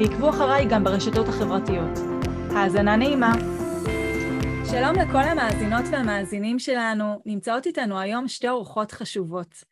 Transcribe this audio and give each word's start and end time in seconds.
ועקבו 0.00 0.30
אחריי 0.30 0.66
גם 0.70 0.84
ברשתות 0.84 1.28
החברתיות. 1.28 1.98
האזנה 2.50 2.96
נעימה. 2.96 3.32
שלום 4.70 4.94
לכל 4.94 5.18
המאזינות 5.18 5.84
והמאזינים 5.92 6.58
שלנו, 6.58 7.22
נמצאות 7.26 7.66
איתנו 7.66 7.98
היום 7.98 8.28
שתי 8.28 8.48
אורחות 8.48 8.92
חשובות. 8.92 9.64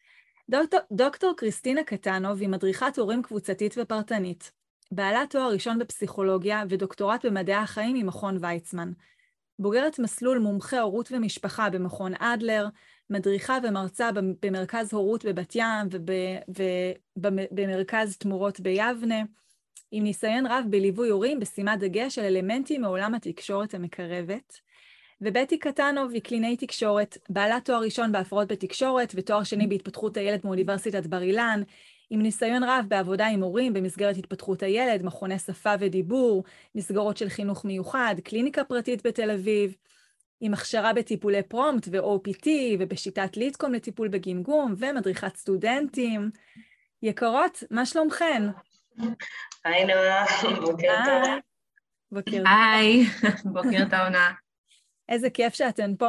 דוקטור, 0.51 0.81
דוקטור 0.93 1.34
קריסטינה 1.37 1.84
קטנוב 1.84 2.41
היא 2.41 2.48
מדריכת 2.48 2.98
הורים 2.98 3.23
קבוצתית 3.23 3.75
ופרטנית, 3.79 4.53
בעלת 4.93 5.31
תואר 5.31 5.53
ראשון 5.53 5.79
בפסיכולוגיה 5.79 6.65
ודוקטורט 6.69 7.25
במדעי 7.25 7.56
החיים 7.56 7.97
ממכון 7.97 8.39
ויצמן. 8.41 8.93
בוגרת 9.59 9.98
מסלול 9.98 10.39
מומחה 10.39 10.81
הורות 10.81 11.09
ומשפחה 11.12 11.70
במכון 11.70 12.12
אדלר, 12.19 12.69
מדריכה 13.11 13.59
ומרצה 13.62 14.11
במרכז 14.43 14.95
הורות 14.95 15.25
בבת 15.25 15.53
ים 15.55 15.89
ובמרכז 17.17 18.17
תמורות 18.17 18.61
ביבנה, 18.61 19.23
עם 19.91 20.03
ניסיון 20.03 20.47
רב 20.47 20.65
בליווי 20.71 21.09
הורים 21.09 21.41
בשימת 21.41 21.79
דגש 21.79 22.19
על 22.19 22.25
אלמנטים 22.25 22.81
מעולם 22.81 23.15
התקשורת 23.15 23.75
המקרבת. 23.75 24.61
ובטי 25.20 25.59
קטנוב 25.59 26.12
היא 26.12 26.23
קלינאי 26.23 26.56
תקשורת, 26.56 27.19
בעלת 27.28 27.65
תואר 27.65 27.81
ראשון 27.81 28.12
בהפרעות 28.12 28.48
בתקשורת 28.48 29.12
ותואר 29.17 29.45
שני 29.45 29.67
בהתפתחות 29.67 30.17
הילד 30.17 30.41
מאוניברסיטת 30.45 31.06
בר 31.06 31.23
אילן, 31.23 31.62
עם 32.11 32.23
ניסיון 32.23 32.62
רב 32.62 32.84
בעבודה 32.89 33.27
עם 33.27 33.43
הורים 33.43 33.73
במסגרת 33.73 34.17
התפתחות 34.17 34.62
הילד, 34.62 35.03
מכוני 35.03 35.39
שפה 35.39 35.73
ודיבור, 35.81 36.45
מסגרות 36.75 37.17
של 37.17 37.28
חינוך 37.28 37.65
מיוחד, 37.65 38.15
קליניקה 38.25 38.65
פרטית 38.65 39.06
בתל 39.06 39.31
אביב, 39.31 39.77
עם 40.41 40.55
הכשרה 40.55 40.93
בטיפולי 40.93 41.43
פרומפט 41.43 41.89
ו-OPT 41.93 42.48
ובשיטת 42.78 43.37
ליטקום 43.37 43.73
לטיפול 43.73 44.09
בגמגום 44.09 44.75
ומדריכת 44.78 45.37
סטודנטים. 45.37 46.31
יקרות, 47.03 47.62
מה 47.71 47.87
שלומכן? 47.87 48.43
היי 49.64 49.84
נועה, 49.84 50.25
בוקר 50.61 50.94
טוב. 51.05 51.39
בוקר 52.12 52.30
טוב. 52.30 52.47
היי, 52.47 53.05
בוקר 53.44 53.84
טוב 53.91 54.08
נועה. 54.11 54.33
איזה 55.08 55.30
כיף 55.30 55.55
שאתן 55.55 55.97
פה. 55.98 56.08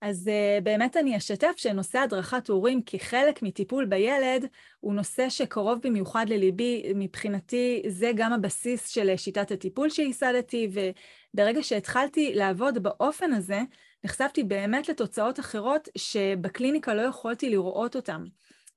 אז 0.00 0.30
uh, 0.30 0.64
באמת 0.64 0.96
אני 0.96 1.16
אשתף 1.16 1.52
שנושא 1.56 1.98
הדרכת 1.98 2.48
הורים 2.48 2.82
כחלק 2.86 3.42
מטיפול 3.42 3.84
בילד 3.84 4.46
הוא 4.80 4.94
נושא 4.94 5.28
שקרוב 5.28 5.78
במיוחד 5.82 6.26
לליבי. 6.28 6.92
מבחינתי 6.94 7.82
זה 7.88 8.10
גם 8.14 8.32
הבסיס 8.32 8.88
של 8.88 9.16
שיטת 9.16 9.50
הטיפול 9.50 9.90
שייסדתי, 9.90 10.68
וברגע 10.72 11.62
שהתחלתי 11.62 12.34
לעבוד 12.34 12.82
באופן 12.82 13.32
הזה, 13.32 13.60
נחשפתי 14.04 14.44
באמת 14.44 14.88
לתוצאות 14.88 15.40
אחרות 15.40 15.88
שבקליניקה 15.98 16.94
לא 16.94 17.02
יכולתי 17.02 17.50
לראות 17.50 17.96
אותן. 17.96 18.24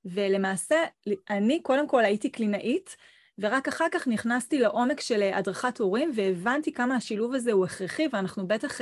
ולמעשה, 0.04 0.76
אני 1.30 1.62
קודם 1.62 1.88
כל 1.88 2.04
הייתי 2.04 2.30
קלינאית, 2.30 2.96
ורק 3.38 3.68
אחר 3.68 3.86
כך 3.92 4.08
נכנסתי 4.08 4.58
לעומק 4.58 5.00
של 5.00 5.22
הדרכת 5.22 5.78
הורים, 5.78 6.10
והבנתי 6.14 6.72
כמה 6.72 6.96
השילוב 6.96 7.34
הזה 7.34 7.52
הוא 7.52 7.64
הכרחי, 7.64 8.08
ואנחנו 8.12 8.46
בטח 8.46 8.80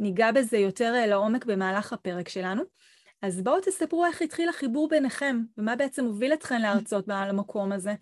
ניגע 0.00 0.32
בזה 0.32 0.58
יותר 0.58 1.06
לעומק 1.06 1.44
במהלך 1.44 1.92
הפרק 1.92 2.28
שלנו. 2.28 2.62
אז 3.22 3.42
בואו 3.42 3.60
תספרו 3.60 4.04
איך 4.06 4.22
התחיל 4.22 4.48
החיבור 4.48 4.88
ביניכם, 4.88 5.40
ומה 5.58 5.76
בעצם 5.76 6.04
הוביל 6.04 6.32
אתכן 6.32 6.62
להרצות 6.62 7.08
למקום 7.08 7.72
הזה. 7.72 7.94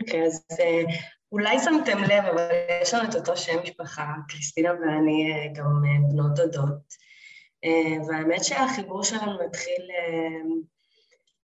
אוקיי, 0.00 0.22
okay, 0.22 0.26
אז 0.26 0.46
אולי 1.32 1.58
שמתם 1.58 1.98
לב, 1.98 2.24
אבל 2.24 2.48
יש 2.82 2.94
לנו 2.94 3.08
את 3.08 3.14
אותו 3.14 3.36
שם 3.36 3.62
משפחה, 3.62 4.06
קריסטינה 4.28 4.70
ואני 4.72 5.52
גם 5.54 5.82
בנות 6.10 6.34
דודות. 6.34 6.94
והאמת 8.08 8.44
שהחיבור 8.44 9.02
שלנו 9.02 9.42
התחיל 9.42 9.88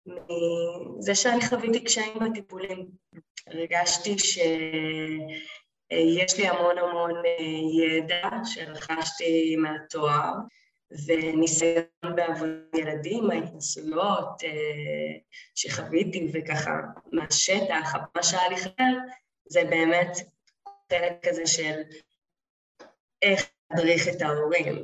מזה 0.07 1.15
שאני 1.15 1.47
חוויתי 1.47 1.85
קשיים 1.85 2.19
בטיפולים. 2.19 2.91
הרגשתי 3.47 4.19
שיש 4.19 5.49
לי 6.39 6.49
המון 6.49 6.79
המון 6.79 7.23
ידע 7.83 8.29
שרכשתי 8.45 9.57
מהתואר 9.57 10.33
וניסיון 11.07 11.85
בעבודת 12.17 12.75
ילדים, 12.75 13.31
ההתנסויות 13.31 14.43
שחוויתי 15.55 16.29
וככה 16.33 16.71
מהשטח, 17.13 17.95
מה 18.17 18.23
שהיה 18.23 18.49
לי 18.49 18.57
חסר 18.57 18.97
זה 19.49 19.65
באמת 19.65 20.17
חלק 20.93 21.29
כזה 21.29 21.47
של 21.47 21.81
איך 23.23 23.51
להדריך 23.71 24.09
את 24.09 24.23
ההורים, 24.23 24.77
אה, 24.77 24.83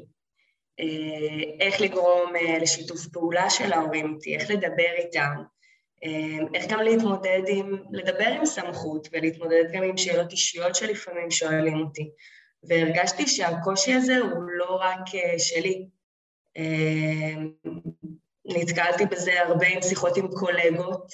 איך 1.61 1.81
לגרום 1.81 2.37
אה, 2.37 2.59
לשיתוף 2.59 3.07
פעולה 3.07 3.51
של 3.51 3.73
ההורים 3.73 4.15
איתי, 4.15 4.37
איך 4.37 4.51
לדבר 4.51 4.93
איתם, 4.97 5.43
אה, 6.05 6.39
איך 6.55 6.67
גם 6.69 6.81
להתמודד 6.81 7.43
עם, 7.49 7.77
לדבר 7.93 8.27
עם 8.27 8.47
סמכות 8.47 9.09
ולהתמודד 9.13 9.65
גם 9.73 9.83
עם 9.83 9.97
שאלות 9.97 10.33
אישיות 10.33 10.75
שלפעמים 10.75 11.31
שואלים 11.31 11.81
אותי. 11.81 12.11
והרגשתי 12.69 13.27
שהקושי 13.27 13.93
הזה 13.93 14.19
הוא 14.19 14.43
לא 14.43 14.81
רק 14.81 15.01
שלי. 15.39 15.89
נתקלתי 18.45 19.07
בזה 19.07 19.43
הרבה 19.43 19.67
עם 19.67 19.83
שיחות 19.83 20.17
עם 20.17 20.29
קולגות, 20.29 21.07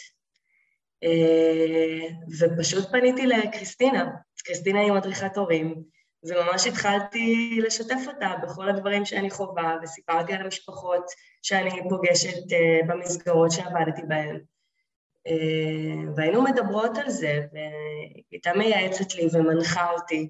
ופשוט 2.41 2.91
פניתי 2.91 3.27
לקריסטינה. 3.27 4.11
קריסטינה 4.45 4.81
היא 4.81 4.93
מדריכת 4.93 5.37
הורים, 5.37 5.83
וממש 6.25 6.67
התחלתי 6.67 7.59
לשתף 7.63 8.01
אותה 8.07 8.33
בכל 8.43 8.69
הדברים 8.69 9.05
שאני 9.05 9.31
חווה, 9.31 9.77
וסיפרתי 9.83 10.33
על 10.33 10.43
המשפחות 10.43 11.05
שאני 11.43 11.71
פוגשת 11.89 12.37
uh, 12.37 12.87
במסגרות 12.87 13.51
שעבדתי 13.51 14.03
בהן. 14.09 14.41
Uh, 15.29 15.33
והיינו 16.17 16.43
מדברות 16.43 16.99
על 16.99 17.11
זה, 17.11 17.41
והיא 17.53 18.25
הייתה 18.31 18.53
מייעצת 18.57 19.15
לי 19.15 19.29
ומנחה 19.33 19.91
אותי, 19.91 20.29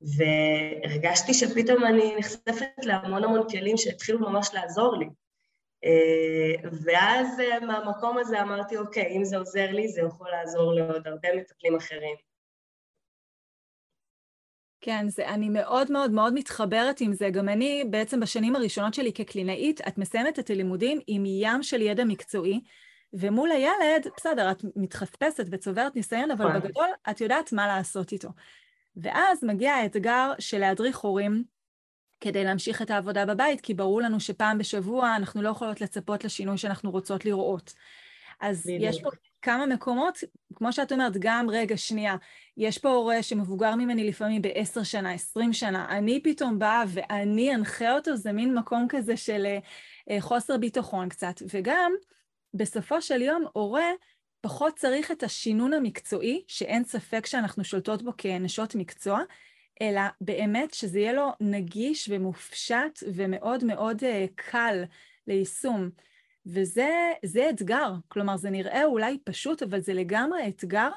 והרגשתי 0.00 1.34
שפתאום 1.34 1.84
אני 1.84 2.16
נחשפת 2.18 2.66
להמון 2.82 3.24
המון 3.24 3.48
כלים 3.50 3.76
שהתחילו 3.76 4.18
ממש 4.20 4.50
לעזור 4.54 4.96
לי. 4.96 5.06
Uh, 5.84 6.68
ואז 6.84 7.42
מהמקום 7.62 8.18
הזה 8.18 8.42
אמרתי, 8.42 8.76
אוקיי, 8.76 9.16
אם 9.16 9.24
זה 9.24 9.36
עוזר 9.36 9.70
לי, 9.70 9.88
זה 9.88 10.00
יכול 10.00 10.30
לעזור 10.30 10.74
לעוד 10.74 11.06
הרבה 11.08 11.28
מטפלים 11.36 11.76
אחרים. 11.76 12.27
כן, 14.80 15.08
זה, 15.08 15.28
אני 15.28 15.48
מאוד 15.48 15.92
מאוד 15.92 16.10
מאוד 16.10 16.34
מתחברת 16.34 17.00
עם 17.00 17.12
זה. 17.12 17.30
גם 17.30 17.48
אני, 17.48 17.84
בעצם 17.90 18.20
בשנים 18.20 18.56
הראשונות 18.56 18.94
שלי 18.94 19.12
כקלינאית, 19.12 19.80
את 19.88 19.98
מסיימת 19.98 20.38
את 20.38 20.50
הלימודים 20.50 21.00
עם 21.06 21.24
ים 21.26 21.62
של 21.62 21.82
ידע 21.82 22.04
מקצועי, 22.04 22.60
ומול 23.12 23.50
הילד, 23.50 24.06
בסדר, 24.16 24.50
את 24.50 24.64
מתחפשת 24.76 25.44
וצוברת 25.50 25.96
ניסיון, 25.96 26.30
אבל 26.30 26.48
נכון. 26.48 26.60
בגדול 26.60 26.88
את 27.10 27.20
יודעת 27.20 27.52
מה 27.52 27.66
לעשות 27.66 28.12
איתו. 28.12 28.28
ואז 28.96 29.44
מגיע 29.44 29.72
האתגר 29.72 30.32
של 30.38 30.58
להדריך 30.58 30.98
הורים 30.98 31.44
כדי 32.20 32.44
להמשיך 32.44 32.82
את 32.82 32.90
העבודה 32.90 33.26
בבית, 33.26 33.60
כי 33.60 33.74
ברור 33.74 34.00
לנו 34.00 34.20
שפעם 34.20 34.58
בשבוע 34.58 35.16
אנחנו 35.16 35.42
לא 35.42 35.48
יכולות 35.48 35.80
לצפות 35.80 36.24
לשינוי 36.24 36.58
שאנחנו 36.58 36.90
רוצות 36.90 37.24
לראות. 37.24 37.72
אז 38.40 38.66
בדיוק. 38.66 38.82
יש 38.82 39.02
פה 39.02 39.10
כמה 39.42 39.66
מקומות, 39.66 40.18
כמו 40.54 40.72
שאת 40.72 40.92
אומרת, 40.92 41.12
גם 41.18 41.46
רגע, 41.50 41.76
שנייה, 41.76 42.16
יש 42.56 42.78
פה 42.78 42.88
הורה 42.88 43.22
שמבוגר 43.22 43.74
ממני 43.74 44.08
לפעמים 44.08 44.42
בעשר 44.42 44.82
שנה, 44.82 45.12
עשרים 45.12 45.52
שנה, 45.52 45.98
אני 45.98 46.22
פתאום 46.22 46.58
באה 46.58 46.84
ואני 46.88 47.54
אנחה 47.54 47.94
אותו, 47.94 48.16
זה 48.16 48.32
מין 48.32 48.54
מקום 48.54 48.86
כזה 48.88 49.16
של 49.16 49.46
uh, 50.10 50.12
חוסר 50.20 50.56
ביטחון 50.56 51.08
קצת. 51.08 51.34
וגם, 51.54 51.92
בסופו 52.54 53.02
של 53.02 53.22
יום, 53.22 53.44
הורה 53.52 53.90
פחות 54.40 54.76
צריך 54.76 55.10
את 55.10 55.22
השינון 55.22 55.72
המקצועי, 55.72 56.44
שאין 56.48 56.84
ספק 56.84 57.26
שאנחנו 57.26 57.64
שולטות 57.64 58.02
בו 58.02 58.12
כנשות 58.18 58.74
מקצוע, 58.74 59.20
אלא 59.82 60.02
באמת 60.20 60.74
שזה 60.74 60.98
יהיה 60.98 61.12
לו 61.12 61.28
נגיש 61.40 62.08
ומופשט 62.12 63.02
ומאוד 63.14 63.64
מאוד 63.64 64.02
uh, 64.02 64.06
קל 64.34 64.84
ליישום. 65.26 65.90
וזה 66.48 67.50
אתגר, 67.50 67.92
כלומר 68.08 68.36
זה 68.36 68.50
נראה 68.50 68.84
אולי 68.84 69.18
פשוט, 69.24 69.62
אבל 69.62 69.80
זה 69.80 69.94
לגמרי 69.94 70.48
אתגר 70.48 70.88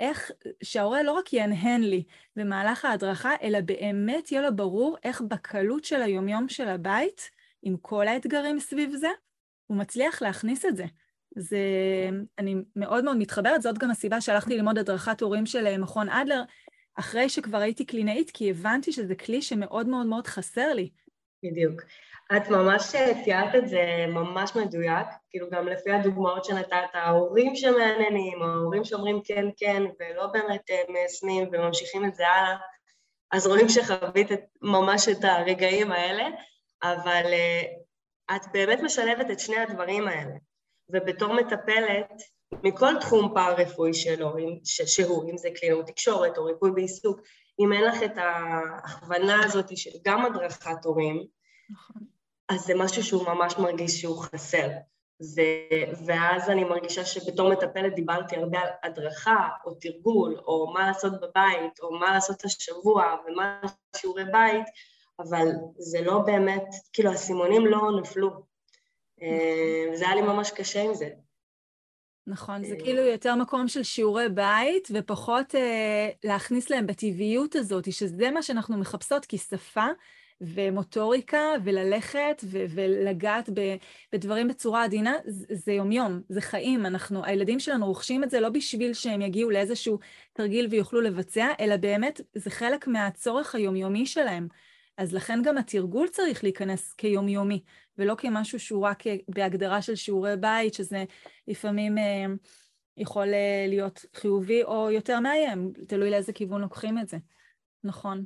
איך 0.00 0.30
שההורה 0.62 1.02
לא 1.02 1.12
רק 1.12 1.32
ינהן 1.32 1.82
לי 1.82 2.04
במהלך 2.36 2.84
ההדרכה, 2.84 3.32
אלא 3.42 3.60
באמת 3.60 4.32
יהיה 4.32 4.42
לו 4.42 4.56
ברור 4.56 4.96
איך 5.04 5.20
בקלות 5.20 5.84
של 5.84 6.02
היומיום 6.02 6.48
של 6.48 6.68
הבית, 6.68 7.30
עם 7.62 7.76
כל 7.76 8.08
האתגרים 8.08 8.60
סביב 8.60 8.94
זה, 8.96 9.08
הוא 9.66 9.78
מצליח 9.78 10.22
להכניס 10.22 10.64
את 10.64 10.76
זה. 10.76 10.84
זה, 11.36 11.58
אני 12.38 12.54
מאוד 12.76 13.04
מאוד 13.04 13.16
מתחברת, 13.16 13.62
זאת 13.62 13.78
גם 13.78 13.90
הסיבה 13.90 14.20
שהלכתי 14.20 14.56
ללמוד 14.56 14.78
הדרכת 14.78 15.20
הורים 15.20 15.46
של 15.46 15.78
מכון 15.78 16.08
אדלר, 16.08 16.42
אחרי 16.94 17.28
שכבר 17.28 17.58
הייתי 17.58 17.84
קלינאית, 17.84 18.30
כי 18.30 18.50
הבנתי 18.50 18.92
שזה 18.92 19.14
כלי 19.14 19.42
שמאוד 19.42 19.88
מאוד 19.88 20.06
מאוד 20.06 20.26
חסר 20.26 20.74
לי. 20.74 20.90
בדיוק. 21.42 21.82
את 22.36 22.48
ממש 22.48 22.94
תיארת 23.24 23.54
את 23.54 23.68
זה 23.68 24.06
ממש 24.08 24.56
מדויק, 24.56 25.06
כאילו 25.30 25.50
גם 25.50 25.68
לפי 25.68 25.90
הדוגמאות 25.92 26.44
שנתת, 26.44 26.88
ההורים 26.92 27.56
שמעניינים, 27.56 28.42
ההורים 28.42 28.84
שאומרים 28.84 29.20
כן 29.24 29.44
כן 29.56 29.82
ולא 30.00 30.26
באמת 30.26 30.70
אה, 30.70 30.82
מיישמים 30.88 31.48
וממשיכים 31.52 32.04
את 32.04 32.14
זה 32.14 32.28
הלאה, 32.28 32.56
אז 33.32 33.46
רואים 33.46 33.68
שחווית 33.68 34.32
את, 34.32 34.40
ממש 34.62 35.08
את 35.08 35.24
הרגעים 35.24 35.92
האלה, 35.92 36.24
אבל 36.82 37.24
uh, 37.24 38.36
את 38.36 38.42
באמת 38.52 38.80
משלבת 38.80 39.30
את 39.30 39.40
שני 39.40 39.56
הדברים 39.56 40.08
האלה, 40.08 40.34
ובתור 40.88 41.34
מטפלת, 41.34 42.12
מכל 42.62 42.94
תחום 43.00 43.34
פאר-רפואי 43.34 43.94
שלו, 43.94 44.34
שהוא, 44.64 45.30
אם 45.30 45.36
זה 45.36 45.48
קלינאות 45.60 45.86
תקשורת 45.86 46.38
או 46.38 46.44
ריפוי 46.44 46.70
בעיסוק, 46.70 47.20
אם 47.60 47.72
אין 47.72 47.84
לך 47.84 48.02
את 48.02 48.16
ההכוונה 48.16 49.44
הזאת 49.44 49.76
של 49.76 49.90
גם 50.04 50.24
הדרכת 50.24 50.84
הורים, 50.84 51.26
נכון. 51.70 52.17
אז 52.48 52.60
זה 52.60 52.74
משהו 52.74 53.02
שהוא 53.02 53.26
ממש 53.26 53.58
מרגיש 53.58 54.00
שהוא 54.00 54.22
חסר. 54.22 54.68
ו, 55.22 55.40
ואז 56.06 56.50
אני 56.50 56.64
מרגישה 56.64 57.04
שבתור 57.04 57.52
מטפלת 57.52 57.94
דיברתי 57.94 58.36
הרבה 58.36 58.58
על 58.60 58.68
הדרכה 58.82 59.48
או 59.64 59.74
תרגול 59.74 60.40
או 60.46 60.72
מה 60.74 60.86
לעשות 60.86 61.12
בבית 61.20 61.80
או 61.80 61.98
מה 61.98 62.12
לעשות 62.14 62.44
השבוע 62.44 63.16
ומה 63.26 63.60
שיעורי 63.96 64.24
בית, 64.24 64.66
אבל 65.18 65.48
זה 65.78 66.00
לא 66.00 66.18
באמת, 66.18 66.64
כאילו 66.92 67.10
הסימונים 67.10 67.66
לא 67.66 68.00
נפלו. 68.00 68.30
אה, 69.22 69.96
זה 69.96 70.06
היה 70.06 70.14
לי 70.14 70.22
ממש 70.22 70.50
קשה 70.50 70.82
עם 70.82 70.94
זה. 70.94 71.08
נכון, 72.26 72.64
זה 72.64 72.76
כאילו 72.76 73.02
יותר 73.02 73.34
מקום 73.34 73.68
של 73.68 73.82
שיעורי 73.82 74.28
בית 74.28 74.88
ופחות 74.94 75.54
אה, 75.54 76.08
להכניס 76.24 76.70
להם 76.70 76.86
בטבעיות 76.86 77.54
הזאת, 77.54 77.92
שזה 77.92 78.30
מה 78.30 78.42
שאנחנו 78.42 78.76
מחפשות, 78.76 79.26
כי 79.26 79.38
שפה 79.38 79.86
ומוטוריקה 80.40 81.42
וללכת 81.64 82.42
ו- 82.44 82.64
ולגעת 82.70 83.50
ב- 83.54 83.76
בדברים 84.12 84.48
בצורה 84.48 84.84
עדינה, 84.84 85.14
זה 85.52 85.72
יומיום, 85.72 86.20
זה 86.28 86.40
חיים. 86.40 86.86
אנחנו, 86.86 87.24
הילדים 87.24 87.60
שלנו 87.60 87.86
רוכשים 87.86 88.24
את 88.24 88.30
זה 88.30 88.40
לא 88.40 88.48
בשביל 88.48 88.94
שהם 88.94 89.22
יגיעו 89.22 89.50
לאיזשהו 89.50 89.98
תרגיל 90.32 90.66
ויוכלו 90.70 91.00
לבצע, 91.00 91.48
אלא 91.60 91.76
באמת 91.76 92.20
זה 92.34 92.50
חלק 92.50 92.86
מהצורך 92.86 93.54
היומיומי 93.54 94.06
שלהם. 94.06 94.48
אז 94.96 95.14
לכן 95.14 95.42
גם 95.42 95.58
התרגול 95.58 96.08
צריך 96.08 96.44
להיכנס 96.44 96.92
כיומיומי, 96.92 97.62
ולא 97.98 98.14
כמשהו 98.18 98.60
שהוא 98.60 98.86
רק 98.86 99.02
בהגדרה 99.28 99.82
של 99.82 99.94
שיעורי 99.94 100.36
בית, 100.36 100.74
שזה 100.74 101.04
לפעמים 101.48 101.98
אה, 101.98 102.24
יכול 102.96 103.34
אה, 103.34 103.66
להיות 103.68 104.04
חיובי 104.14 104.62
או 104.62 104.90
יותר 104.90 105.20
מאיים, 105.20 105.72
תלוי 105.88 106.10
לאיזה 106.10 106.32
כיוון 106.32 106.60
לוקחים 106.60 106.98
את 106.98 107.08
זה. 107.08 107.16
נכון. 107.84 108.24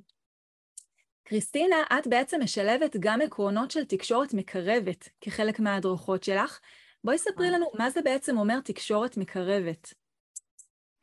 קריסטינה, 1.33 1.77
את 1.99 2.07
בעצם 2.07 2.41
משלבת 2.43 2.97
גם 3.01 3.21
עקרונות 3.21 3.71
של 3.71 3.85
תקשורת 3.85 4.35
מקרבת 4.35 5.09
כחלק 5.21 5.61
מההדרכות 5.61 6.25
שלך. 6.25 6.61
בואי 7.05 7.19
ספרי 7.19 7.51
לנו 7.51 7.67
מה 7.79 7.91
זה 7.91 8.03
בעצם 8.03 8.39
אומר 8.39 8.61
תקשורת 8.61 9.17
מקרבת. 9.17 9.95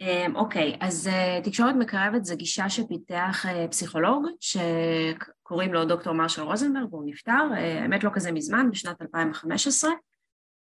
אמ, 0.01 0.35
אוקיי, 0.35 0.73
okay, 0.73 0.77
אז 0.85 1.09
uh, 1.09 1.45
תקשורת 1.45 1.75
מקרבת 1.75 2.25
זה 2.25 2.35
גישה 2.35 2.69
שפיתח 2.69 3.45
uh, 3.45 3.71
פסיכולוג 3.71 4.25
שקוראים 4.39 5.73
לו 5.73 5.85
דוקטור 5.85 6.13
מרשל 6.13 6.41
רוזנברג, 6.41 6.93
והוא 6.93 7.03
נפטר, 7.05 7.47
האמת 7.55 8.03
לא 8.03 8.09
כזה 8.13 8.31
מזמן, 8.31 8.71
בשנת 8.71 9.01
2015, 9.01 9.91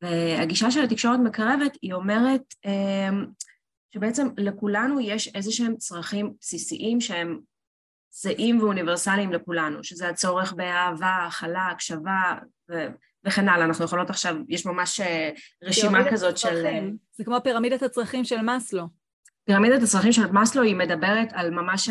והגישה 0.02 0.70
של 0.70 0.84
התקשורת 0.84 1.20
מקרבת 1.20 1.76
היא 1.82 1.92
אומרת 1.92 2.54
uh, 2.66 3.14
שבעצם 3.94 4.28
לכולנו 4.36 5.00
יש 5.00 5.34
איזה 5.34 5.52
שהם 5.52 5.76
צרכים 5.76 6.32
בסיסיים 6.40 7.00
שהם 7.00 7.49
זהים 8.10 8.62
ואוניברסליים 8.62 9.32
לכולנו, 9.32 9.84
שזה 9.84 10.08
הצורך 10.08 10.52
באהבה, 10.52 11.26
הכלה, 11.26 11.68
הקשבה 11.68 12.34
ו... 12.70 12.86
וכן 13.24 13.48
הלאה. 13.48 13.66
אנחנו 13.66 13.84
יכולות 13.84 14.10
עכשיו, 14.10 14.36
יש 14.48 14.66
ממש 14.66 15.00
רשימה 15.64 16.10
כזאת 16.10 16.38
של... 16.38 16.64
זה 17.12 17.24
כמו 17.24 17.36
פירמידת 17.44 17.82
הצרכים 17.82 18.24
של 18.24 18.40
מאסלו. 18.40 18.84
פירמידת 19.44 19.82
הצרכים 19.82 20.12
של 20.12 20.26
מאסלו 20.26 20.62
היא 20.62 20.76
מדברת 20.76 21.28
על 21.32 21.50
ממש 21.50 21.90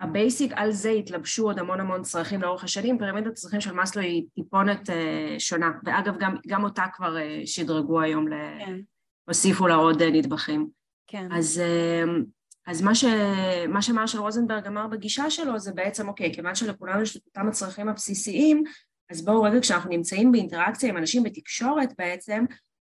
ה 0.00 0.07
basic, 0.07 0.52
על 0.54 0.72
זה 0.72 0.90
התלבשו 0.90 1.44
עוד 1.44 1.58
המון 1.58 1.80
המון 1.80 2.02
צרכים 2.02 2.42
לאורך 2.42 2.64
השנים, 2.64 2.98
פירמידת 2.98 3.32
הצרכים 3.32 3.60
של 3.60 3.72
מאסלו 3.72 4.02
היא 4.02 4.24
טיפונת 4.34 4.88
uh, 4.88 4.92
שונה, 5.38 5.70
ואגב 5.84 6.18
גם, 6.18 6.36
גם 6.46 6.64
אותה 6.64 6.84
כבר 6.92 7.16
uh, 7.16 7.46
שדרגו 7.46 8.00
היום, 8.00 8.26
כן. 8.58 8.76
הוסיפו 9.28 9.66
לה 9.66 9.74
עוד 9.74 10.02
uh, 10.02 10.04
נדבכים. 10.04 10.68
כן. 11.06 11.28
אז, 11.32 11.62
uh, 11.62 12.24
אז 12.66 12.82
מה, 12.82 12.94
ש, 12.94 13.04
מה 13.68 13.82
שמרשל 13.82 14.18
רוזנברג 14.18 14.66
אמר 14.66 14.86
בגישה 14.86 15.30
שלו 15.30 15.58
זה 15.58 15.72
בעצם, 15.72 16.08
אוקיי, 16.08 16.34
כיוון 16.34 16.54
שלכולנו 16.54 17.02
יש 17.02 17.16
את 17.16 17.22
אותם 17.26 17.48
הצרכים 17.48 17.88
הבסיסיים, 17.88 18.62
אז 19.10 19.24
בואו 19.24 19.42
רגע 19.42 19.60
כשאנחנו 19.60 19.90
נמצאים 19.90 20.32
באינטראקציה 20.32 20.88
עם 20.88 20.96
אנשים 20.96 21.22
בתקשורת 21.22 21.88
בעצם, 21.98 22.44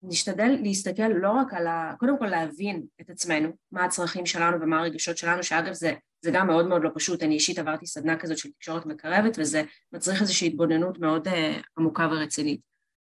נשתדל 0.02 0.56
להסתכל 0.62 1.08
לא 1.08 1.30
רק 1.30 1.54
על 1.54 1.66
ה... 1.66 1.94
קודם 1.98 2.18
כל 2.18 2.26
להבין 2.26 2.82
את 3.00 3.10
עצמנו, 3.10 3.48
מה 3.72 3.84
הצרכים 3.84 4.26
שלנו 4.26 4.60
ומה 4.60 4.80
הרגשות 4.80 5.18
שלנו, 5.18 5.42
שאגב 5.42 5.72
זה, 5.72 5.92
זה 6.24 6.30
גם 6.30 6.46
מאוד 6.46 6.68
מאוד 6.68 6.82
לא 6.84 6.90
פשוט, 6.94 7.22
אני 7.22 7.34
אישית 7.34 7.58
עברתי 7.58 7.86
סדנה 7.86 8.16
כזאת 8.16 8.38
של 8.38 8.50
תקשורת 8.50 8.86
מקרבת 8.86 9.36
וזה 9.38 9.62
מצריך 9.92 10.20
איזושהי 10.20 10.48
התבוננות 10.48 10.98
מאוד 10.98 11.28
uh, 11.28 11.30
עמוקה 11.78 12.08
ורצינית. 12.10 12.60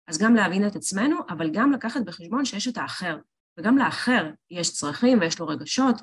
אז 0.08 0.18
גם 0.18 0.36
להבין 0.36 0.68
את 0.68 0.76
עצמנו, 0.76 1.16
אבל 1.30 1.50
גם 1.54 1.72
לקחת 1.72 2.02
בחשבון 2.06 2.46
שיש 2.46 2.68
את 2.68 2.78
האחר, 2.78 3.18
וגם 3.60 3.78
לאחר 3.78 4.30
יש 4.52 4.74
צרכים 4.74 5.20
ויש 5.20 5.40
לו 5.40 5.48
רגשות, 5.48 6.02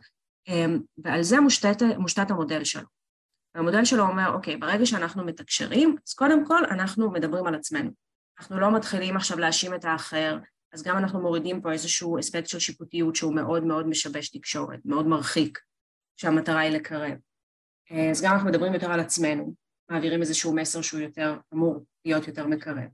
ועל 1.04 1.22
זה 1.22 1.40
מושתת, 1.40 1.82
מושתת 1.98 2.31
המודל 2.31 2.64
שלו. 2.64 2.87
והמודל 3.54 3.84
שלו 3.84 4.02
אומר, 4.02 4.32
אוקיי, 4.34 4.56
ברגע 4.56 4.87
שאנחנו 4.87 5.25
מתקשרים, 5.25 5.96
אז 6.06 6.14
קודם 6.14 6.46
כל 6.46 6.64
אנחנו 6.64 7.10
מדברים 7.10 7.46
על 7.46 7.54
עצמנו. 7.54 7.90
אנחנו 8.38 8.60
לא 8.60 8.76
מתחילים 8.76 9.16
עכשיו 9.16 9.38
להאשים 9.38 9.75
את 9.75 9.84
האחר, 9.84 10.38
אז 10.72 10.82
גם 10.82 10.98
אנחנו 10.98 11.20
מורידים 11.20 11.62
פה 11.62 11.72
איזשהו 11.72 12.19
אספקט 12.19 12.46
של 12.48 12.58
שיפוטיות 12.58 13.16
שהוא 13.16 13.34
מאוד 13.34 13.64
מאוד 13.64 13.87
משבש 13.88 14.28
תקשורת, 14.28 14.81
מאוד 14.84 15.06
מרחיק, 15.06 15.58
שהמטרה 16.16 16.60
היא 16.60 16.70
לקרב. 16.70 17.12
אה, 17.92 18.10
אז 18.10 18.22
גם 18.22 18.32
אנחנו 18.32 18.49
מדברים 18.49 18.75
יותר 18.75 18.92
על 18.92 19.00
עצמנו, 19.00 19.54
מעבירים 19.90 20.20
איזשהו 20.20 20.54
מסר 20.54 20.81
שהוא 20.81 21.00
יותר 21.00 21.37
אמור 21.54 21.84
להיות 22.04 22.28
יותר 22.28 22.46
מקרב. 22.46 22.88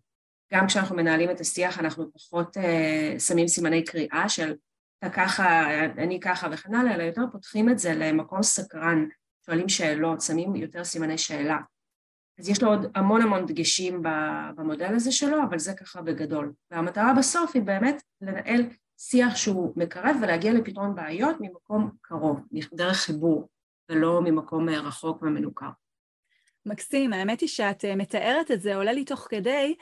גם 0.53 0.67
כשאנחנו 0.67 0.97
מנהלים 0.97 1.31
את 1.31 1.41
השיח 1.41 1.79
אנחנו 1.79 2.13
פחות 2.13 2.57
uh, 2.57 3.21
שמים 3.21 3.49
סימני 3.49 3.85
קריאה 3.85 4.29
של 4.29 4.55
אתה 5.03 5.11
ככה, 5.11 5.75
אני 5.85 6.21
ככה 6.21 6.49
וכן 6.53 6.75
הלאה, 6.75 6.95
אלא 6.95 7.03
יותר 7.03 7.23
פותחים 7.33 7.71
את 7.71 7.79
זה 7.79 7.95
למקום 7.95 8.43
סקרן, 8.43 9.07
שואלים 9.47 9.69
שאלות, 9.69 10.21
שמים 10.21 10.57
יותר 10.57 10.85
סימני 10.85 11.19
שאלה. 11.19 11.59
אז 12.39 12.49
יש 12.49 12.63
לו 12.63 12.69
עוד 12.69 12.91
המון 12.95 13.23
המון 13.23 13.47
דגשים 13.47 14.03
במודל 14.57 14.95
הזה 14.95 15.13
שלו, 15.13 15.43
אבל 15.43 15.59
זה 15.59 15.75
ככה 15.75 16.03
בגדול. 16.03 16.53
והמטרה 16.71 17.15
בסוף 17.19 17.51
היא 17.55 17.63
באמת 17.63 18.03
לנהל 18.21 18.65
שיח 18.99 19.37
שהוא 19.37 19.73
מקרב 19.77 20.17
ולהגיע 20.23 20.53
לפתרון 20.53 20.95
בעיות 20.95 21.37
ממקום 21.41 21.91
קרוב, 22.01 22.41
דרך 22.75 22.97
חיבור, 22.97 23.49
ולא 23.89 24.21
ממקום 24.25 24.69
רחוק 24.69 25.23
ומנוכר. 25.23 25.71
מקסים, 26.67 27.13
האמת 27.13 27.41
היא 27.41 27.49
שאת 27.49 27.85
אה, 27.85 27.97
מתארת 27.97 28.51
את 28.51 28.63
זה, 28.63 28.77
עולה 28.77 28.93
לי 28.93 29.05
תוך 29.05 29.27
כדי, 29.31 29.75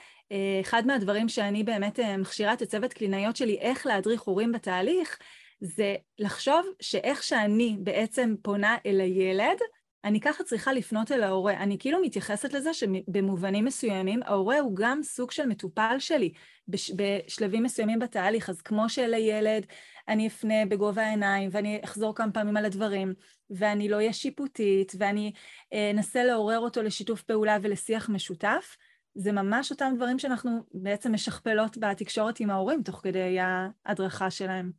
אחד 0.61 0.87
מהדברים 0.87 1.29
שאני 1.29 1.65
באמת 1.65 1.99
מכשירה 2.19 2.53
את 2.53 2.63
הצוות 2.63 2.93
קלינאיות 2.93 3.37
שלי, 3.37 3.59
איך 3.59 3.87
להדריך 3.87 4.23
הורים 4.23 4.53
בתהליך, 4.53 5.19
זה 5.61 5.97
לחשוב 6.19 6.67
שאיך 6.81 7.23
שאני 7.23 7.77
בעצם 7.81 8.35
פונה 8.43 8.77
אל 8.87 9.01
הילד, 9.01 9.59
אני 10.05 10.21
ככה 10.21 10.45
צריכה 10.45 10.73
לפנות 10.73 11.13
אל 11.13 11.23
ההורה. 11.23 11.53
אני 11.53 11.79
כאילו 11.79 12.03
מתייחסת 12.03 12.53
לזה 12.53 12.75
שבמובנים 12.75 13.65
מסוימים, 13.65 14.21
ההורה 14.25 14.59
הוא 14.59 14.77
גם 14.77 15.03
סוג 15.03 15.31
של 15.31 15.47
מטופל 15.47 15.97
שלי 15.99 16.33
בש, 16.69 16.93
בשלבים 16.97 17.63
מסוימים 17.63 17.99
בתהליך. 17.99 18.51
אז 18.51 18.63
כמו 18.63 18.89
שלילד, 18.89 19.67
אני 20.09 20.27
אפנה 20.27 20.67
בגובה 20.69 21.03
העיניים 21.07 21.49
ואני 21.53 21.81
אחזור 21.85 22.15
כמה 22.15 22.33
פעמים 22.33 22.57
על 22.57 22.65
הדברים, 22.65 23.15
ואני 23.51 23.89
לא 23.89 23.97
אהיה 23.97 24.13
שיפוטית, 24.13 24.93
ואני 24.99 25.33
אה, 25.73 25.91
אנסה 25.91 26.25
לעורר 26.25 26.59
אותו 26.59 26.83
לשיתוף 26.83 27.23
פעולה 27.23 27.59
ולשיח 27.63 28.09
משותף. 28.09 28.77
זה 29.15 29.33
ממש 29.33 29.71
אותם 29.71 29.93
דברים 29.97 30.19
שאנחנו 30.19 30.51
בעצם 30.75 31.15
משכפלות 31.15 31.79
בתקשורת 31.79 32.41
עם 32.41 32.51
ההורים 32.51 32.83
תוך 32.83 33.01
כדי 33.03 33.39
ההדרכה 33.41 34.31
שלהם. 34.31 34.71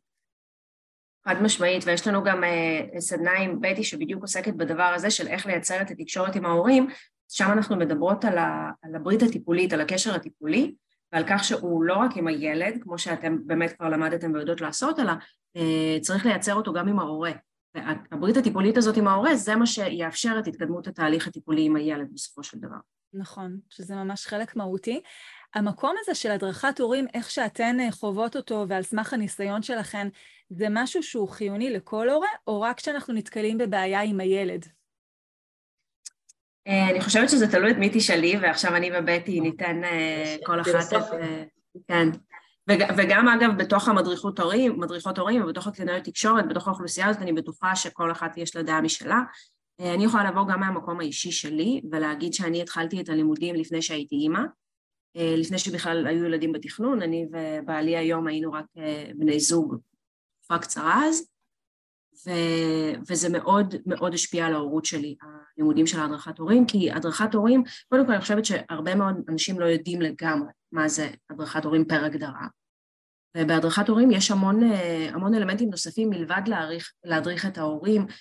חד 1.24 1.42
משמעית, 1.42 1.84
ויש 1.86 2.06
לנו 2.06 2.24
גם 2.24 2.44
uh, 2.44 3.00
סדנה 3.00 3.32
עם 3.32 3.60
בטי 3.60 3.84
שבדיוק 3.84 4.22
עוסקת 4.22 4.54
בדבר 4.54 4.92
הזה 4.94 5.10
של 5.10 5.26
איך 5.26 5.46
לייצר 5.46 5.82
את 5.82 5.90
התקשורת 5.90 6.36
עם 6.36 6.46
ההורים, 6.46 6.88
שם 7.28 7.48
אנחנו 7.52 7.76
מדברות 7.76 8.24
על, 8.24 8.38
ה, 8.38 8.70
על 8.82 8.94
הברית 8.94 9.22
הטיפולית, 9.22 9.72
על 9.72 9.80
הקשר 9.80 10.14
הטיפולי, 10.14 10.74
ועל 11.12 11.24
כך 11.28 11.44
שהוא 11.44 11.84
לא 11.84 11.94
רק 11.94 12.16
עם 12.16 12.26
הילד, 12.26 12.78
כמו 12.82 12.98
שאתם 12.98 13.36
באמת 13.46 13.72
כבר 13.72 13.88
למדתם 13.88 14.32
ויודעות 14.32 14.60
לעשות, 14.60 14.98
אלא 14.98 15.12
uh, 15.58 16.00
צריך 16.00 16.26
לייצר 16.26 16.54
אותו 16.54 16.72
גם 16.72 16.88
עם 16.88 16.98
ההורה. 16.98 17.32
והברית 17.74 18.36
הטיפולית 18.36 18.76
הזאת 18.76 18.96
עם 18.96 19.08
ההורה, 19.08 19.34
זה 19.34 19.56
מה 19.56 19.66
שיאפשר 19.66 20.36
את 20.38 20.46
התקדמות 20.46 20.86
התהליך 20.86 21.26
הטיפולי 21.26 21.64
עם 21.64 21.76
הילד 21.76 22.08
בסופו 22.12 22.42
של 22.42 22.58
דבר. 22.58 22.76
נכון, 23.14 23.58
שזה 23.70 23.94
ממש 23.94 24.26
חלק 24.26 24.56
מהותי. 24.56 25.02
המקום 25.54 25.94
הזה 26.00 26.14
של 26.14 26.30
הדרכת 26.30 26.80
הורים, 26.80 27.06
איך 27.14 27.30
שאתן 27.30 27.80
אה, 27.80 27.92
חוות 27.92 28.36
אותו 28.36 28.64
ועל 28.68 28.82
סמך 28.82 29.12
הניסיון 29.12 29.62
שלכן, 29.62 30.08
זה 30.50 30.66
משהו 30.70 31.02
שהוא 31.02 31.28
חיוני 31.28 31.70
לכל 31.70 32.08
הורה, 32.08 32.28
או 32.46 32.60
רק 32.60 32.76
כשאנחנו 32.76 33.14
נתקלים 33.14 33.58
בבעיה 33.58 34.00
עם 34.00 34.20
הילד? 34.20 34.66
אה, 36.66 36.90
אני 36.90 37.00
חושבת 37.00 37.30
שזה 37.30 37.50
תלוי 37.50 37.70
את 37.70 37.76
מי 37.76 37.90
תשאלי, 37.92 38.36
ועכשיו 38.42 38.76
אני 38.76 38.90
ובטי 38.94 39.40
ניתן 39.40 39.84
אה, 39.84 40.36
כל 40.44 40.60
אחת 40.60 40.92
את... 40.92 41.02
כן. 41.88 42.08
וגם 42.68 43.28
אגב 43.28 43.50
בתוך 43.58 43.88
המדריכות 43.88 44.40
הורים, 44.40 44.80
מדריכות 44.80 45.18
הורים 45.18 45.42
ובתוך 45.42 45.66
הקלינאיות 45.66 46.04
תקשורת, 46.04 46.48
בתוך 46.48 46.68
האוכלוסייה 46.68 47.08
הזאת 47.08 47.22
אני 47.22 47.32
בטוחה 47.32 47.76
שכל 47.76 48.12
אחת 48.12 48.36
יש 48.36 48.56
לה 48.56 48.62
דעה 48.62 48.80
משלה. 48.80 49.20
אני 49.80 50.04
יכולה 50.04 50.30
לבוא 50.30 50.48
גם 50.48 50.60
מהמקום 50.60 51.00
האישי 51.00 51.32
שלי 51.32 51.82
ולהגיד 51.92 52.34
שאני 52.34 52.62
התחלתי 52.62 53.00
את 53.00 53.08
הלימודים 53.08 53.54
לפני 53.54 53.82
שהייתי 53.82 54.14
אימא, 54.14 54.42
אה, 55.16 55.34
לפני 55.36 55.58
שבכלל 55.58 56.06
היו 56.06 56.24
ילדים 56.24 56.52
בתכנון, 56.52 57.02
אני 57.02 57.26
ובעלי 57.32 57.96
היום 57.96 58.26
היינו 58.26 58.52
רק 58.52 58.64
אה, 58.78 59.10
בני 59.14 59.40
זוג 59.40 59.76
תקופה 60.38 60.58
קצרה 60.58 61.04
אז, 61.04 61.28
ו, 62.26 62.30
וזה 63.08 63.28
מאוד 63.28 63.74
מאוד 63.86 64.14
השפיע 64.14 64.46
על 64.46 64.54
ההורות 64.54 64.84
שלי, 64.84 65.16
הלימודים 65.56 65.86
של 65.86 66.00
הדרכת 66.00 66.38
הורים, 66.38 66.66
כי 66.66 66.90
הדרכת 66.90 67.34
הורים, 67.34 67.62
קודם 67.88 68.06
כל 68.06 68.12
אני 68.12 68.20
חושבת 68.20 68.44
שהרבה 68.44 68.94
מאוד 68.94 69.14
אנשים 69.28 69.60
לא 69.60 69.64
יודעים 69.64 70.02
לגמרי 70.02 70.52
מה 70.72 70.88
זה 70.88 71.10
הדרכת 71.30 71.64
הורים 71.64 71.84
פר 71.84 72.04
הגדרה, 72.04 72.46
ובהדרכת 73.36 73.88
הורים 73.88 74.10
יש 74.10 74.30
המון, 74.30 74.72
אה, 74.72 75.08
המון 75.12 75.34
אלמנטים 75.34 75.70
נוספים 75.70 76.10
מלבד 76.10 76.42
להדריך 77.04 77.46
את 77.46 77.58
ההורים 77.58 78.02
אה, 78.02 78.14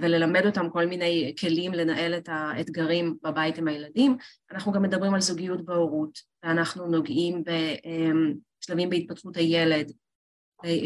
וללמד 0.00 0.46
אותם 0.46 0.70
כל 0.70 0.86
מיני 0.86 1.34
כלים 1.40 1.72
לנהל 1.72 2.14
את 2.14 2.28
האתגרים 2.32 3.16
בבית 3.22 3.58
עם 3.58 3.68
הילדים. 3.68 4.16
אנחנו 4.50 4.72
גם 4.72 4.82
מדברים 4.82 5.14
על 5.14 5.20
זוגיות 5.20 5.64
בהורות, 5.64 6.18
ואנחנו 6.42 6.86
נוגעים 6.86 7.44
בשלבים 7.44 8.90
בהתפתחות 8.90 9.36
הילד, 9.36 9.92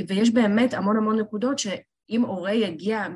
ויש 0.08 0.30
באמת 0.30 0.74
המון 0.74 0.96
המון 0.96 1.20
נקודות 1.20 1.58
שאם 1.58 2.22
הורה 2.22 2.52
יגיע 2.54 3.06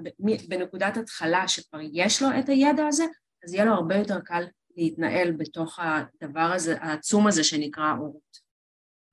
בנקודת 0.49 0.97
התחלה 0.97 1.49
שכבר 1.49 1.79
יש 1.93 2.23
לו 2.23 2.29
את 2.39 2.49
הידע 2.49 2.87
הזה, 2.87 3.05
אז 3.45 3.55
יהיה 3.55 3.65
לו 3.65 3.73
הרבה 3.73 3.97
יותר 3.97 4.21
קל 4.21 4.45
להתנהל 4.77 5.33
בתוך 5.33 5.79
הדבר 5.83 6.41
הזה, 6.55 6.77
העצום 6.81 7.27
הזה 7.27 7.45
שנקרא 7.45 7.91
הורות. 7.91 8.43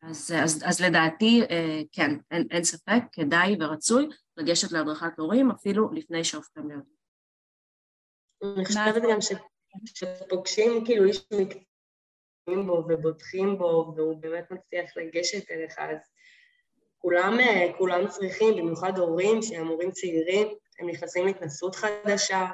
אז, 0.03 0.31
אז, 0.43 0.63
אז 0.65 0.81
לדעתי, 0.81 1.41
אה, 1.49 1.81
כן, 1.91 2.15
אין, 2.31 2.47
אין 2.51 2.63
ספק, 2.63 3.01
כדאי 3.11 3.57
ורצוי 3.59 4.07
לגשת 4.39 4.71
להדרכת 4.71 5.19
הורים 5.19 5.51
אפילו 5.51 5.89
לפני 5.93 6.23
שהופכים 6.23 6.69
להיות. 6.69 6.99
אני 8.57 8.65
חושבת 8.65 9.03
גם 9.11 9.19
שפוגשים 9.85 10.85
כאילו 10.85 11.05
איש 11.05 11.27
מקצועים 11.33 12.67
בו 12.67 12.85
ובוטחים 12.89 13.57
בו 13.57 13.93
והוא 13.95 14.21
באמת 14.21 14.51
מצליח 14.51 14.97
לגשת 14.97 15.51
אליך, 15.51 15.79
אז 15.79 15.97
כולם, 16.97 17.39
אה, 17.39 17.71
כולם 17.77 18.07
צריכים, 18.07 18.55
במיוחד 18.57 18.97
הורים 18.97 19.41
שהם 19.41 19.67
הורים 19.67 19.91
צעירים, 19.91 20.47
הם 20.79 20.89
נכנסים 20.89 21.25
להתנסות 21.25 21.75
חדשה, 21.75 22.45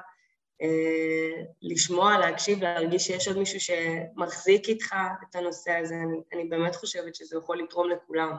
אה, 0.61 1.43
לשמוע, 1.61 2.17
להקשיב, 2.17 2.63
להרגיש 2.63 3.07
שיש 3.07 3.27
עוד 3.27 3.37
מישהו 3.37 3.59
שמחזיק 3.59 4.69
איתך 4.69 4.95
את 5.29 5.35
הנושא 5.35 5.71
הזה, 5.71 5.95
אני, 5.95 6.17
אני 6.33 6.49
באמת 6.49 6.75
חושבת 6.75 7.15
שזה 7.15 7.37
יכול 7.37 7.59
לתרום 7.59 7.89
לכולם, 7.89 8.31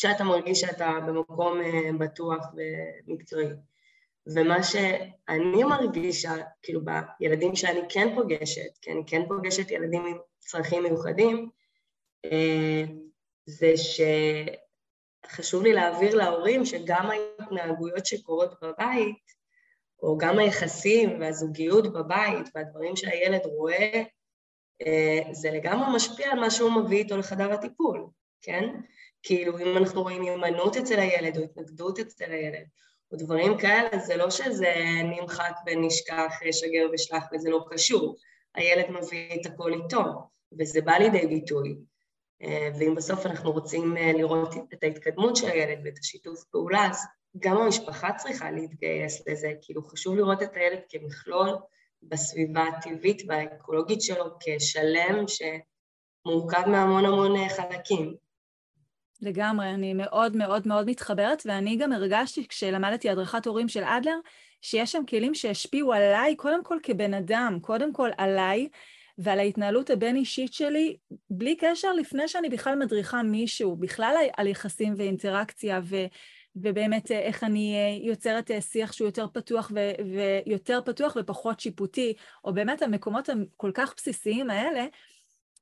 כשאתה 0.00 0.24
מרגיש 0.24 0.60
שאתה 0.60 0.90
במקום 1.06 1.60
אה, 1.60 1.92
בטוח 1.98 2.46
ומקצועי. 3.06 3.46
ומה 4.26 4.62
שאני 4.62 5.64
מרגישה, 5.64 6.34
כאילו 6.62 6.80
בילדים 7.20 7.56
שאני 7.56 7.80
כן 7.88 8.14
פוגשת, 8.14 8.78
כי 8.82 8.92
אני 8.92 9.02
כן 9.06 9.22
פוגשת 9.28 9.70
ילדים 9.70 10.06
עם 10.06 10.18
צרכים 10.38 10.82
מיוחדים, 10.82 11.50
אה, 12.24 12.84
זה 13.46 13.72
שחשוב 15.26 15.62
לי 15.62 15.72
להעביר 15.72 16.14
להורים 16.14 16.64
שגם 16.64 17.10
ההתנהגויות 17.10 18.06
שקורות 18.06 18.54
בבית, 18.62 19.32
או 20.02 20.18
גם 20.18 20.38
היחסים 20.38 21.20
והזוגיות 21.20 21.92
בבית 21.92 22.48
והדברים 22.54 22.96
שהילד 22.96 23.42
רואה, 23.44 24.02
אה, 24.86 25.20
זה 25.32 25.50
לגמרי 25.50 25.96
משפיע 25.96 26.32
על 26.32 26.40
מה 26.40 26.50
שהוא 26.50 26.72
מביא 26.72 26.98
איתו 26.98 27.16
לחדר 27.16 27.52
הטיפול, 27.52 28.06
כן? 28.42 28.64
כאילו, 29.22 29.58
אם 29.58 29.76
אנחנו 29.76 30.02
רואים 30.02 30.22
הימנעות 30.22 30.76
אצל 30.76 30.98
הילד 30.98 31.36
או 31.36 31.42
התנגדות 31.42 31.98
אצל 31.98 32.32
הילד, 32.32 32.64
או 33.12 33.16
דברים 33.16 33.58
כאלה, 33.58 33.98
זה 33.98 34.16
לא 34.16 34.30
שזה 34.30 34.74
נמחק 35.04 35.52
ונשכח, 35.66 36.32
שגר 36.52 36.86
ושלח 36.92 37.24
וזה 37.32 37.50
לא 37.50 37.64
קשור. 37.70 38.16
הילד 38.54 38.90
מביא 38.90 39.40
את 39.40 39.46
הכל 39.46 39.72
איתו, 39.72 40.02
וזה 40.58 40.80
בא 40.80 40.92
לידי 40.92 41.26
ביטוי. 41.26 41.76
אה, 42.42 42.68
ואם 42.78 42.94
בסוף 42.94 43.26
אנחנו 43.26 43.52
רוצים 43.52 43.96
אה, 43.96 44.12
לראות 44.12 44.54
את 44.72 44.82
ההתקדמות 44.82 45.36
של 45.36 45.46
הילד 45.46 45.78
ואת 45.84 45.98
השיתוף 45.98 46.44
פעולה, 46.44 46.90
אז 46.90 47.06
גם 47.38 47.56
המשפחה 47.56 48.12
צריכה 48.12 48.50
להתגייס 48.50 49.28
לזה, 49.28 49.52
כאילו 49.62 49.82
חשוב 49.82 50.16
לראות 50.16 50.42
את 50.42 50.56
הילד 50.56 50.80
כמכלול 50.88 51.48
בסביבה 52.02 52.62
הטבעית 52.62 53.22
והאקולוגית 53.28 54.02
שלו 54.02 54.24
כשלם 54.40 55.24
שמורכב 55.28 56.68
מהמון 56.68 57.04
המון 57.04 57.36
אה, 57.36 57.48
חלקים. 57.48 58.16
לגמרי, 59.22 59.70
אני 59.70 59.94
מאוד 59.94 60.36
מאוד 60.36 60.68
מאוד 60.68 60.90
מתחברת, 60.90 61.42
ואני 61.46 61.76
גם 61.76 61.92
הרגשתי 61.92 62.48
כשלמדתי 62.48 63.10
הדרכת 63.10 63.46
הורים 63.46 63.68
של 63.68 63.84
אדלר, 63.84 64.18
שיש 64.62 64.92
שם 64.92 65.04
כלים 65.08 65.34
שהשפיעו 65.34 65.92
עליי, 65.92 66.36
קודם 66.36 66.64
כל 66.64 66.78
כבן 66.82 67.14
אדם, 67.14 67.58
קודם 67.62 67.92
כל 67.92 68.10
עליי, 68.18 68.68
ועל 69.18 69.38
ההתנהלות 69.38 69.90
הבין-אישית 69.90 70.52
שלי, 70.52 70.96
בלי 71.30 71.56
קשר 71.56 71.92
לפני 71.92 72.28
שאני 72.28 72.48
בכלל 72.48 72.78
מדריכה 72.78 73.22
מישהו, 73.22 73.76
בכלל 73.76 74.16
על 74.36 74.46
יחסים 74.46 74.94
ואינטראקציה, 74.96 75.80
ו... 75.84 75.96
ובאמת 76.56 77.10
אה, 77.10 77.18
איך 77.18 77.44
אני 77.44 77.74
אה, 77.74 78.08
יוצרת 78.08 78.50
אה, 78.50 78.60
שיח 78.60 78.92
שהוא 78.92 79.08
יותר 79.08 79.26
פתוח 79.32 79.72
ו- 79.74 79.92
ויותר 80.46 80.80
פתוח 80.84 81.16
ופחות 81.20 81.60
שיפוטי, 81.60 82.14
או 82.44 82.52
באמת 82.54 82.82
המקומות 82.82 83.28
הכל 83.28 83.70
כך 83.74 83.94
בסיסיים 83.96 84.50
האלה, 84.50 84.86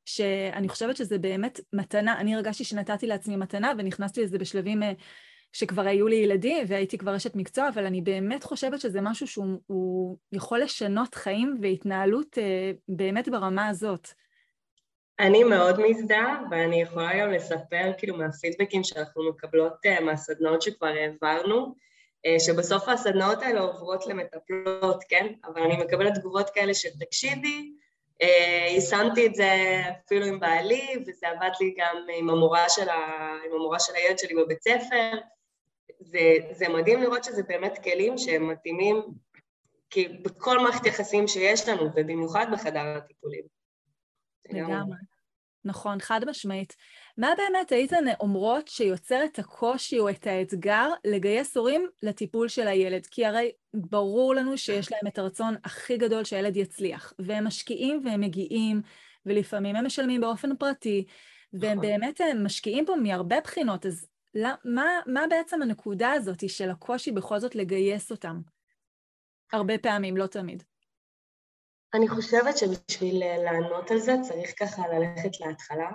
שאני 0.08 0.68
חושבת 0.68 0.96
שזה 0.96 1.18
באמת 1.18 1.60
מתנה, 1.72 2.20
אני 2.20 2.34
הרגשתי 2.34 2.64
שנתתי 2.64 3.06
לעצמי 3.06 3.36
מתנה 3.36 3.72
ונכנסתי 3.78 4.22
לזה 4.22 4.38
בשלבים 4.38 4.82
שכבר 5.52 5.82
היו 5.82 6.08
לי 6.08 6.16
ילדים 6.16 6.64
והייתי 6.68 6.98
כבר 6.98 7.16
אשת 7.16 7.36
מקצוע, 7.36 7.68
אבל 7.68 7.86
אני 7.86 8.00
באמת 8.00 8.44
חושבת 8.44 8.80
שזה 8.80 9.00
משהו 9.00 9.26
שהוא 9.26 10.16
יכול 10.32 10.60
לשנות 10.60 11.14
חיים 11.14 11.58
והתנהלות 11.62 12.38
באמת 12.88 13.28
ברמה 13.28 13.68
הזאת. 13.68 14.08
אני 15.20 15.44
מאוד 15.44 15.80
מזדהה, 15.80 16.42
ואני 16.50 16.82
יכולה 16.82 17.18
גם 17.20 17.30
לספר 17.30 17.92
כאילו 17.98 18.16
מהפידבקים 18.16 18.84
שאנחנו 18.84 19.28
מקבלות 19.28 19.72
uh, 19.86 20.00
מהסדנאות 20.00 20.62
שכבר 20.62 20.86
העברנו, 20.86 21.74
שבסוף 22.38 22.88
הסדנאות 22.88 23.42
האלה 23.42 23.60
עוברות 23.60 24.06
למטפלות, 24.06 25.04
כן? 25.08 25.26
אבל 25.44 25.62
אני 25.62 25.76
מקבלת 25.76 26.14
תגובות 26.14 26.50
כאלה 26.50 26.74
של 26.74 26.88
תקשיבי, 27.00 27.72
יישמתי 28.68 29.26
את 29.26 29.34
זה 29.34 29.82
אפילו 30.04 30.26
עם 30.26 30.40
בעלי, 30.40 31.04
וזה 31.06 31.28
עבד 31.28 31.50
לי 31.60 31.74
גם 31.78 31.96
עם 32.14 32.30
המורה 32.30 32.68
של, 32.68 32.88
ה... 32.88 32.96
עם 33.46 33.54
המורה 33.54 33.80
של 33.80 33.92
הילד 33.94 34.18
שלי 34.18 34.34
בבית 34.34 34.62
ספר. 34.62 35.18
זה, 36.00 36.20
זה 36.50 36.68
מדהים 36.68 37.02
לראות 37.02 37.24
שזה 37.24 37.42
באמת 37.42 37.78
כלים 37.84 38.18
שהם 38.18 38.48
מתאימים 38.48 39.02
כי 39.90 40.08
בכל 40.08 40.58
מערכת 40.58 40.86
יחסים 40.86 41.28
שיש 41.28 41.68
לנו, 41.68 41.90
ובמיוחד 41.94 42.46
בחדר 42.52 42.80
הטיפולים. 42.80 43.44
לגמרי. 44.50 44.96
נכון, 45.64 46.00
חד 46.00 46.20
משמעית. 46.26 46.76
מה 47.18 47.28
באמת 47.36 47.72
הייתן 47.72 48.04
אומרות 48.20 48.68
שיוצר 48.68 49.24
את 49.24 49.38
הקושי 49.38 49.98
או 49.98 50.08
את 50.10 50.26
האתגר 50.26 50.90
לגייס 51.04 51.56
הורים 51.56 51.88
לטיפול 52.02 52.48
של 52.48 52.68
הילד? 52.68 53.06
כי 53.06 53.26
הרי 53.26 53.52
ברור 53.90 54.34
לנו 54.34 54.58
שיש 54.58 54.92
להם 54.92 55.06
את 55.06 55.18
הרצון 55.18 55.54
הכי 55.64 55.96
גדול 55.96 56.24
שהילד 56.24 56.56
יצליח, 56.56 57.12
והם 57.18 57.46
משקיעים 57.46 58.02
והם 58.04 58.20
מגיעים, 58.20 58.82
ולפעמים 59.26 59.76
הם 59.76 59.86
משלמים 59.86 60.20
באופן 60.20 60.56
פרטי, 60.56 61.04
והם 61.52 61.78
נכון. 61.78 61.90
באמת 61.90 62.20
משקיעים 62.44 62.86
פה 62.86 62.96
מהרבה 62.96 63.40
בחינות, 63.40 63.86
אז 63.86 64.06
מה, 64.64 64.86
מה 65.06 65.24
בעצם 65.30 65.62
הנקודה 65.62 66.12
הזאת 66.12 66.50
של 66.50 66.70
הקושי 66.70 67.12
בכל 67.12 67.38
זאת 67.38 67.54
לגייס 67.54 68.10
אותם? 68.10 68.40
הרבה 69.52 69.78
פעמים, 69.78 70.16
לא 70.16 70.26
תמיד. 70.26 70.62
אני 71.94 72.08
חושבת 72.08 72.58
שבשביל 72.58 73.22
אה, 73.22 73.38
לענות 73.38 73.90
על 73.90 73.98
זה 73.98 74.12
צריך 74.22 74.50
ככה 74.58 74.82
ללכת 74.88 75.40
להתחלה 75.40 75.90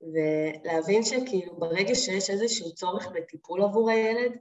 ולהבין 0.00 1.02
שכאילו 1.02 1.56
ברגע 1.56 1.94
שיש 1.94 2.30
איזשהו 2.30 2.74
צורך 2.74 3.06
בטיפול 3.14 3.62
עבור 3.62 3.90
הילד, 3.90 4.32
אה, 4.32 4.38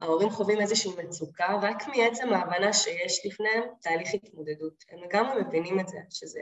ההורים 0.00 0.30
חווים 0.30 0.60
איזושהי 0.60 0.90
מצוקה 0.98 1.58
רק 1.62 1.88
מעצם 1.88 2.32
ההבנה 2.32 2.72
שיש 2.72 3.26
לפניהם 3.26 3.62
תהליך 3.82 4.14
התמודדות. 4.14 4.84
הם 4.90 5.00
גם 5.10 5.38
מבינים 5.40 5.80
את 5.80 5.88
זה, 5.88 5.98
שזה, 6.10 6.40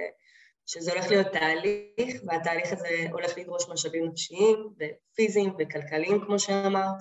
שזה 0.67 0.93
הולך 0.93 1.11
להיות 1.11 1.27
תהליך, 1.27 2.23
והתהליך 2.27 2.73
הזה 2.73 3.07
הולך 3.13 3.39
לדרוש 3.39 3.69
משאבים 3.69 4.05
נפשיים 4.07 4.57
ופיזיים 4.79 5.55
וכלכליים, 5.59 6.25
כמו 6.27 6.39
שאמרת, 6.39 6.97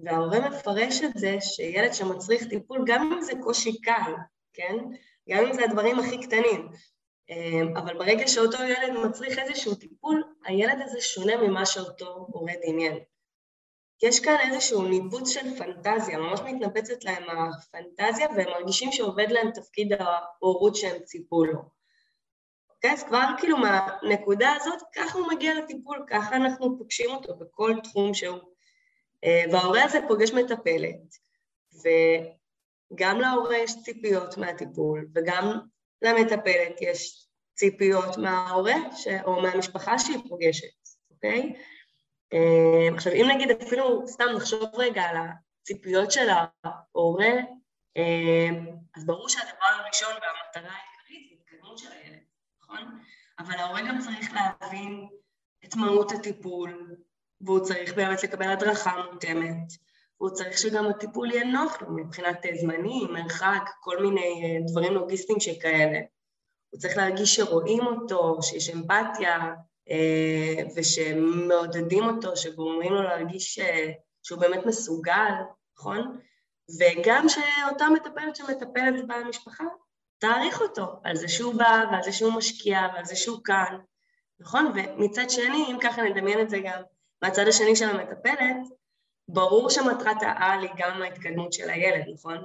וההורה 0.00 0.48
מפרש 0.48 1.02
את 1.02 1.10
זה 1.14 1.36
שילד 1.40 1.92
שמצריך 1.92 2.48
טיפול, 2.48 2.84
גם 2.86 3.12
אם 3.12 3.22
זה 3.22 3.32
קושי 3.42 3.80
קל, 3.80 4.12
כן? 4.52 4.76
גם 5.28 5.46
אם 5.46 5.52
זה 5.52 5.64
הדברים 5.64 5.98
הכי 5.98 6.20
קטנים. 6.20 6.68
אמ, 7.30 7.76
אבל 7.76 7.98
ברגע 7.98 8.28
שאותו 8.28 8.62
ילד 8.62 8.92
מצריך 9.04 9.38
איזשהו 9.38 9.74
טיפול, 9.74 10.22
הילד 10.44 10.82
הזה 10.84 11.00
שונה 11.00 11.36
ממה 11.36 11.66
שאותו 11.66 12.26
הורה 12.32 12.52
דמיין. 12.66 12.98
יש 14.02 14.20
כאן 14.20 14.36
איזשהו 14.50 14.82
ניפוץ 14.82 15.28
של 15.28 15.58
פנטזיה, 15.58 16.18
ממש 16.18 16.40
מתנפצת 16.40 17.04
להם 17.04 17.22
הפנטזיה 17.30 18.28
והם 18.36 18.48
מרגישים 18.48 18.92
שעובד 18.92 19.26
להם 19.30 19.50
תפקיד 19.50 19.92
ההורות 19.92 20.76
שהם 20.76 21.02
ציפו 21.02 21.44
לו. 21.44 21.62
אוקיי? 22.70 22.92
אז 22.92 23.02
כבר 23.02 23.24
כאילו 23.38 23.58
מהנקודה 23.58 24.52
הזאת, 24.52 24.82
ככה 24.94 25.18
הוא 25.18 25.28
מגיע 25.32 25.54
לטיפול, 25.54 26.04
ככה 26.08 26.36
אנחנו 26.36 26.78
פוגשים 26.78 27.10
אותו 27.10 27.36
בכל 27.36 27.74
תחום 27.82 28.14
שהוא. 28.14 28.38
אה, 29.24 29.44
וההורה 29.52 29.84
הזה 29.84 29.98
פוגש 30.08 30.32
מטפלת, 30.32 31.16
וגם 31.74 33.20
להורה 33.20 33.56
יש 33.56 33.72
ציפיות 33.82 34.38
מהטיפול, 34.38 35.08
וגם 35.14 35.58
למטפלת 36.02 36.80
יש 36.80 37.28
ציפיות 37.54 38.18
מההורה 38.18 38.74
ש... 38.96 39.08
או 39.24 39.42
מהמשפחה 39.42 39.98
שהיא 39.98 40.18
פוגשת, 40.28 40.88
אוקיי? 41.10 41.52
אה, 42.32 42.94
עכשיו, 42.94 43.12
אם 43.12 43.26
נגיד 43.34 43.50
אפילו 43.50 44.08
סתם 44.08 44.24
נחשוב 44.36 44.62
רגע 44.74 45.02
על 45.02 45.16
הציפיות 45.16 46.10
של 46.12 46.28
ההורה, 46.64 47.32
אה, 47.96 48.48
אז 48.96 49.06
ברור 49.06 49.28
שהדבר 49.28 49.66
הראשון 49.84 50.12
והמטרה 50.12 50.72
העיקרית 50.72 51.30
היא 51.30 51.38
התקדמות 51.38 51.78
של 51.78 51.88
הילד, 51.92 52.20
נכון? 52.62 52.98
אבל 53.38 53.54
ההורה 53.54 53.80
גם 53.88 53.98
צריך 54.00 54.32
להבין 54.32 55.08
את 55.64 55.76
מהות 55.76 56.12
הטיפול, 56.12 56.96
והוא 57.40 57.60
צריך 57.60 57.94
באמת 57.94 58.22
לקבל 58.22 58.50
הדרכה 58.50 59.02
מותאמת, 59.12 59.72
והוא 60.20 60.30
צריך 60.30 60.58
שגם 60.58 60.86
הטיפול 60.86 61.30
יהיה 61.30 61.44
נוח 61.44 61.82
לו 61.82 61.96
מבחינת 61.96 62.46
זמנים, 62.60 63.12
מרחק, 63.12 63.70
כל 63.80 64.02
מיני 64.02 64.42
אה, 64.44 64.70
דברים 64.70 64.92
לוגיסטיים 64.92 65.40
שכאלה. 65.40 66.00
הוא 66.70 66.80
צריך 66.80 66.96
להרגיש 66.96 67.36
שרואים 67.36 67.86
אותו, 67.86 68.42
שיש 68.42 68.70
אמפתיה, 68.70 69.38
אה, 69.38 69.52
ושמעודדים 70.76 72.04
אותו, 72.04 72.36
שגורמים 72.36 72.92
לו 72.92 73.02
להרגיש 73.02 73.58
אה, 73.58 73.92
שהוא 74.22 74.40
באמת 74.40 74.66
מסוגל, 74.66 75.32
נכון? 75.78 76.18
וגם 76.78 77.28
שאותה 77.28 77.88
מטפלת 77.88 78.36
שמטפלת 78.36 79.06
במשפחה, 79.06 79.64
תעריך 80.18 80.60
אותו 80.60 81.00
על 81.04 81.16
זה 81.16 81.28
שהוא 81.28 81.54
בא 81.54 81.84
ועל 81.90 82.02
זה 82.02 82.12
שהוא 82.12 82.32
משקיע 82.32 82.80
ועל 82.94 83.04
זה 83.04 83.16
שהוא 83.16 83.44
כאן, 83.44 83.78
נכון? 84.40 84.72
ומצד 84.74 85.30
שני, 85.30 85.64
אם 85.70 85.76
ככה 85.80 86.02
נדמיין 86.02 86.40
את 86.40 86.50
זה 86.50 86.58
גם 86.58 86.82
מהצד 87.22 87.48
השני 87.48 87.76
של 87.76 87.88
המטפלת, 87.88 88.56
ברור 89.28 89.70
שמטרת 89.70 90.22
העל 90.22 90.60
היא 90.60 90.70
גם 90.76 91.02
ההתקדמות 91.02 91.52
של 91.52 91.70
הילד, 91.70 92.04
נכון? 92.14 92.44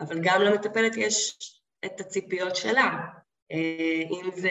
אבל 0.00 0.20
גם 0.22 0.42
למטפלת 0.42 0.96
יש 0.96 1.38
את 1.84 2.00
הציפיות 2.00 2.56
שלה, 2.56 2.82
אה, 2.82 3.23
אם 4.10 4.30
זה 4.34 4.50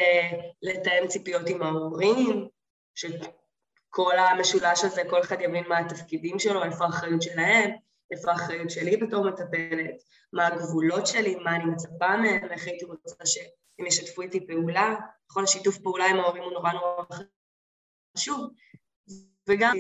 לתאם 0.62 1.08
ציפיות 1.08 1.50
עם 1.50 1.62
ההורים, 1.62 2.48
שכל 2.96 4.18
המשולש 4.18 4.84
הזה, 4.84 5.02
כל 5.10 5.22
אחד 5.22 5.42
יבין 5.42 5.64
מה 5.68 5.78
התפקידים 5.78 6.40
שלו, 6.40 6.64
איפה 6.64 6.86
האחריות 6.86 7.22
שלהם, 7.22 7.72
איפה 8.12 8.32
האחריות 8.32 8.70
שלי 8.70 8.98
בתור 8.98 9.26
מטפלת, 9.26 10.04
מה 10.34 10.48
הגבולות 10.48 11.08
שלי, 11.08 11.36
מה 11.36 11.56
אני 11.56 11.66
מצפה 11.66 12.18
מהם, 12.18 12.52
איך 12.52 12.68
הייתי 12.68 12.86
רוצה 12.86 13.26
שהם 13.26 13.88
ישתפו 13.88 14.22
איתי 14.22 14.48
פעולה, 14.48 14.96
נכון, 15.30 15.44
השיתוף 15.44 15.78
פעולה 15.78 16.06
עם 16.06 16.20
ההורים 16.20 16.44
הוא 16.44 16.54
נורא 16.54 16.72
נורא 16.72 17.04
חשוב, 18.18 18.50
וגם 19.50 19.76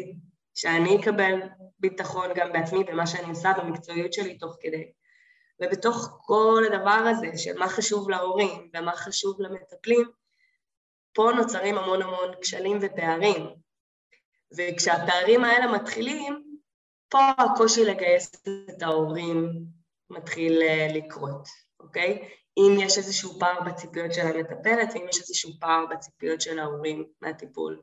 שאני 0.56 1.00
אקבל 1.02 1.42
ביטחון 1.80 2.30
גם 2.36 2.54
בעצמי 2.54 2.84
במה 2.84 3.08
שאני 3.08 3.30
עושה, 3.30 3.54
במקצועיות 3.58 4.14
שלי 4.14 4.38
תוך 4.38 4.58
כדי. 4.62 4.92
ובתוך 5.64 6.20
כל 6.22 6.64
הדבר 6.72 6.90
הזה 7.12 7.38
של 7.38 7.58
מה 7.58 7.70
חשוב 7.70 8.10
להורים 8.10 8.70
ומה 8.74 8.96
חשוב 8.96 9.42
למטפלים, 9.42 10.10
פה 11.14 11.32
נוצרים 11.36 11.78
המון 11.78 12.02
המון 12.02 12.32
כשלים 12.42 12.80
ופערים. 12.82 13.50
וכשהפערים 14.58 15.44
האלה 15.44 15.72
מתחילים, 15.72 16.44
פה 17.10 17.20
הקושי 17.38 17.86
לגייס 17.86 18.32
את 18.70 18.82
ההורים 18.82 19.66
מתחיל 20.10 20.62
אה, 20.62 20.88
לקרות, 20.94 21.48
אוקיי? 21.80 22.30
אם 22.58 22.78
יש 22.80 22.98
איזשהו 22.98 23.40
פער 23.40 23.62
בציפיות 23.62 24.14
של 24.14 24.22
המטפלת 24.22 24.90
ואם 24.94 25.06
יש 25.10 25.20
איזשהו 25.20 25.52
פער 25.60 25.86
בציפיות 25.86 26.42
של 26.42 26.60
ההורים 26.60 27.06
מהטיפול. 27.22 27.82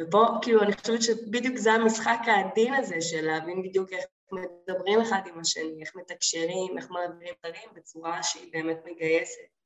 ופה, 0.00 0.26
כאילו, 0.42 0.62
אני 0.62 0.72
חושבת 0.72 1.02
שבדיוק 1.02 1.56
זה 1.56 1.72
המשחק 1.72 2.18
העדין 2.26 2.74
הזה 2.74 3.00
של 3.00 3.26
להבין 3.26 3.62
בדיוק 3.62 3.92
איך 3.92 4.04
מדברים 4.32 5.00
אחד 5.00 5.20
עם 5.26 5.40
השני, 5.40 5.80
איך 5.80 5.96
מתקשרים, 5.96 6.78
איך 6.78 6.90
מעבירים 6.90 7.34
דברים 7.38 7.68
בצורה 7.76 8.22
שהיא 8.22 8.52
באמת 8.52 8.78
מגייסת. 8.84 9.60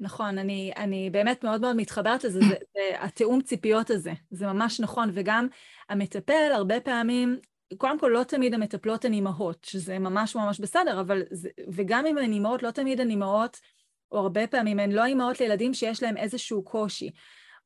נכון, 0.00 0.38
אני, 0.38 0.72
אני 0.76 1.10
באמת 1.10 1.44
מאוד 1.44 1.60
מאוד 1.60 1.76
מתחברת 1.76 2.24
לזה, 2.24 2.40
זה, 2.40 2.54
זה 2.74 2.90
התיאום 2.98 3.42
ציפיות 3.42 3.90
הזה, 3.90 4.12
זה 4.30 4.46
ממש 4.46 4.80
נכון, 4.80 5.10
וגם 5.14 5.48
המטפל 5.88 6.52
הרבה 6.54 6.80
פעמים, 6.80 7.40
קודם 7.76 7.98
כל 7.98 8.10
לא 8.14 8.22
תמיד 8.22 8.54
המטפלות 8.54 9.04
הן 9.04 9.12
אימהות, 9.12 9.64
שזה 9.64 9.98
ממש 9.98 10.36
ממש 10.36 10.60
בסדר, 10.60 11.00
אבל 11.00 11.22
זה, 11.30 11.48
וגם 11.68 12.06
אם 12.06 12.18
הן 12.18 12.32
אימהות, 12.32 12.62
לא 12.62 12.70
תמיד 12.70 13.00
הן 13.00 13.10
אימהות, 13.10 13.60
או 14.12 14.18
הרבה 14.18 14.46
פעמים 14.46 14.78
הן 14.78 14.92
לא 14.92 15.04
אימהות 15.04 15.40
לילדים 15.40 15.74
שיש 15.74 16.02
להם 16.02 16.16
איזשהו 16.16 16.64
קושי. 16.64 17.10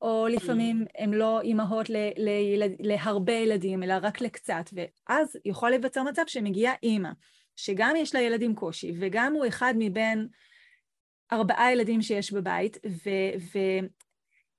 או 0.02 0.26
לפעמים 0.30 0.84
הן 0.98 1.14
לא 1.14 1.40
אימהות 1.40 1.90
ל- 1.90 2.10
ל- 2.16 2.74
להרבה 2.80 3.32
ילדים, 3.32 3.82
אלא 3.82 3.94
רק 4.02 4.20
לקצת, 4.20 4.64
ואז 4.72 5.38
יכול 5.44 5.70
להיווצר 5.70 6.02
מצב 6.02 6.22
שמגיעה 6.26 6.74
אימא, 6.82 7.10
שגם 7.56 7.94
יש 7.96 8.14
לה 8.14 8.20
ילד 8.20 8.42
עם 8.42 8.54
קושי, 8.54 8.92
וגם 9.00 9.32
הוא 9.32 9.46
אחד 9.48 9.74
מבין 9.78 10.28
ארבעה 11.32 11.72
ילדים 11.72 12.02
שיש 12.02 12.32
בבית, 12.32 12.76
ו- 12.86 13.38
ו- 13.38 13.86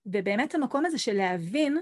ובאמת 0.05 0.55
המקום 0.55 0.85
הזה 0.85 0.97
של 0.97 1.13
להבין 1.13 1.77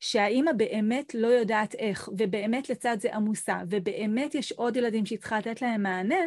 שהאימא 0.00 0.52
באמת 0.52 1.14
לא 1.14 1.26
יודעת 1.26 1.74
איך, 1.74 2.08
ובאמת 2.18 2.70
לצד 2.70 2.96
זה 3.00 3.14
עמוסה, 3.14 3.56
ובאמת 3.70 4.34
יש 4.34 4.52
עוד 4.52 4.76
ילדים 4.76 5.06
שהיא 5.06 5.18
צריכה 5.18 5.38
לתת 5.38 5.62
להם 5.62 5.82
מענה, 5.82 6.20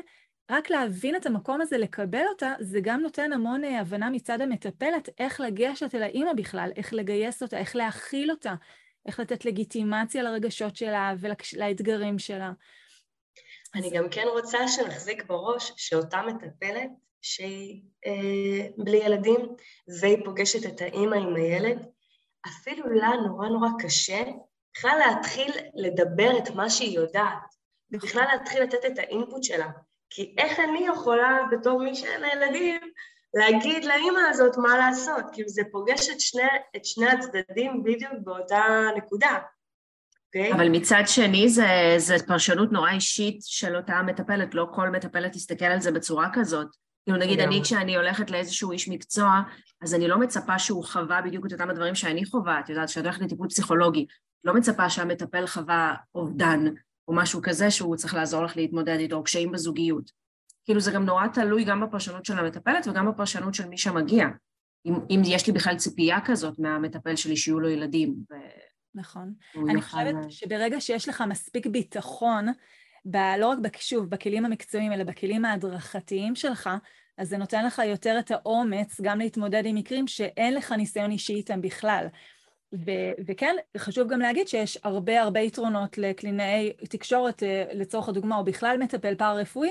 רק 0.52 0.70
להבין 0.70 1.16
את 1.16 1.26
המקום 1.26 1.62
הזה, 1.62 1.78
לקבל 1.78 2.24
אותה, 2.30 2.54
זה 2.60 2.80
גם 2.82 3.02
נותן 3.02 3.34
המון 3.34 3.64
אה, 3.64 3.80
הבנה 3.80 4.10
מצד 4.10 4.42
המטפלת 4.42 5.10
איך 5.20 5.40
לגשת 5.40 5.96
אל 5.96 6.04
האימא 6.04 6.34
בכלל, 6.34 6.72
איך 6.76 6.94
לגייס 6.94 7.44
אותה, 7.44 7.58
איך 7.58 7.76
להכיל 7.76 8.32
אותה, 8.32 8.54
איך 9.06 9.20
לתת 9.20 9.46
לגיטימציה 9.46 10.24
לרגשות 10.24 10.76
שלה 10.76 11.14
ולאתגרים 11.20 12.20
שלה. 12.20 12.52
אני 13.76 13.90
גם 13.90 14.10
כן 14.10 14.26
רוצה 14.34 14.68
שנחזיק 14.68 15.24
בראש 15.26 15.74
שאותה 15.78 16.22
מטפלת 16.22 16.90
שהיא 17.22 17.82
אה, 18.06 18.68
בלי 18.78 18.98
ילדים 18.98 19.56
והיא 20.00 20.18
פוגשת 20.26 20.66
את 20.66 20.82
האימא 20.82 21.16
עם 21.16 21.36
הילד, 21.36 21.86
אפילו 22.48 22.90
לה 22.90 23.10
נורא 23.28 23.48
נורא 23.48 23.70
קשה 23.80 24.24
בכלל 24.76 24.98
להתחיל 25.08 25.52
לדבר 25.76 26.38
את 26.38 26.50
מה 26.50 26.70
שהיא 26.70 26.96
יודעת, 27.00 27.56
בכלל 27.92 28.26
להתחיל 28.34 28.64
לתת 28.64 28.86
את 28.86 28.98
האינפוט 28.98 29.44
שלה. 29.44 29.68
כי 30.15 30.36
איך 30.38 30.60
אני 30.60 30.88
יכולה, 30.88 31.38
בתור 31.52 31.84
מי 31.84 31.95
שאין 31.95 32.23
ילדים, 32.34 32.82
להגיד 33.34 33.86
לאימא 33.86 34.19
הזאת 34.30 34.58
מה 34.58 34.78
לעשות? 34.78 35.23
כאילו 35.34 35.49
זה 35.49 35.62
פוגש 35.71 36.10
את 36.10 36.19
שני, 36.19 36.43
את 36.76 36.86
שני 36.86 37.08
הצדדים 37.08 37.84
בדיוק 37.84 38.13
באותה 38.23 38.63
נקודה. 38.97 39.39
Okay? 39.39 39.54
אוקיי? 40.28 40.54
אבל 40.54 40.69
מצד 40.69 41.04
שני 41.06 41.49
זה, 41.49 41.95
זה 41.97 42.15
פרשנות 42.28 42.71
נורא 42.71 42.91
אישית 42.91 43.39
של 43.45 43.76
אותה 43.76 44.02
מטפלת, 44.02 44.56
לא 44.56 44.67
כל 44.73 44.89
מטפלת 44.89 45.32
תסתכל 45.32 45.65
על 45.65 45.82
זה 45.82 45.91
בצורה 45.91 46.30
כזאת. 46.34 46.67
כאילו 47.06 47.17
נגיד 47.17 47.39
אני 47.39 47.62
כשאני 47.63 47.95
הולכת 47.95 48.32
לאיזשהו 48.32 48.71
איש 48.71 48.89
מקצוע, 48.89 49.41
אז 49.82 49.95
אני 49.95 50.08
לא 50.08 50.19
מצפה 50.19 50.60
שהוא 50.60 50.84
חווה 50.86 51.21
בדיוק 51.21 51.45
את 51.45 51.52
אותם 51.54 51.69
הדברים 51.69 51.95
שאני 51.95 52.26
חווה, 52.26 52.60
את 52.60 52.69
יודעת, 52.69 52.89
כשאת 52.89 53.04
הולכת 53.04 53.21
לטיפול 53.21 53.49
פסיכולוגי, 53.49 54.06
לא 54.43 54.54
מצפה 54.54 54.89
שהמטפל 54.89 55.47
חווה 55.47 55.95
אובדן, 56.15 56.65
או 57.08 57.13
משהו 57.16 57.42
כזה 57.44 57.72
שהוא 57.72 57.96
צריך 57.96 58.13
לעזור 58.13 58.44
לך 58.44 58.58
להתמודד 58.58 58.98
איתו, 59.00 59.16
או 59.16 59.24
קשיים 59.24 59.52
בזוגיות. 59.52 60.12
כאילו 60.66 60.80
זה 60.80 60.92
גם 60.92 61.06
נורא 61.06 61.28
תלוי 61.28 61.63
גם 61.63 61.82
בפרשנות 61.82 62.26
של 62.26 62.39
המטפלת 62.39 62.88
וגם 62.88 63.12
בפרשנות 63.12 63.54
של 63.54 63.68
מי 63.68 63.78
שמגיע. 63.78 64.28
אם, 64.86 64.94
אם 65.10 65.22
יש 65.26 65.48
לי 65.48 65.54
בכלל 65.54 65.76
ציפייה 65.76 66.18
כזאת 66.26 66.60
מהמטפל 66.60 67.16
שלי 67.16 67.38
שיהיו 67.38 67.60
לו 67.60 67.70
ילדים. 67.70 68.16
ו... 68.32 68.36
נכון. 68.96 69.34
אני 69.70 69.82
חושבת 69.82 70.16
שברגע 70.30 70.82
שיש 70.82 71.10
לך 71.10 71.24
מספיק 71.30 71.68
ביטחון, 71.68 72.48
ב, 73.06 73.18
לא 73.39 73.48
רק 73.48 73.78
שוב, 73.78 74.10
בכלים 74.10 74.46
המקצועיים, 74.46 74.94
אלא 74.94 75.04
בכלים 75.04 75.46
ההדרכתיים 75.46 76.36
שלך, 76.36 76.70
אז 77.18 77.30
זה 77.30 77.38
נותן 77.38 77.66
לך 77.66 77.82
יותר 77.86 78.16
את 78.20 78.32
האומץ 78.32 79.02
גם 79.02 79.20
להתמודד 79.20 79.63
עם 79.66 79.76
מקרים 79.76 80.08
שאין 80.08 80.54
לך 80.54 80.72
ניסיון 80.72 81.12
אישי 81.12 81.34
איתם 81.34 81.62
בכלל. 81.62 82.08
ו- 82.74 83.24
וכן, 83.28 83.56
חשוב 83.78 84.08
גם 84.08 84.20
להגיד 84.20 84.48
שיש 84.48 84.78
הרבה 84.84 85.22
הרבה 85.22 85.40
יתרונות 85.40 85.98
לקלינאי 85.98 86.74
תקשורת, 86.90 87.44
אה, 87.44 87.64
לצורך 87.74 88.10
הדוגמה, 88.10 88.38
או 88.38 88.44
בכלל 88.44 88.78
מטפל 88.80 89.16
פארה-רפואי, 89.16 89.70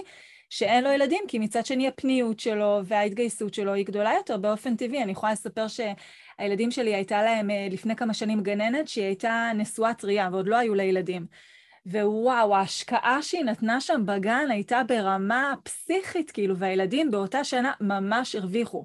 שאין 0.50 0.84
לו 0.84 0.90
ילדים, 0.90 1.24
כי 1.28 1.38
מצד 1.38 1.66
שני 1.66 1.88
הפניות 1.88 2.40
שלו 2.40 2.80
וההתגייסות 2.84 3.54
שלו 3.54 3.74
היא 3.74 3.86
גדולה 3.86 4.12
יותר 4.16 4.36
באופן 4.36 4.76
טבעי. 4.76 5.02
אני 5.02 5.12
יכולה 5.12 5.32
לספר 5.32 5.66
שהילדים 5.68 6.70
שלי 6.70 6.94
הייתה 6.94 7.22
להם 7.22 7.50
אה, 7.50 7.68
לפני 7.70 7.96
כמה 7.96 8.14
שנים 8.14 8.40
גננת 8.40 8.88
שהיא 8.88 9.04
הייתה 9.04 9.50
נשואה 9.54 9.94
טריה 9.94 10.28
ועוד 10.32 10.48
לא 10.48 10.56
היו 10.56 10.74
לה 10.74 10.82
ילדים. 10.82 11.26
ווואו, 11.86 12.56
ההשקעה 12.56 13.22
שהיא 13.22 13.44
נתנה 13.44 13.80
שם 13.80 14.02
בגן 14.06 14.46
הייתה 14.50 14.82
ברמה 14.88 15.54
פסיכית, 15.62 16.30
כאילו, 16.30 16.56
והילדים 16.56 17.10
באותה 17.10 17.44
שנה 17.44 17.72
ממש 17.80 18.34
הרוויחו. 18.34 18.84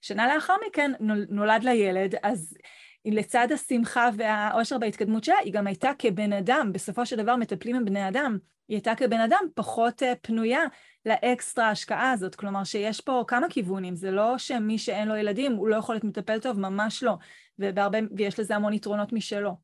שנה 0.00 0.34
לאחר 0.34 0.54
מכן 0.68 0.92
נולד 1.28 1.64
לה 1.64 1.74
ילד, 1.74 2.14
אז 2.22 2.56
לצד 3.04 3.48
השמחה 3.54 4.08
והאושר 4.16 4.78
בהתקדמות 4.78 5.24
שלה, 5.24 5.38
היא 5.44 5.52
גם 5.52 5.66
הייתה 5.66 5.90
כבן 5.98 6.32
אדם, 6.32 6.70
בסופו 6.72 7.06
של 7.06 7.16
דבר 7.16 7.36
מטפלים 7.36 7.76
עם 7.76 7.84
בני 7.84 8.08
אדם, 8.08 8.38
היא 8.68 8.76
הייתה 8.76 8.94
כבן 8.94 9.20
אדם 9.20 9.40
פחות 9.54 10.02
אה, 10.02 10.12
פנויה 10.22 10.60
לאקסטרה 11.06 11.70
השקעה 11.70 12.12
הזאת. 12.12 12.34
כלומר 12.34 12.64
שיש 12.64 13.00
פה 13.00 13.24
כמה 13.28 13.46
כיוונים, 13.50 13.96
זה 13.96 14.10
לא 14.10 14.38
שמי 14.38 14.78
שאין 14.78 15.08
לו 15.08 15.16
ילדים 15.16 15.52
הוא 15.52 15.68
לא 15.68 15.76
יכול 15.76 15.94
להיות 15.94 16.04
מטפל 16.04 16.40
טוב, 16.40 16.60
ממש 16.60 17.02
לא. 17.02 17.14
ובהרבה, 17.58 17.98
ויש 18.16 18.40
לזה 18.40 18.56
המון 18.56 18.72
יתרונות 18.72 19.12
משלו. 19.12 19.56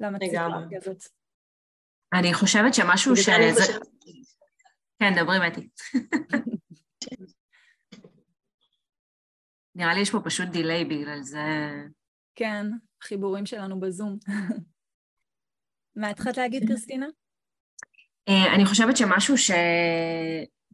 למציקולוגיה 0.00 0.78
הזאת. 0.82 1.02
אני 2.12 2.34
חושבת 2.34 2.74
שמשהו 2.74 3.16
ש... 3.16 3.28
כן, 4.98 5.14
דברי 5.16 5.38
מתי. 5.48 5.68
נראה 9.74 9.94
לי 9.94 10.00
יש 10.00 10.10
פה 10.10 10.20
פשוט 10.24 10.48
דיליי 10.48 10.84
בגלל 10.84 11.22
זה. 11.22 11.40
כן, 12.38 12.66
חיבורים 13.02 13.46
שלנו 13.46 13.80
בזום. 13.80 14.18
מה 15.96 16.08
התחלת 16.08 16.36
להגיד, 16.36 16.66
קריסטינה? 16.66 17.06
אה, 18.28 18.54
אני 18.54 18.66
חושבת 18.66 18.96
שמשהו 18.96 19.38
ש... 19.38 19.50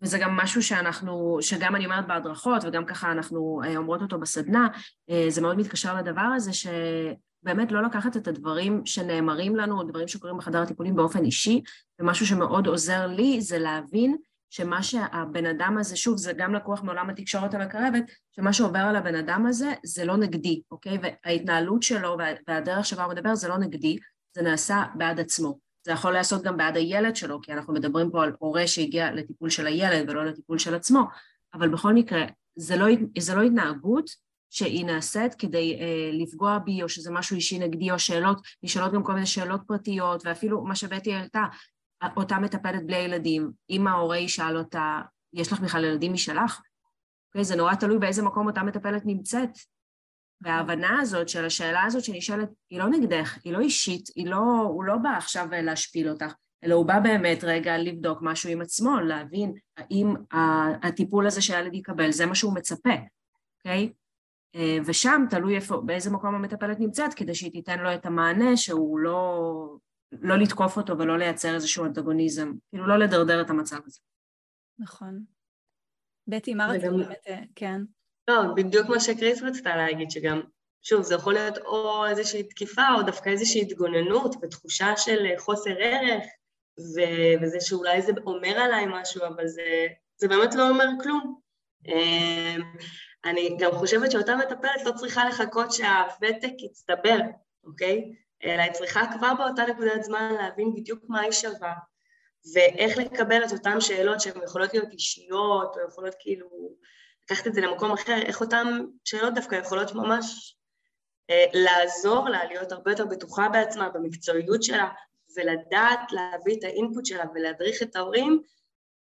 וזה 0.02 0.18
גם 0.18 0.36
משהו 0.36 0.62
שאנחנו, 0.62 1.38
שגם 1.40 1.76
אני 1.76 1.84
אומרת 1.84 2.06
בהדרכות 2.06 2.64
וגם 2.64 2.84
ככה 2.84 3.12
אנחנו 3.12 3.60
אה, 3.64 3.76
אומרות 3.76 4.02
אותו 4.02 4.18
בסדנה, 4.18 4.68
אה, 5.10 5.26
זה 5.28 5.40
מאוד 5.40 5.56
מתקשר 5.56 5.96
לדבר 5.96 6.20
הזה 6.36 6.52
שבאמת 6.52 7.72
לא 7.72 7.82
לקחת 7.82 8.16
את 8.16 8.28
הדברים 8.28 8.86
שנאמרים 8.86 9.56
לנו, 9.56 9.82
דברים 9.82 10.08
שקורים 10.08 10.36
בחדר 10.36 10.62
הטיפולים 10.62 10.96
באופן 10.96 11.24
אישי, 11.24 11.62
ומשהו 11.98 12.26
שמאוד 12.26 12.66
עוזר 12.66 13.06
לי 13.06 13.40
זה 13.40 13.58
להבין 13.58 14.16
שמה 14.56 14.82
שהבן 14.82 15.46
אדם 15.46 15.78
הזה, 15.78 15.96
שוב, 15.96 16.16
זה 16.16 16.32
גם 16.32 16.54
לקוח 16.54 16.82
מעולם 16.82 17.10
התקשורת 17.10 17.54
המקרבת, 17.54 18.04
שמה 18.36 18.52
שעובר 18.52 18.78
על 18.78 18.96
הבן 18.96 19.14
אדם 19.14 19.46
הזה 19.46 19.72
זה 19.84 20.04
לא 20.04 20.16
נגדי, 20.16 20.62
אוקיי? 20.70 20.98
וההתנהלות 21.02 21.82
שלו 21.82 22.16
והדרך 22.48 22.86
שבה 22.86 23.04
הוא 23.04 23.12
מדבר 23.12 23.34
זה 23.34 23.48
לא 23.48 23.58
נגדי, 23.58 23.98
זה 24.34 24.42
נעשה 24.42 24.84
בעד 24.94 25.20
עצמו. 25.20 25.58
זה 25.86 25.92
יכול 25.92 26.12
להיעשות 26.12 26.42
גם 26.42 26.56
בעד 26.56 26.76
הילד 26.76 27.16
שלו, 27.16 27.40
כי 27.40 27.52
אנחנו 27.52 27.74
מדברים 27.74 28.10
פה 28.10 28.22
על 28.22 28.32
הורה 28.38 28.66
שהגיע 28.66 29.12
לטיפול 29.12 29.50
של 29.50 29.66
הילד 29.66 30.10
ולא 30.10 30.24
לטיפול 30.24 30.58
של 30.58 30.74
עצמו, 30.74 31.02
אבל 31.54 31.68
בכל 31.68 31.92
מקרה, 31.92 32.24
זה 32.56 32.76
לא, 32.76 32.86
זה 33.18 33.34
לא 33.34 33.42
התנהגות 33.42 34.10
שהיא 34.50 34.86
נעשית 34.86 35.34
כדי 35.34 35.78
אה, 35.80 36.10
לפגוע 36.12 36.58
בי, 36.58 36.82
או 36.82 36.88
שזה 36.88 37.10
משהו 37.10 37.36
אישי 37.36 37.58
נגדי, 37.58 37.90
או 37.90 37.98
שאלות, 37.98 38.40
נשאלות 38.62 38.92
גם 38.92 39.02
כל 39.02 39.14
מיני 39.14 39.26
שאלות 39.26 39.60
פרטיות, 39.66 40.26
ואפילו 40.26 40.64
מה 40.64 40.74
שבטי 40.74 41.14
העלתה, 41.14 41.44
אותה 42.16 42.38
מטפלת 42.38 42.86
בלי 42.86 42.96
ילדים, 42.96 43.50
אם 43.70 43.86
ההורה 43.86 44.18
ישאל 44.18 44.56
אותה, 44.56 45.00
יש 45.32 45.52
לך 45.52 45.60
בכלל 45.60 45.84
ילדים 45.84 46.12
משלך? 46.12 46.60
אוקיי, 47.28 47.44
זה 47.44 47.56
נורא 47.56 47.74
תלוי 47.74 47.98
באיזה 47.98 48.22
מקום 48.22 48.46
אותה 48.46 48.62
מטפלת 48.62 49.02
נמצאת. 49.06 49.50
וההבנה 50.40 51.00
הזאת 51.00 51.28
של 51.28 51.44
השאלה 51.44 51.84
הזאת 51.84 52.04
שנשאלת, 52.04 52.48
היא 52.70 52.78
לא 52.78 52.88
נגדך, 52.88 53.38
היא 53.44 53.52
לא 53.52 53.60
אישית, 53.60 54.08
היא 54.16 54.26
לא, 54.26 54.66
הוא 54.68 54.84
לא 54.84 54.96
בא 54.96 55.10
עכשיו 55.16 55.48
להשפיל 55.50 56.08
אותך, 56.08 56.32
אלא 56.64 56.74
הוא 56.74 56.86
בא 56.86 56.98
באמת 56.98 57.44
רגע 57.44 57.78
לבדוק 57.78 58.18
משהו 58.22 58.50
עם 58.50 58.60
עצמו, 58.60 59.00
להבין 59.00 59.54
האם 59.76 60.14
הטיפול 60.82 61.26
הזה 61.26 61.42
שהילד 61.42 61.74
יקבל 61.74 62.12
זה 62.12 62.26
מה 62.26 62.34
שהוא 62.34 62.54
מצפה, 62.54 62.94
אוקיי? 63.58 63.92
אה, 64.54 64.78
ושם 64.86 65.24
תלוי 65.30 65.56
איפה, 65.56 65.80
באיזה 65.86 66.10
מקום 66.10 66.34
המטפלת 66.34 66.80
נמצאת, 66.80 67.14
כדי 67.14 67.34
שהיא 67.34 67.52
תיתן 67.52 67.78
לו 67.78 67.94
את 67.94 68.06
המענה 68.06 68.56
שהוא 68.56 68.98
לא, 68.98 69.76
לא 70.20 70.36
לתקוף 70.38 70.76
אותו 70.76 70.98
ולא 70.98 71.18
לייצר 71.18 71.54
איזשהו 71.54 71.84
אנטגוניזם, 71.84 72.52
כאילו 72.70 72.86
לא 72.86 72.98
לדרדר 72.98 73.40
את 73.40 73.50
המצב 73.50 73.78
הזה. 73.86 74.00
נכון. 74.78 75.24
בטי, 76.26 76.54
מה 76.54 76.66
רצית 76.66 76.90
באמת, 76.90 77.08
אה, 77.28 77.42
כן? 77.54 77.80
לא, 78.28 78.42
בדיוק 78.56 78.88
מה 78.88 79.00
שקריס 79.00 79.42
רצתה 79.42 79.76
להגיד, 79.76 80.10
שגם, 80.10 80.40
שוב, 80.82 81.02
זה 81.02 81.14
יכול 81.14 81.34
להיות 81.34 81.58
או 81.58 82.06
איזושהי 82.06 82.42
תקיפה, 82.42 82.82
או 82.94 83.02
דווקא 83.02 83.28
איזושהי 83.30 83.60
התגוננות 83.60 84.36
ותחושה 84.42 84.96
של 84.96 85.26
חוסר 85.38 85.74
ערך, 85.78 86.24
ו- 86.78 87.42
וזה 87.42 87.60
שאולי 87.60 88.02
זה 88.02 88.12
אומר 88.26 88.58
עליי 88.58 88.84
משהו, 88.88 89.22
אבל 89.26 89.46
זה, 89.46 89.86
זה 90.16 90.28
באמת 90.28 90.54
לא 90.54 90.68
אומר 90.68 90.86
כלום. 91.02 91.40
אמ, 91.86 92.60
אני 93.24 93.56
גם 93.60 93.72
חושבת 93.72 94.10
שאותה 94.10 94.36
מטפלת 94.36 94.84
לא 94.86 94.92
צריכה 94.92 95.28
לחכות 95.28 95.72
שהוותק 95.72 96.52
יצטבר, 96.58 97.18
אוקיי? 97.64 98.14
אלא 98.44 98.62
היא 98.62 98.72
צריכה 98.72 99.02
כבר 99.18 99.34
באותה 99.38 99.62
נקודת 99.62 100.04
זמן 100.04 100.34
להבין 100.34 100.74
בדיוק 100.74 101.04
מה 101.08 101.20
היא 101.20 101.32
שווה, 101.32 101.72
ואיך 102.54 102.98
לקבל 102.98 103.44
את 103.44 103.52
אותן 103.52 103.80
שאלות 103.80 104.20
שהן 104.20 104.42
יכולות 104.44 104.74
להיות 104.74 104.92
אישיות, 104.92 105.76
או 105.76 105.88
יכולות 105.88 106.14
כאילו 106.18 106.48
לקחת 107.24 107.46
את 107.46 107.54
זה 107.54 107.60
למקום 107.60 107.92
אחר, 107.92 108.16
איך 108.16 108.40
אותן 108.40 108.66
שאלות 109.04 109.34
דווקא 109.34 109.54
יכולות 109.54 109.94
ממש 109.94 110.56
אה, 111.30 111.44
לעזור 111.52 112.28
לה 112.28 112.44
להיות 112.44 112.72
הרבה 112.72 112.90
יותר 112.90 113.06
בטוחה 113.06 113.48
בעצמה, 113.48 113.88
במקצועיות 113.88 114.62
שלה, 114.62 114.88
ולדעת 115.36 116.12
להביא 116.12 116.58
את 116.58 116.64
האינפוט 116.64 117.06
שלה 117.06 117.24
ולהדריך 117.34 117.82
את 117.82 117.96
ההורים, 117.96 118.42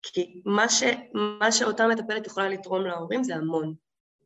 כי 0.04 0.42
מה, 0.46 0.70
ש, 0.70 0.84
מה 1.40 1.52
שאותה 1.52 1.88
מטפלת 1.88 2.28
יכולה 2.28 2.50
לתרום 2.50 2.82
להורים 2.82 3.24
זה 3.24 3.36
המון. 3.36 3.74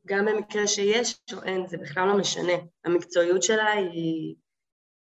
גם 0.06 0.26
במקרה 0.26 0.67
שיש 0.67 1.20
או 1.34 1.43
אין, 1.43 1.67
זה 1.67 1.78
בכלל 1.78 2.08
לא 2.08 2.17
משנה. 2.17 2.54
המקצועיות 2.86 3.43
שלה 3.43 3.72
היא, 3.72 4.36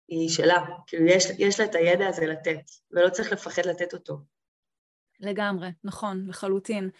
היא 0.08 0.28
שלה, 0.28 0.64
כאילו 0.86 1.06
יש, 1.06 1.26
יש 1.38 1.60
לה 1.60 1.66
את 1.66 1.74
הידע 1.74 2.06
הזה 2.06 2.26
לתת, 2.26 2.70
ולא 2.90 3.08
צריך 3.08 3.32
לפחד 3.32 3.66
לתת 3.66 3.94
אותו. 3.94 4.18
לגמרי, 5.20 5.68
נכון, 5.84 6.26
לחלוטין. 6.28 6.90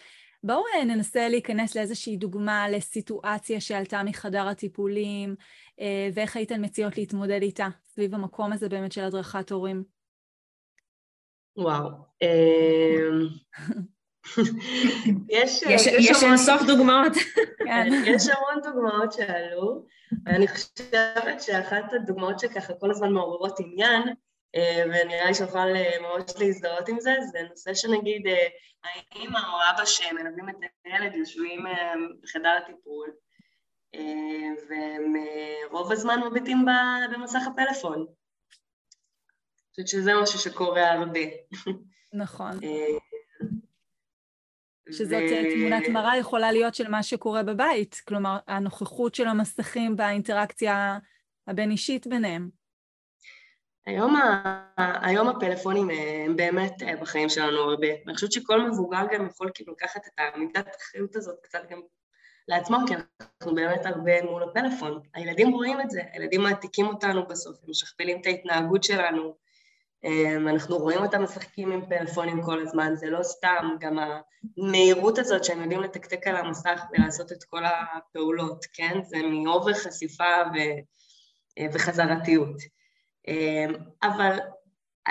בואו 0.43 0.63
אה, 0.75 0.83
ננסה 0.83 1.29
להיכנס 1.29 1.75
לאיזושהי 1.75 2.17
דוגמה 2.17 2.69
לסיטואציה 2.69 3.61
שעלתה 3.61 4.03
מחדר 4.03 4.47
הטיפולים, 4.47 5.35
אה, 5.79 6.09
ואיך 6.13 6.35
הייתן 6.35 6.65
מציעות 6.65 6.97
להתמודד 6.97 7.41
איתה, 7.41 7.67
סביב 7.83 8.13
המקום 8.13 8.53
הזה 8.53 8.69
באמת 8.69 8.91
של 8.91 9.03
הדרכת 9.03 9.51
הורים. 9.51 9.83
וואו. 11.57 11.89
אמ, 14.37 15.17
יש, 15.29 15.63
יש, 15.63 15.87
יש 15.87 16.23
אין 16.23 16.37
סוף 16.37 16.61
דוגמאות. 16.67 17.13
כן. 17.65 17.87
יש 18.15 18.27
המון 18.27 18.63
דוגמאות 18.63 19.13
שעלו, 19.13 19.85
ואני 20.25 20.47
חושבת 20.47 21.41
שאחת 21.41 21.93
הדוגמאות 21.93 22.39
שככה 22.39 22.73
כל 22.73 22.91
הזמן 22.91 23.11
מעוררות 23.11 23.59
עניין, 23.59 24.01
אה, 24.55 24.83
ונראה 24.85 25.25
לי 25.25 25.33
שנוכל 25.33 25.75
אה, 25.75 25.91
ממש 26.01 26.31
להזדהות 26.39 26.89
עם 26.89 26.99
זה, 26.99 27.15
זה 27.31 27.39
נושא 27.49 27.73
שנגיד 27.73 28.27
אה, 28.27 28.47
האמא 28.83 29.39
או 29.39 29.75
אבא 29.75 29.85
שמלווים 29.85 30.49
את 30.49 30.55
הילד 30.85 31.15
יושבים 31.15 31.65
בחדר 32.23 32.57
הטיפול 32.63 33.11
והם 34.69 35.13
רוב 35.71 35.91
הזמן 35.91 36.19
מביטים 36.27 36.65
במסך 37.11 37.39
הפלאפון. 37.47 37.97
אני 37.97 39.85
חושבת 39.85 39.87
שזה 39.87 40.11
משהו 40.21 40.39
שקורה 40.39 40.91
הרבה. 40.91 41.19
נכון. 42.13 42.59
שזאת 44.91 45.21
ו... 45.31 45.53
תמונת 45.55 45.89
מראה 45.89 46.17
יכולה 46.17 46.51
להיות 46.51 46.75
של 46.75 46.87
מה 46.87 47.03
שקורה 47.03 47.43
בבית, 47.43 48.01
כלומר 48.07 48.37
הנוכחות 48.47 49.15
של 49.15 49.27
המסכים 49.27 49.95
והאינטראקציה 49.97 50.97
הבין-אישית 51.47 52.07
ביניהם. 52.07 52.49
היום, 53.85 54.15
ה... 54.15 55.07
היום 55.07 55.27
הפלאפונים 55.27 55.91
אה, 55.91 56.23
הם 56.25 56.35
באמת 56.35 56.83
אה, 56.83 56.95
בחיים 56.95 57.29
שלנו 57.29 57.59
הרבה, 57.59 57.87
ואני 58.05 58.15
חושבת 58.15 58.31
שכל 58.31 58.69
מבוגר 58.69 59.05
גם 59.13 59.25
יכול 59.25 59.51
כאילו 59.53 59.73
לקחת 59.73 60.01
את 60.07 60.19
המידת 60.35 60.67
האחריות 60.67 61.15
הזאת 61.15 61.35
קצת 61.41 61.69
גם 61.69 61.81
לעצמו, 62.47 62.77
כי 62.87 62.93
אנחנו 63.21 63.55
באמת 63.55 63.85
הרבה 63.85 64.23
מול 64.23 64.43
הפלאפון. 64.43 64.99
הילדים 65.13 65.51
רואים 65.51 65.81
את 65.81 65.89
זה, 65.89 66.01
הילדים 66.13 66.41
מעתיקים 66.41 66.87
אותנו 66.87 67.27
בסוף, 67.27 67.57
הם 67.63 67.69
משכפלים 67.69 68.21
את 68.21 68.25
ההתנהגות 68.25 68.83
שלנו, 68.83 69.35
אנחנו 70.47 70.77
רואים 70.77 70.99
אותם 70.99 71.23
משחקים 71.23 71.71
עם 71.71 71.85
פלאפונים 71.85 72.43
כל 72.43 72.61
הזמן, 72.61 72.95
זה 72.95 73.09
לא 73.09 73.23
סתם, 73.23 73.75
גם 73.79 73.99
המהירות 74.57 75.17
הזאת 75.17 75.43
שהם 75.43 75.61
יודעים 75.61 75.81
לתקתק 75.81 76.27
על 76.27 76.35
המסך 76.35 76.81
ולעשות 76.91 77.31
את 77.31 77.43
כל 77.43 77.61
הפעולות, 77.65 78.65
כן? 78.73 78.99
זה 79.03 79.17
מאובר 79.21 79.73
חשיפה 79.73 80.35
ו... 80.53 80.57
וחזרתיות. 81.73 82.55
אמ, 83.27 83.73
אבל 84.03 84.39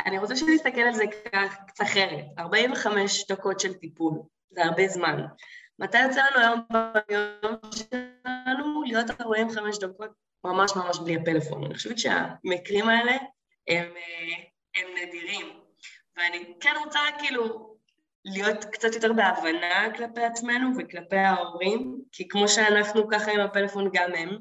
אני 0.06 0.18
רוצה 0.18 0.36
שנסתכל 0.36 0.80
על 0.80 0.94
זה 0.94 1.04
קצת 1.06 1.82
אחרת, 1.82 2.24
45 2.38 3.26
דקות 3.30 3.60
של 3.60 3.74
טיפול, 3.74 4.14
זה 4.50 4.64
הרבה 4.64 4.88
זמן. 4.88 5.26
מתי 5.78 5.98
יוצא 6.02 6.20
לנו 6.20 6.40
היום 6.40 6.60
ביום 7.08 7.60
שלנו 7.72 8.82
להיות 8.82 9.20
45 9.20 9.78
דקות 9.78 10.10
ממש 10.44 10.72
ממש 10.76 10.98
בלי 10.98 11.16
הפלאפון? 11.16 11.64
אני 11.64 11.74
חושבת 11.74 11.98
שהמקרים 11.98 12.88
האלה 12.88 13.12
הם, 13.68 13.86
הם 14.76 14.88
נדירים, 15.02 15.60
ואני 16.16 16.54
כן 16.60 16.74
רוצה 16.84 17.00
כאילו 17.18 17.76
להיות 18.24 18.64
קצת 18.64 18.94
יותר 18.94 19.12
בהבנה 19.12 19.94
כלפי 19.96 20.24
עצמנו 20.24 20.68
וכלפי 20.78 21.16
ההורים, 21.16 22.00
כי 22.12 22.28
כמו 22.28 22.48
שאנחנו 22.48 23.08
ככה 23.08 23.30
עם 23.30 23.40
הפלאפון 23.40 23.90
גם 23.92 24.14
הם, 24.14 24.38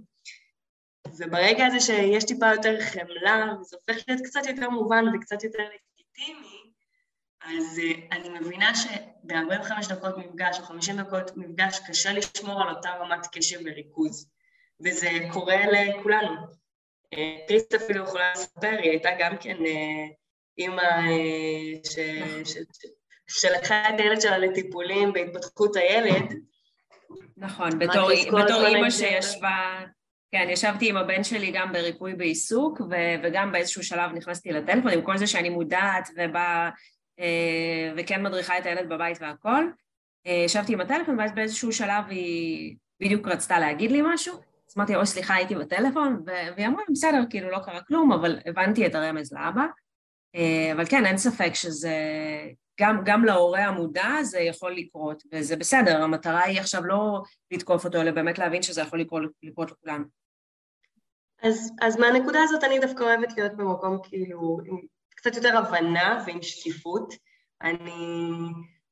וברגע 1.17 1.65
הזה 1.65 1.79
שיש 1.79 2.23
טיפה 2.23 2.45
יותר 2.51 2.81
חמלה, 2.81 3.53
וזה 3.61 3.77
הופך 3.77 4.03
להיות 4.07 4.21
קצת 4.25 4.45
יותר 4.45 4.69
מובן 4.69 5.05
וקצת 5.15 5.43
יותר 5.43 5.63
אופטימי, 5.99 6.65
אז 7.41 7.81
uh, 7.83 8.15
אני 8.15 8.29
מבינה 8.29 8.75
שב-45 8.75 9.93
דקות 9.95 10.17
מפגש 10.17 10.59
או 10.59 10.63
50 10.63 10.97
דקות 10.97 11.37
מפגש 11.37 11.79
קשה 11.87 12.13
לשמור 12.13 12.61
על 12.61 12.75
אותה 12.75 12.89
רמת 12.89 13.27
קשב 13.31 13.59
וריכוז, 13.65 14.29
וזה 14.79 15.09
קורה 15.33 15.57
לכולנו. 15.71 16.35
קריסט 17.47 17.73
uh, 17.73 17.77
אפילו 17.77 18.03
יכולה 18.03 18.31
לספר, 18.33 18.77
היא 18.81 18.89
הייתה 18.89 19.09
גם 19.19 19.37
כן 19.37 19.57
uh, 19.57 20.24
אימא 20.57 20.83
ש, 21.83 21.99
נכון. 21.99 22.45
ש, 22.45 22.51
ש, 22.51 22.85
שלקחה 23.27 23.89
את 23.89 23.99
הילד 23.99 24.21
שלה 24.21 24.37
לטיפולים 24.37 25.13
בהתפתחות 25.13 25.75
הילד. 25.75 26.33
נכון, 27.37 27.79
בתור, 27.79 28.09
בתור 28.43 28.65
אימא 28.65 28.89
שישבה, 28.89 29.81
כן, 30.31 30.47
ישבתי 30.49 30.89
עם 30.89 30.97
הבן 30.97 31.23
שלי 31.23 31.51
גם 31.51 31.73
בריפוי 31.73 32.13
בעיסוק, 32.13 32.81
ו- 32.81 33.15
וגם 33.23 33.51
באיזשהו 33.51 33.83
שלב 33.83 34.11
נכנסתי 34.11 34.51
לטלפון, 34.51 34.91
עם 34.91 35.01
כל 35.01 35.17
זה 35.17 35.27
שאני 35.27 35.49
מודעת 35.49 36.09
ובאה 36.17 36.69
אה, 37.19 37.93
וכן 37.97 38.23
מדריכה 38.23 38.57
את 38.57 38.65
הילד 38.65 38.89
בבית 38.89 39.17
והכל. 39.21 39.65
אה, 40.27 40.43
ישבתי 40.45 40.73
עם 40.73 40.81
הטלפון, 40.81 41.19
ואז 41.19 41.31
באיזשהו 41.35 41.71
שלב 41.71 42.03
היא 42.09 42.75
בדיוק 42.99 43.27
רצתה 43.27 43.59
להגיד 43.59 43.91
לי 43.91 44.01
משהו, 44.03 44.33
אז 44.69 44.77
אמרתי, 44.77 44.95
אוי, 44.95 45.05
סליחה, 45.05 45.33
הייתי 45.33 45.55
בטלפון, 45.55 46.23
והיא 46.25 46.67
אמרה, 46.67 46.83
בסדר, 46.91 47.21
כאילו, 47.29 47.51
לא 47.51 47.59
קרה 47.59 47.81
כלום, 47.81 48.11
אבל 48.11 48.39
הבנתי 48.45 48.85
את 48.85 48.95
הרמז 48.95 49.33
לאבא. 49.33 49.65
אה, 50.35 50.71
אבל 50.73 50.85
כן, 50.85 51.05
אין 51.05 51.17
ספק 51.17 51.51
שזה, 51.53 51.95
גם, 52.81 53.01
גם 53.05 53.25
להורה 53.25 53.65
המודע 53.65 54.23
זה 54.23 54.39
יכול 54.39 54.75
לקרות, 54.75 55.23
וזה 55.31 55.55
בסדר, 55.55 56.01
המטרה 56.01 56.43
היא 56.43 56.59
עכשיו 56.59 56.85
לא 56.85 57.21
לתקוף 57.51 57.85
אותו, 57.85 58.01
אלא 58.01 58.11
באמת 58.11 58.39
להבין 58.39 58.61
שזה 58.61 58.81
יכול 58.81 59.01
לקרות, 59.01 59.23
לקרות 59.43 59.71
לכולם. 59.71 60.05
אז, 61.41 61.71
אז 61.81 61.99
מהנקודה 61.99 62.39
הזאת 62.43 62.63
אני 62.63 62.79
דווקא 62.79 63.03
אוהבת 63.03 63.33
להיות 63.37 63.51
במקום 63.51 63.99
כאילו 64.03 64.57
עם 64.65 64.77
קצת 65.15 65.35
יותר 65.35 65.57
הבנה 65.57 66.23
ועם 66.27 66.41
שקיפות. 66.41 67.13
אני 67.61 68.31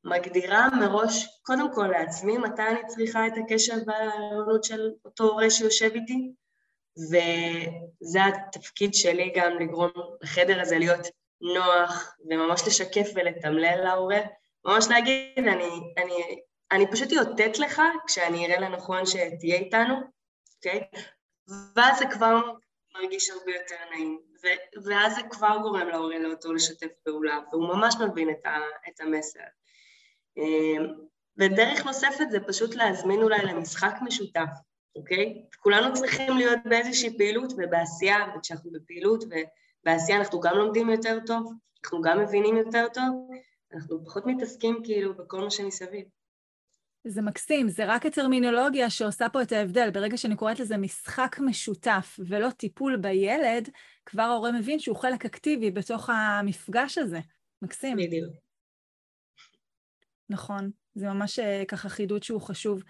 מגדירה 0.03 0.69
מראש, 0.79 1.41
קודם 1.41 1.73
כל 1.73 1.87
לעצמי, 1.87 2.37
מתי 2.37 2.61
אני 2.61 2.87
צריכה 2.87 3.27
את 3.27 3.33
הקשר 3.37 3.73
והערנות 3.87 4.63
של 4.63 4.89
אותו 5.05 5.23
הורה 5.23 5.49
שיושב 5.49 5.91
איתי, 5.95 6.31
וזה 6.97 8.19
התפקיד 8.25 8.93
שלי 8.93 9.33
גם 9.35 9.51
לגרום 9.59 9.91
לחדר 10.21 10.61
הזה 10.61 10.77
להיות 10.77 11.07
נוח 11.43 12.15
וממש 12.29 12.61
לשקף 12.67 13.09
ולתמלל 13.15 13.79
להורה, 13.83 14.19
ממש 14.65 14.85
להגיד, 14.89 15.37
אני, 15.37 15.69
אני, 15.97 16.41
אני 16.71 16.91
פשוט 16.91 17.09
אאותת 17.13 17.59
לך 17.59 17.81
כשאני 18.07 18.45
אראה 18.45 18.59
לנכון 18.59 19.05
שתהיה 19.05 19.55
איתנו, 19.55 19.95
אוקיי? 20.55 20.81
ואז 21.75 21.99
זה 21.99 22.05
כבר 22.11 22.41
מרגיש 22.97 23.29
הרבה 23.29 23.51
יותר 23.51 23.75
נעים, 23.91 24.19
ו- 24.43 24.83
ואז 24.89 25.15
זה 25.15 25.21
כבר 25.29 25.57
גורם 25.61 25.87
להורה 25.87 26.19
לאותו 26.19 26.53
לשתף 26.53 26.91
פעולה, 27.03 27.39
והוא 27.51 27.67
ממש 27.67 27.95
מבין 27.95 28.29
את, 28.29 28.45
ה- 28.45 28.89
את 28.89 28.99
המסר. 28.99 29.39
אמ, 30.37 30.87
ודרך 31.37 31.85
נוספת 31.85 32.25
זה 32.31 32.39
פשוט 32.39 32.75
להזמין 32.75 33.21
אולי 33.21 33.45
למשחק 33.45 33.93
משותף, 34.01 34.49
אוקיי? 34.95 35.45
כולנו 35.59 35.93
צריכים 35.93 36.37
להיות 36.37 36.59
באיזושהי 36.65 37.17
פעילות 37.17 37.53
ובעשייה, 37.57 38.17
וכשאנחנו 38.37 38.71
בפעילות 38.71 39.23
ובעשייה 39.83 40.17
אנחנו 40.17 40.39
גם 40.39 40.57
לומדים 40.57 40.89
יותר 40.89 41.17
טוב, 41.25 41.53
אנחנו 41.83 42.01
גם 42.01 42.19
מבינים 42.19 42.57
יותר 42.57 42.85
טוב, 42.93 43.29
אנחנו 43.73 44.05
פחות 44.05 44.23
מתעסקים 44.25 44.81
כאילו 44.83 45.13
בכל 45.17 45.41
מה 45.41 45.51
שמסביב. 45.51 46.05
זה 47.07 47.21
מקסים, 47.21 47.69
זה 47.69 47.85
רק 47.85 48.05
הטרמינולוגיה 48.05 48.89
שעושה 48.89 49.29
פה 49.29 49.41
את 49.41 49.51
ההבדל. 49.51 49.89
ברגע 49.89 50.17
שאני 50.17 50.35
קוראת 50.35 50.59
לזה 50.59 50.77
משחק 50.77 51.35
משותף 51.39 52.19
ולא 52.27 52.49
טיפול 52.49 52.97
בילד, 52.97 53.69
כבר 54.05 54.23
ההורה 54.23 54.51
מבין 54.51 54.79
שהוא 54.79 54.97
חלק 54.97 55.25
אקטיבי 55.25 55.71
בתוך 55.71 56.09
המפגש 56.09 56.97
הזה. 56.97 57.19
מקסים. 57.61 57.97
בדיוק. 57.97 58.33
נכון, 60.29 60.71
זה 60.95 61.07
ממש 61.07 61.39
אה, 61.39 61.63
ככה 61.67 61.89
חידוד 61.89 62.23
שהוא 62.23 62.41
חשוב. 62.41 62.83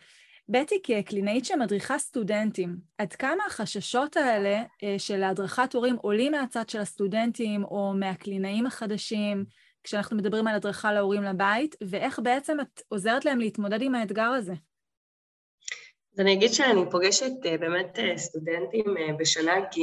בטי, 0.50 0.82
כקלינאית 0.84 1.46
שמדריכה 1.46 1.98
סטודנטים, 1.98 2.78
עד 2.98 3.14
כמה 3.14 3.44
החששות 3.48 4.18
האלה 4.18 4.64
אה, 4.84 4.96
של 5.00 5.24
הדרכת 5.24 5.74
הורים 5.74 5.96
עולים 5.96 6.32
מהצד 6.32 6.70
של 6.70 6.80
הסטודנטים 6.80 7.64
או 7.64 7.94
מהקלינאים 8.00 8.66
החדשים, 8.66 9.46
כשאנחנו 9.84 10.18
מדברים 10.18 10.48
על 10.48 10.56
הדרכה 10.56 10.94
להורים 10.94 11.24
לבית, 11.24 11.76
ואיך 11.90 12.20
בעצם 12.20 12.60
את 12.60 12.82
עוזרת 12.88 13.26
להם 13.26 13.40
להתמודד 13.40 13.82
עם 13.82 13.96
האתגר 13.96 14.24
הזה? 14.24 14.54
אז 16.14 16.20
אני 16.20 16.34
אגיד 16.34 16.54
שאני 16.54 16.82
פוגשת 16.92 17.32
אה, 17.46 17.58
באמת 17.58 18.00
אה, 18.00 18.18
סטודנטים 18.18 18.86
בשנה 19.20 19.60
ג' 19.60 19.80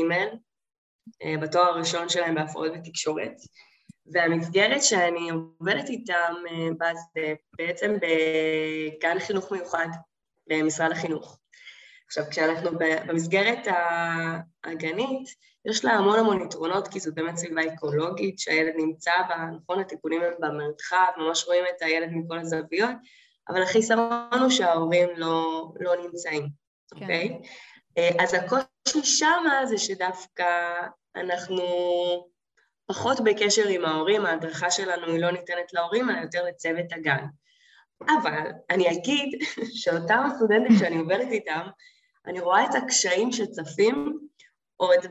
בתואר 1.43 1.65
הראשון 1.65 2.09
שלהם 2.09 2.35
בהפרעות 2.35 2.73
בתקשורת, 2.73 3.33
והמסגרת 4.13 4.83
שאני 4.83 5.31
עובדת 5.31 5.89
איתם 5.89 6.35
בעצם 7.59 7.95
בגן 7.95 9.19
חינוך 9.19 9.53
מיוחד 9.53 9.89
במשרד 10.51 10.93
החינוך. 10.93 11.39
עכשיו, 12.07 12.25
כשאנחנו 12.31 12.71
במסגרת 12.79 13.67
הגנית, 14.65 15.29
יש 15.65 15.85
לה 15.85 15.93
המון 15.93 16.19
המון 16.19 16.43
יתרונות, 16.43 16.89
כי 16.89 17.01
זו 17.01 17.15
באמת 17.15 17.37
סביבה 17.37 17.75
אקולוגית 17.75 18.39
שהילד 18.39 18.73
נמצא 18.77 19.13
בה, 19.29 19.37
נכון, 19.57 19.81
הטיפולים 19.81 20.23
הם 20.23 20.33
במרחב, 20.41 21.07
ממש 21.17 21.45
רואים 21.47 21.65
את 21.77 21.83
הילד 21.83 22.09
מכל 22.13 22.39
הזוויות, 22.39 22.91
אבל 23.49 23.63
החיסרון 23.63 24.41
הוא 24.41 24.51
שההורים 24.51 25.09
לא, 25.17 25.69
לא 25.81 26.03
נמצאים, 26.03 26.49
כן. 26.91 27.03
אוקיי? 27.03 27.41
Okay? 27.99 28.23
אז 28.23 28.35
הקושי 28.35 29.05
שמה 29.05 29.67
זה 29.67 29.79
שדווקא 29.79 30.81
אנחנו 31.17 31.63
פחות 32.87 33.21
בקשר 33.25 33.69
עם 33.69 33.85
ההורים, 33.85 34.27
ההדרכה 34.27 34.71
שלנו 34.71 35.07
היא 35.07 35.21
לא 35.21 35.31
ניתנת 35.31 35.73
להורים, 35.73 36.11
אלא 36.11 36.19
יותר 36.19 36.45
לצוות 36.45 36.93
הגן. 36.93 37.25
אבל 38.09 38.53
אני 38.71 38.91
אגיד 38.91 39.39
שאותם 39.75 40.23
הסטודנטים 40.27 40.79
שאני 40.79 40.97
עובדת 40.97 41.29
איתם, 41.31 41.67
אני 42.27 42.41
רואה 42.41 42.65
את 42.65 42.75
הקשיים 42.75 43.33
שצפים 43.33 44.19
עוד 44.77 45.07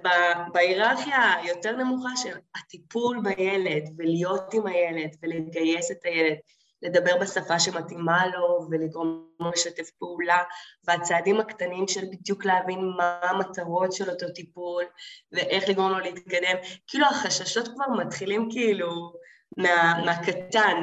בהיררכיה 0.54 1.34
היותר 1.34 1.76
נמוכה 1.76 2.10
של 2.16 2.38
הטיפול 2.56 3.22
בילד 3.24 3.84
ולהיות 3.98 4.54
עם 4.54 4.68
הילד 4.68 5.16
ולגייס 5.24 5.92
את 5.92 6.06
הילד, 6.06 6.38
לדבר 6.82 7.18
בשפה 7.22 7.60
שמתאימה 7.60 8.28
לו 8.28 8.68
ולגרום 8.72 9.30
לו 9.40 9.52
לשתף 9.52 9.90
פעולה, 9.90 10.44
והצעדים 10.88 11.40
הקטנים 11.40 11.88
של 11.88 12.06
בדיוק 12.06 12.46
להבין 12.46 12.80
מה 12.98 13.20
המטרות 13.22 13.92
של 13.94 14.10
אותו 14.10 14.30
טיפול 14.30 14.84
ואיך 15.32 15.70
לגרום 15.70 15.92
לו 15.92 16.00
להתקדם, 16.00 16.56
כאילו 16.88 17.06
החששות 17.06 17.68
כבר 17.68 18.04
מתחילים 18.06 18.50
כאילו 18.52 19.14
מה, 19.58 20.02
מהקטן. 20.06 20.82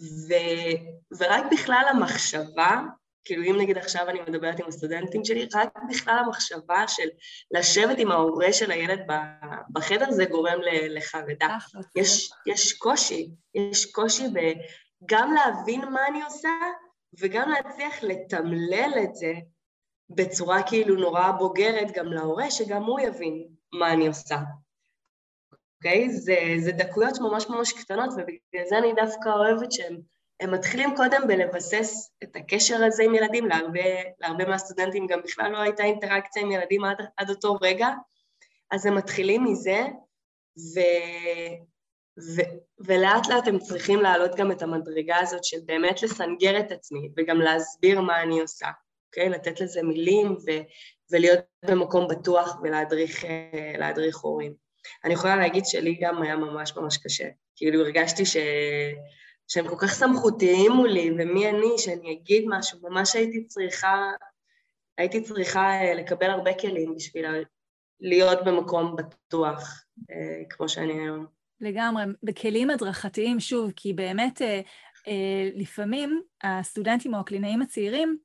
ו, 0.00 0.34
ורק 1.18 1.44
בכלל 1.52 1.84
המחשבה 1.90 2.80
כאילו 3.24 3.44
אם 3.44 3.56
נגיד 3.60 3.78
עכשיו 3.78 4.08
אני 4.08 4.20
מדברת 4.20 4.60
עם 4.60 4.66
הסטודנטים 4.68 5.24
שלי, 5.24 5.48
רק 5.54 5.78
בכלל 5.90 6.18
המחשבה 6.18 6.88
של 6.88 7.08
לשבת 7.50 7.98
עם 7.98 8.10
ההורה 8.10 8.52
של 8.52 8.70
הילד 8.70 9.00
בחדר 9.72 10.10
זה 10.10 10.24
גורם 10.24 10.58
לחרדה. 10.88 11.56
יש, 11.96 12.30
יש 12.46 12.72
קושי, 12.72 13.30
יש 13.54 13.92
קושי 13.92 14.26
גם 15.06 15.34
להבין 15.34 15.80
מה 15.80 16.06
אני 16.08 16.22
עושה 16.22 16.48
וגם 17.20 17.50
להצליח 17.50 18.02
לתמלל 18.02 18.92
את 19.04 19.14
זה 19.14 19.32
בצורה 20.10 20.62
כאילו 20.62 20.96
נורא 20.96 21.30
בוגרת 21.30 21.92
גם 21.94 22.06
להורה, 22.06 22.50
שגם 22.50 22.82
הוא 22.84 23.00
יבין 23.00 23.48
מה 23.72 23.92
אני 23.92 24.06
עושה. 24.06 24.36
אוקיי? 25.84 26.06
Okay? 26.06 26.10
זה, 26.10 26.36
זה 26.58 26.72
דקויות 26.72 27.18
ממש 27.20 27.46
ממש 27.48 27.72
קטנות, 27.72 28.10
ובגלל 28.12 28.66
זה 28.68 28.78
אני 28.78 28.92
דווקא 28.92 29.28
אוהבת 29.28 29.72
שהם 29.72 29.96
הם 30.40 30.54
מתחילים 30.54 30.96
קודם 30.96 31.22
בלבסס 31.26 32.10
את 32.22 32.36
הקשר 32.36 32.84
הזה 32.84 33.02
עם 33.02 33.14
ילדים, 33.14 33.46
להרבה, 33.46 33.80
להרבה 34.20 34.44
מהסטודנטים 34.44 35.06
גם 35.06 35.22
בכלל 35.22 35.52
לא 35.52 35.58
הייתה 35.58 35.84
אינטראקציה 35.84 36.42
עם 36.42 36.50
ילדים 36.50 36.84
עד, 36.84 36.96
עד 37.16 37.30
אותו 37.30 37.54
רגע, 37.62 37.88
אז 38.70 38.86
הם 38.86 38.94
מתחילים 38.94 39.44
מזה, 39.44 39.86
ו, 40.58 40.80
ו, 42.18 42.40
ולאט 42.80 43.28
לאט 43.28 43.48
הם 43.48 43.58
צריכים 43.58 44.00
להעלות 44.00 44.34
גם 44.36 44.52
את 44.52 44.62
המדרגה 44.62 45.18
הזאת 45.18 45.44
של 45.44 45.58
באמת 45.66 46.02
לסנגר 46.02 46.60
את 46.60 46.72
עצמי 46.72 47.08
וגם 47.16 47.40
להסביר 47.40 48.00
מה 48.00 48.22
אני 48.22 48.40
עושה, 48.40 48.68
אוקיי? 49.08 49.28
לתת 49.28 49.60
לזה 49.60 49.82
מילים 49.82 50.32
ו, 50.32 50.50
ולהיות 51.10 51.40
במקום 51.64 52.08
בטוח 52.08 52.60
ולהדריך 52.62 54.16
הורים. 54.16 54.61
אני 55.04 55.14
יכולה 55.14 55.36
להגיד 55.36 55.64
שלי 55.66 55.98
גם 56.00 56.22
היה 56.22 56.36
ממש 56.36 56.76
ממש 56.76 56.96
קשה, 56.96 57.28
כאילו 57.56 57.80
הרגשתי 57.80 58.26
ש... 58.26 58.36
שהם 59.48 59.68
כל 59.68 59.76
כך 59.78 59.92
סמכותיים 59.92 60.72
מולי, 60.72 61.10
ומי 61.10 61.48
אני 61.48 61.78
שאני 61.78 62.12
אגיד 62.12 62.44
משהו, 62.48 62.78
ממש 62.82 63.16
הייתי 63.16 63.44
צריכה, 63.44 64.10
הייתי 64.98 65.22
צריכה 65.22 65.70
אה, 65.70 65.94
לקבל 65.94 66.30
הרבה 66.30 66.54
כלים 66.54 66.94
בשביל 66.96 67.26
להיות 68.00 68.44
במקום 68.44 68.96
בטוח, 68.96 69.84
אה, 70.10 70.42
כמו 70.50 70.68
שאני 70.68 70.92
היום. 70.92 71.26
לגמרי, 71.60 72.02
בכלים 72.22 72.70
הדרכתיים, 72.70 73.40
שוב, 73.40 73.72
כי 73.76 73.92
באמת 73.92 74.42
אה, 74.42 74.60
לפעמים 75.54 76.22
הסטודנטים 76.42 77.14
או 77.14 77.20
הקלינאים 77.20 77.62
הצעירים, 77.62 78.18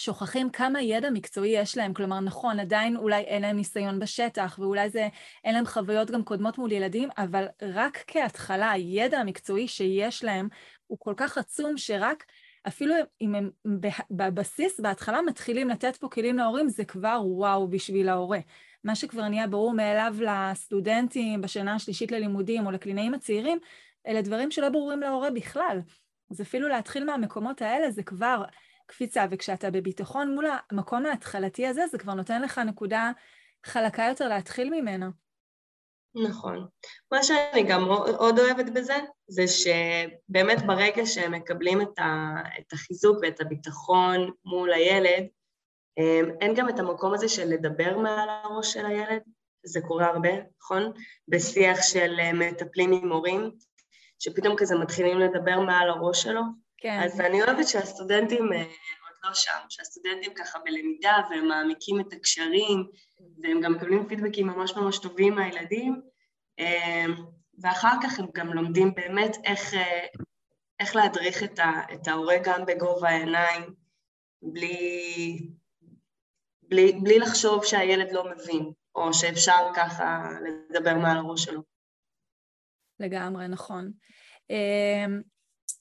שוכחים 0.00 0.50
כמה 0.50 0.82
ידע 0.82 1.10
מקצועי 1.10 1.50
יש 1.50 1.76
להם. 1.76 1.94
כלומר, 1.94 2.20
נכון, 2.20 2.60
עדיין 2.60 2.96
אולי 2.96 3.22
אין 3.22 3.42
להם 3.42 3.56
ניסיון 3.56 3.98
בשטח, 3.98 4.58
ואולי 4.60 4.90
זה, 4.90 5.08
אין 5.44 5.54
להם 5.54 5.66
חוויות 5.66 6.10
גם 6.10 6.24
קודמות 6.24 6.58
מול 6.58 6.72
ילדים, 6.72 7.08
אבל 7.18 7.46
רק 7.62 8.04
כהתחלה, 8.06 8.70
הידע 8.70 9.18
המקצועי 9.18 9.68
שיש 9.68 10.24
להם 10.24 10.48
הוא 10.86 10.98
כל 11.00 11.14
כך 11.16 11.38
עצום, 11.38 11.76
שרק 11.76 12.24
אפילו 12.68 12.94
אם 13.20 13.34
הם 13.34 13.50
בבסיס, 14.10 14.80
בהתחלה 14.80 15.22
מתחילים 15.22 15.68
לתת 15.68 15.96
פה 15.96 16.08
כלים 16.08 16.38
להורים, 16.38 16.68
זה 16.68 16.84
כבר 16.84 17.20
וואו 17.24 17.68
בשביל 17.68 18.08
ההורה. 18.08 18.38
מה 18.84 18.94
שכבר 18.94 19.28
נהיה 19.28 19.46
ברור 19.46 19.72
מאליו 19.72 20.14
לסטודנטים 20.20 21.40
בשנה 21.40 21.74
השלישית 21.74 22.12
ללימודים 22.12 22.66
או 22.66 22.70
לקלינאים 22.70 23.14
הצעירים, 23.14 23.58
אלה 24.06 24.22
דברים 24.22 24.50
שלא 24.50 24.68
ברורים 24.68 25.00
להורה 25.00 25.30
בכלל. 25.30 25.78
אז 26.30 26.40
אפילו 26.40 26.68
להתחיל 26.68 27.04
מהמקומות 27.04 27.62
האלה 27.62 27.90
זה 27.90 28.02
כבר 28.02 28.42
קפיצה, 28.90 29.26
וכשאתה 29.30 29.70
בביטחון 29.70 30.34
מול 30.34 30.46
המקום 30.70 31.06
ההתחלתי 31.06 31.66
הזה, 31.66 31.86
זה 31.86 31.98
כבר 31.98 32.14
נותן 32.14 32.42
לך 32.42 32.58
נקודה 32.58 33.10
חלקה 33.66 34.04
יותר 34.08 34.28
להתחיל 34.28 34.70
ממנה. 34.70 35.08
נכון. 36.14 36.66
מה 37.12 37.22
שאני 37.22 37.62
גם 37.68 37.84
עוד 38.18 38.38
אוהבת 38.38 38.72
בזה, 38.74 38.96
זה 39.28 39.42
שבאמת 39.48 40.66
ברגע 40.66 41.06
שהם 41.06 41.32
מקבלים 41.32 41.80
את, 41.80 41.98
ה, 41.98 42.34
את 42.58 42.72
החיזוק 42.72 43.18
ואת 43.22 43.40
הביטחון 43.40 44.30
מול 44.44 44.72
הילד, 44.72 45.26
אין 46.40 46.54
גם 46.54 46.68
את 46.68 46.78
המקום 46.78 47.14
הזה 47.14 47.28
של 47.28 47.48
לדבר 47.48 47.98
מעל 47.98 48.28
הראש 48.28 48.72
של 48.72 48.86
הילד, 48.86 49.22
זה 49.62 49.80
קורה 49.80 50.06
הרבה, 50.06 50.30
נכון? 50.58 50.92
בשיח 51.28 51.78
של 51.82 52.32
מטפלים 52.34 52.92
עם 52.92 53.12
הורים, 53.12 53.50
שפתאום 54.18 54.54
כזה 54.56 54.78
מתחילים 54.78 55.18
לדבר 55.18 55.60
מעל 55.60 55.90
הראש 55.90 56.22
שלו. 56.22 56.40
כן. 56.80 57.00
אז 57.04 57.20
אני 57.20 57.42
אוהבת 57.42 57.68
שהסטודנטים 57.68 58.52
אה, 58.52 58.58
עוד 58.58 59.16
לא 59.24 59.34
שם, 59.34 59.58
שהסטודנטים 59.68 60.34
ככה 60.34 60.58
בלמידה 60.58 61.16
והם 61.30 61.48
מעמיקים 61.48 62.00
את 62.00 62.12
הקשרים, 62.12 62.86
והם 63.42 63.60
גם 63.60 63.72
מקבלים 63.72 64.08
פידבקים 64.08 64.46
ממש 64.46 64.76
ממש 64.76 64.98
טובים 64.98 65.34
מהילדים, 65.34 66.02
אה, 66.58 67.04
ואחר 67.58 67.96
כך 68.02 68.18
הם 68.18 68.26
גם 68.34 68.52
לומדים 68.52 68.94
באמת 68.94 69.36
איך, 69.44 69.74
אה, 69.74 70.06
איך 70.80 70.96
להדריך 70.96 71.42
את, 71.42 71.58
ה, 71.58 71.70
את 71.94 72.08
ההורה 72.08 72.36
גם 72.44 72.66
בגובה 72.66 73.08
העיניים, 73.08 73.74
בלי, 74.42 75.38
בלי, 76.62 76.92
בלי 77.02 77.18
לחשוב 77.18 77.64
שהילד 77.64 78.12
לא 78.12 78.24
מבין, 78.30 78.72
או 78.94 79.14
שאפשר 79.14 79.70
ככה 79.76 80.28
לדבר 80.70 80.94
מעל 80.94 81.16
הראש 81.16 81.44
שלו. 81.44 81.62
לגמרי, 83.00 83.48
נכון. 83.48 83.92
אמ, 84.50 85.20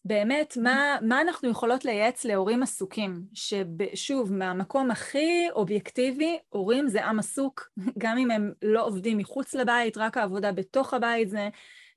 באמת, 0.05 0.57
מה, 0.57 0.97
מה 1.01 1.21
אנחנו 1.21 1.49
יכולות 1.49 1.85
לייעץ 1.85 2.25
להורים 2.25 2.63
עסוקים? 2.63 3.21
ששוב, 3.33 4.33
מהמקום 4.33 4.91
הכי 4.91 5.47
אובייקטיבי, 5.51 6.37
הורים 6.49 6.87
זה 6.87 7.05
עם 7.05 7.19
עסוק, 7.19 7.69
גם 7.97 8.17
אם 8.17 8.31
הם 8.31 8.53
לא 8.61 8.85
עובדים 8.85 9.17
מחוץ 9.17 9.53
לבית, 9.53 9.97
רק 9.97 10.17
העבודה 10.17 10.51
בתוך 10.51 10.93
הבית 10.93 11.29
זה 11.29 11.49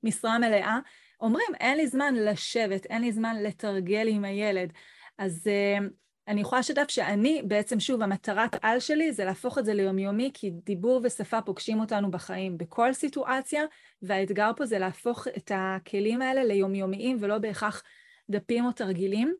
משרה 0.03 0.39
מלאה. 0.39 0.79
אומרים, 1.21 1.47
אין 1.59 1.77
לי 1.77 1.87
זמן 1.87 2.13
לשבת, 2.15 2.85
אין 2.85 3.01
לי 3.01 3.11
זמן 3.11 3.35
לתרגל 3.43 4.07
עם 4.07 4.25
הילד. 4.25 4.73
אז 5.17 5.47
אמ, 5.47 5.89
אני 6.27 6.41
יכולה 6.41 6.59
לשתף 6.59 6.85
שאני, 6.89 7.41
בעצם 7.47 7.79
שוב, 7.79 8.01
המטרת 8.01 8.55
על 8.61 8.79
שלי 8.79 9.13
זה 9.13 9.25
להפוך 9.25 9.57
את 9.57 9.65
זה 9.65 9.73
ליומיומי, 9.73 10.31
כי 10.33 10.51
דיבור 10.51 11.01
ושפה 11.03 11.41
פוגשים 11.41 11.79
אותנו 11.79 12.11
בחיים 12.11 12.57
בכל 12.57 12.93
סיטואציה, 12.93 13.63
והאתגר 14.01 14.51
פה 14.57 14.65
זה 14.65 14.79
להפוך 14.79 15.27
את 15.37 15.51
הכלים 15.55 16.21
האלה 16.21 16.43
ליומיומיים 16.43 17.17
ולא 17.19 17.37
בהכרח 17.37 17.83
דפים 18.29 18.65
או 18.65 18.71
תרגילים. 18.71 19.35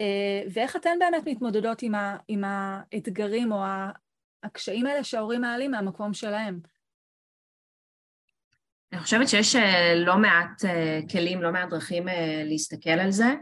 אה, 0.00 0.42
ואיך 0.52 0.76
אתן 0.76 0.96
באמת 1.00 1.22
מתמודדות 1.26 1.82
עם, 1.82 1.94
ה, 1.94 2.16
עם 2.28 2.44
האתגרים 2.44 3.52
או 3.52 3.62
הקשיים 4.42 4.86
האלה 4.86 5.04
שההורים 5.04 5.40
מעלים 5.40 5.70
מהמקום 5.70 6.14
שלהם? 6.14 6.60
אני 8.92 9.00
חושבת 9.00 9.28
שיש 9.28 9.56
אה, 9.56 9.94
לא 9.94 10.16
מעט 10.18 10.64
אה, 10.64 11.00
כלים, 11.10 11.42
לא 11.42 11.52
מעט 11.52 11.70
דרכים 11.70 12.04
להסתכל 12.44 12.90
על 12.90 13.10
זה. 13.10 13.34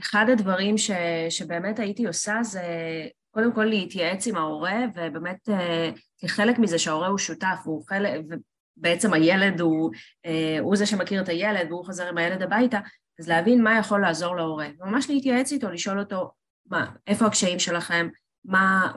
אחד 0.00 0.26
הדברים 0.32 0.78
ש, 0.78 0.90
שבאמת 1.30 1.78
הייתי 1.78 2.06
עושה 2.06 2.42
זה 2.42 2.62
קודם 3.30 3.52
כל 3.52 3.64
להתייעץ 3.64 4.26
עם 4.26 4.36
ההורה, 4.36 4.76
ובאמת 4.94 5.48
אה, 5.48 5.90
כחלק 6.18 6.58
מזה 6.58 6.78
שההורה 6.78 7.08
הוא 7.08 7.18
שותף, 7.18 7.58
הוא 7.64 7.84
חלק, 7.88 8.20
ובעצם 8.76 9.12
הילד 9.12 9.60
הוא, 9.60 9.90
אה, 10.26 10.58
הוא 10.60 10.76
זה 10.76 10.86
שמכיר 10.86 11.22
את 11.22 11.28
הילד 11.28 11.70
והוא 11.70 11.84
חוזר 11.84 12.08
עם 12.08 12.18
הילד 12.18 12.42
הביתה, 12.42 12.80
אז 13.20 13.28
להבין 13.28 13.62
מה 13.62 13.78
יכול 13.78 14.02
לעזור 14.02 14.36
להורה. 14.36 14.68
ממש 14.80 15.10
להתייעץ 15.10 15.52
איתו, 15.52 15.70
לשאול 15.70 16.00
אותו, 16.00 16.30
מה, 16.66 16.86
איפה 17.06 17.26
הקשיים 17.26 17.58
שלכם, 17.58 18.08
מה, 18.44 18.92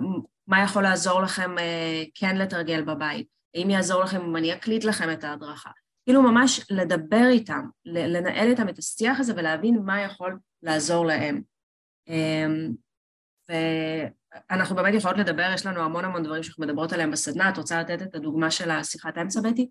מה 0.48 0.64
יכול 0.64 0.84
לעזור 0.84 1.22
לכם 1.22 1.58
אה, 1.58 2.04
כן 2.16 2.38
לתרגל 2.38 2.82
בבית, 2.82 3.28
האם 3.56 3.70
יעזור 3.70 4.04
לכם 4.04 4.22
אם 4.22 4.36
אני 4.36 4.54
אקליט 4.54 4.84
לכם 4.84 5.12
את 5.12 5.24
ההדרכה. 5.24 5.70
כאילו 6.06 6.22
ממש 6.22 6.66
לדבר 6.70 7.28
איתם, 7.30 7.66
לנהל 7.86 8.48
איתם 8.48 8.70
את 8.70 8.78
השיח 8.78 9.20
הזה 9.20 9.34
ולהבין 9.36 9.82
מה 9.86 10.02
יכול 10.02 10.40
לעזור 10.64 11.06
להם. 11.06 11.42
אמ, 12.08 12.72
ואנחנו 13.50 14.76
באמת 14.76 14.94
יכולות 14.94 15.18
לדבר, 15.18 15.52
יש 15.54 15.66
לנו 15.66 15.82
המון 15.82 16.06
המון 16.06 16.24
דברים 16.24 16.44
שאנחנו 16.44 16.64
מדברות 16.64 16.94
עליהם 16.94 17.12
בסדנה, 17.12 17.50
את 17.50 17.58
רוצה 17.58 17.82
לתת 17.82 18.02
את 18.02 18.16
הדוגמה 18.16 18.52
של 18.52 18.72
השיחת 18.72 19.18
אמצע, 19.18 19.42
בטי? 19.42 19.70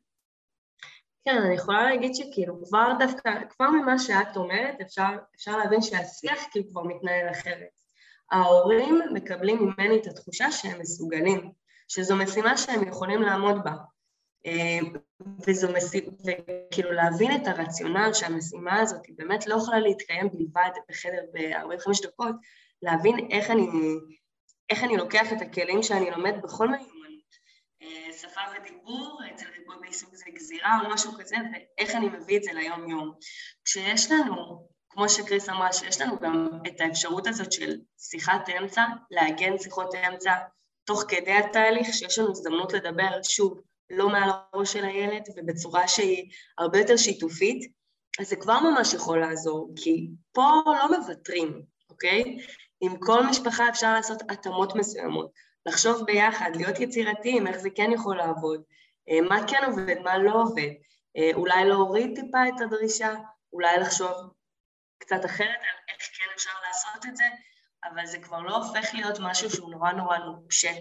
כן, 1.25 1.37
אני 1.47 1.55
יכולה 1.55 1.85
להגיד 1.85 2.15
שכאילו 2.15 2.65
כבר 2.65 2.93
דווקא, 2.99 3.31
כבר 3.49 3.71
ממה 3.71 3.99
שאת 3.99 4.37
אומרת, 4.37 4.81
אפשר, 4.83 5.09
אפשר 5.37 5.57
להבין 5.57 5.83
שהשיח 5.83 6.39
כאילו 6.51 6.69
כבר 6.71 6.83
מתנהל 6.83 7.31
אחרת. 7.31 7.69
ההורים 8.33 9.01
מקבלים 9.13 9.59
ממני 9.59 9.97
את 9.97 10.07
התחושה 10.07 10.53
שהם 10.53 10.81
מסוגלים, 10.81 11.53
שזו 11.89 12.17
משימה 12.17 12.57
שהם 12.57 12.89
יכולים 12.89 13.23
לעמוד 13.23 13.65
בה. 13.65 13.73
אמ, 14.45 14.93
וזו 15.47 15.73
משימה, 15.73 16.13
וכאילו 16.25 16.93
להבין 16.93 17.43
את 17.43 17.47
הרציונל 17.47 18.13
שהמשימה 18.13 18.81
הזאת 18.81 19.07
היא 19.07 19.15
באמת 19.19 19.47
לא 19.47 19.55
יכולה 19.55 19.79
להתקיים 19.79 20.29
בלבד 20.33 20.71
בחדר 20.89 21.23
ב-45 21.33 22.03
דקות, 22.03 22.35
להבין 22.83 23.29
איך 23.31 23.51
אני, 23.51 23.67
איך 24.71 24.85
אני 24.85 24.97
לוקח 24.97 25.33
את 25.33 25.43
הכלים 25.43 25.83
שאני 25.83 26.11
לומד 26.11 26.35
בכל 26.43 26.69
מיומנות. 26.69 26.93
אה, 27.83 28.13
שפה 28.13 28.41
ודיבור, 28.57 29.21
אצל 29.35 29.47
ריבוי 29.59 29.77
בעיסוק 29.81 30.15
זה 30.15 30.25
גזירה 30.35 30.79
או 30.85 30.91
משהו 30.91 31.13
כזה, 31.19 31.37
ואיך 31.53 31.95
אני 31.95 32.09
מביא 32.09 32.39
את 32.39 32.43
זה 32.43 32.53
ליום-יום. 32.53 33.15
כשיש 33.65 34.11
לנו, 34.11 34.69
כמו 34.89 35.09
שקריס 35.09 35.49
אמרה, 35.49 35.73
שיש 35.73 36.01
לנו 36.01 36.19
גם 36.19 36.49
את 36.67 36.81
האפשרות 36.81 37.27
הזאת 37.27 37.53
של 37.53 37.77
שיחת 37.99 38.49
אמצע, 38.49 38.85
לעגן 39.11 39.59
שיחות 39.59 39.95
אמצע 39.95 40.33
תוך 40.85 41.05
כדי 41.09 41.33
התהליך, 41.33 41.87
שיש 41.93 42.19
לנו 42.19 42.31
הזדמנות 42.31 42.73
לדבר 42.73 43.23
שוב 43.23 43.61
לא 43.93 44.09
מעל 44.09 44.31
הראש 44.53 44.73
של 44.73 44.85
הילד 44.85 45.23
ובצורה 45.37 45.89
שהיא 45.89 46.31
הרבה 46.59 46.79
יותר 46.79 46.97
שיתופית, 46.97 47.73
אז 48.21 48.29
זה 48.29 48.37
כבר 48.37 48.61
ממש 48.61 48.95
יכול 48.95 49.21
לעזור, 49.21 49.73
כי 49.77 50.09
פה 50.33 50.63
לא 50.67 50.99
מוותרים, 50.99 51.63
אוקיי? 51.91 52.39
עם 52.81 52.97
כל 53.01 53.27
משפחה 53.27 53.69
אפשר 53.69 53.93
לעשות 53.93 54.23
התאמות 54.29 54.75
מסוימות, 54.75 55.31
לחשוב 55.67 56.05
ביחד, 56.07 56.51
להיות 56.55 56.81
יצירתיים, 56.81 57.47
איך 57.47 57.57
זה 57.57 57.69
כן 57.71 57.91
יכול 57.95 58.17
לעבוד, 58.17 58.63
אה, 59.09 59.21
מה 59.21 59.49
כן 59.49 59.65
עובד, 59.67 59.99
מה 60.05 60.19
לא 60.19 60.43
עובד, 60.43 60.71
אה, 61.17 61.31
אולי 61.35 61.65
להוריד 61.65 62.21
טיפה 62.21 62.49
את 62.49 62.61
הדרישה, 62.61 63.15
אולי 63.53 63.77
לחשוב 63.81 64.33
קצת 64.99 65.25
אחרת 65.25 65.49
על 65.49 65.95
איך 65.95 66.09
כן 66.19 66.25
אפשר 66.35 66.51
לעשות 66.69 67.07
את 67.07 67.17
זה, 67.17 67.25
אבל 67.85 68.07
זה 68.07 68.19
כבר 68.19 68.41
לא 68.41 68.57
הופך 68.57 68.95
להיות 68.95 69.17
משהו 69.21 69.51
שהוא 69.51 69.71
נורא 69.71 69.93
נורא 69.93 70.19
נוקשה, 70.19 70.73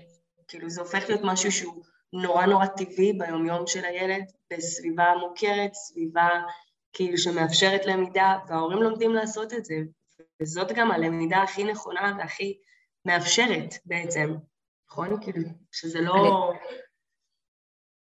כאילו 0.47 0.69
זה 0.69 0.81
הופך 0.81 1.03
להיות 1.07 1.21
משהו 1.23 1.51
שהוא 1.51 1.83
נורא 2.13 2.45
נורא 2.45 2.65
טבעי 2.65 3.13
ביומיום 3.13 3.67
של 3.67 3.85
הילד, 3.85 4.23
בסביבה 4.53 5.13
מוכרת, 5.19 5.73
סביבה 5.73 6.29
כאילו 6.93 7.17
שמאפשרת 7.17 7.85
למידה, 7.85 8.37
וההורים 8.47 8.81
לומדים 8.81 9.13
לעשות 9.13 9.53
את 9.53 9.65
זה, 9.65 9.75
וזאת 10.41 10.71
גם 10.71 10.91
הלמידה 10.91 11.43
הכי 11.43 11.63
נכונה 11.63 12.15
והכי 12.17 12.57
מאפשרת 13.05 13.73
בעצם, 13.85 14.35
נכון? 14.89 15.23
כאילו, 15.23 15.49
שזה 15.71 16.01
לא... 16.01 16.53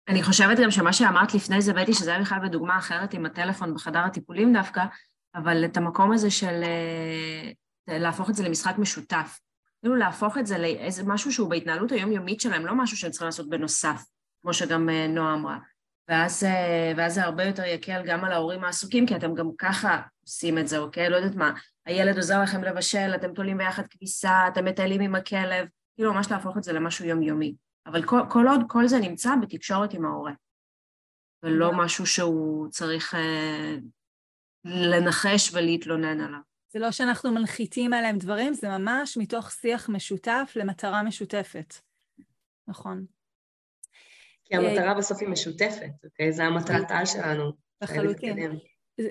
אני... 0.07 0.23
חושבת 0.23 0.57
גם 0.63 0.71
שמה 0.71 0.93
שאמרת 0.93 1.33
לפני 1.33 1.61
זה, 1.61 1.73
בטי, 1.73 1.93
שזה 1.93 2.11
היה 2.11 2.21
בכלל 2.21 2.39
בדוגמה 2.47 2.77
אחרת 2.77 3.13
עם 3.13 3.25
הטלפון 3.25 3.73
בחדר 3.73 3.99
הטיפולים 3.99 4.53
דווקא, 4.53 4.83
אבל 5.35 5.65
את 5.65 5.77
המקום 5.77 6.11
הזה 6.11 6.31
של 6.31 6.63
אה, 6.63 7.97
להפוך 7.99 8.29
את 8.29 8.35
זה 8.35 8.43
למשחק 8.43 8.77
משותף. 8.77 9.39
כאילו 9.85 9.95
להפוך 9.95 10.37
את 10.37 10.47
זה 10.47 10.57
לאיזה 10.57 11.03
משהו 11.05 11.31
שהוא 11.31 11.49
בהתנהלות 11.49 11.91
היומיומית 11.91 12.41
שלהם, 12.41 12.65
לא 12.65 12.75
משהו 12.75 12.97
שהם 12.97 13.11
צריכים 13.11 13.25
לעשות 13.25 13.49
בנוסף, 13.49 14.03
כמו 14.41 14.53
שגם 14.53 14.89
אה, 14.89 15.07
נועה 15.07 15.33
אמרה. 15.33 15.57
ואז, 16.09 16.43
אה, 16.43 16.93
ואז 16.97 17.13
זה 17.13 17.23
הרבה 17.23 17.43
יותר 17.43 17.63
יקל 17.63 18.01
גם 18.05 18.25
על 18.25 18.31
ההורים 18.31 18.63
העסוקים, 18.63 19.07
כי 19.07 19.15
אתם 19.15 19.35
גם 19.35 19.49
ככה 19.57 20.01
עושים 20.21 20.57
את 20.57 20.67
זה, 20.67 20.77
אוקיי? 20.77 21.09
לא 21.09 21.15
יודעת 21.15 21.35
מה, 21.35 21.53
הילד 21.85 22.15
עוזר 22.15 22.41
לכם 22.41 22.63
לבשל, 22.63 23.11
אתם 23.15 23.33
תולים 23.33 23.57
ביחד 23.57 23.87
כביסה, 23.87 24.47
אתם 24.47 24.65
מטיילים 24.65 25.01
עם 25.01 25.15
הכלב, 25.15 25.67
כאילו 25.95 26.13
ממש 26.13 26.31
להפוך 26.31 26.57
את 26.57 26.63
זה 26.63 26.73
למשהו 26.73 27.05
יומיומי. 27.05 27.55
אבל 27.85 28.03
כל, 28.03 28.21
כל 28.29 28.47
עוד 28.47 28.61
כל 28.67 28.87
זה 28.87 28.99
נמצא 28.99 29.29
בתקשורת 29.41 29.93
עם 29.93 30.05
ההורה, 30.05 30.33
ולא 31.43 31.71
משהו 31.73 32.05
שהוא 32.05 32.69
צריך 32.69 33.15
אה, 33.15 33.75
לנחש 34.65 35.53
ולהתלונן 35.53 36.21
עליו. 36.21 36.54
זה 36.75 36.79
לא 36.79 36.91
שאנחנו 36.91 37.31
מנחיתים 37.31 37.93
עליהם 37.93 38.17
דברים, 38.17 38.53
זה 38.53 38.69
ממש 38.69 39.17
מתוך 39.17 39.51
שיח 39.51 39.89
משותף 39.89 40.53
למטרה 40.55 41.03
משותפת. 41.03 41.73
נכון. 42.67 43.05
כי 44.45 44.55
המטרה 44.55 44.93
בסוף 44.93 45.17
היא 45.21 45.29
משותפת, 45.29 45.91
אוקיי? 46.03 46.33
זו 46.33 46.43
המטרת 46.43 46.91
העל 46.91 47.05
שלנו. 47.05 47.51
לחלוטין. 47.81 48.59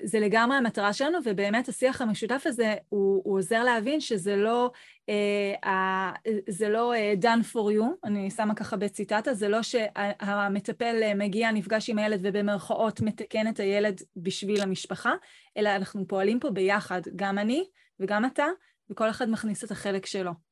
זה 0.03 0.19
לגמרי 0.19 0.57
המטרה 0.57 0.93
שלנו, 0.93 1.17
ובאמת 1.25 1.69
השיח 1.69 2.01
המשותף 2.01 2.43
הזה, 2.45 2.75
הוא, 2.89 3.21
הוא 3.25 3.37
עוזר 3.37 3.63
להבין 3.63 3.99
שזה 3.99 4.35
לא, 4.35 4.71
אה, 5.09 6.11
זה 6.49 6.69
לא 6.69 6.93
אה, 6.93 7.13
done 7.21 7.53
for 7.53 7.79
you, 7.79 7.83
אני 8.03 8.31
שמה 8.31 8.55
ככה 8.55 8.77
בציטטה, 8.77 9.33
זה 9.33 9.49
לא 9.49 9.63
שהמטפל 9.63 10.99
אה, 11.03 11.13
מגיע, 11.15 11.51
נפגש 11.51 11.89
עם 11.89 11.99
הילד 11.99 12.19
ובמרכאות 12.23 13.01
מתקן 13.01 13.47
את 13.47 13.59
הילד 13.59 14.01
בשביל 14.15 14.61
המשפחה, 14.61 15.13
אלא 15.57 15.69
אנחנו 15.75 16.07
פועלים 16.07 16.39
פה 16.39 16.49
ביחד, 16.49 17.01
גם 17.15 17.37
אני 17.37 17.63
וגם 17.99 18.25
אתה, 18.25 18.45
וכל 18.89 19.09
אחד 19.09 19.29
מכניס 19.29 19.63
את 19.63 19.71
החלק 19.71 20.05
שלו. 20.05 20.44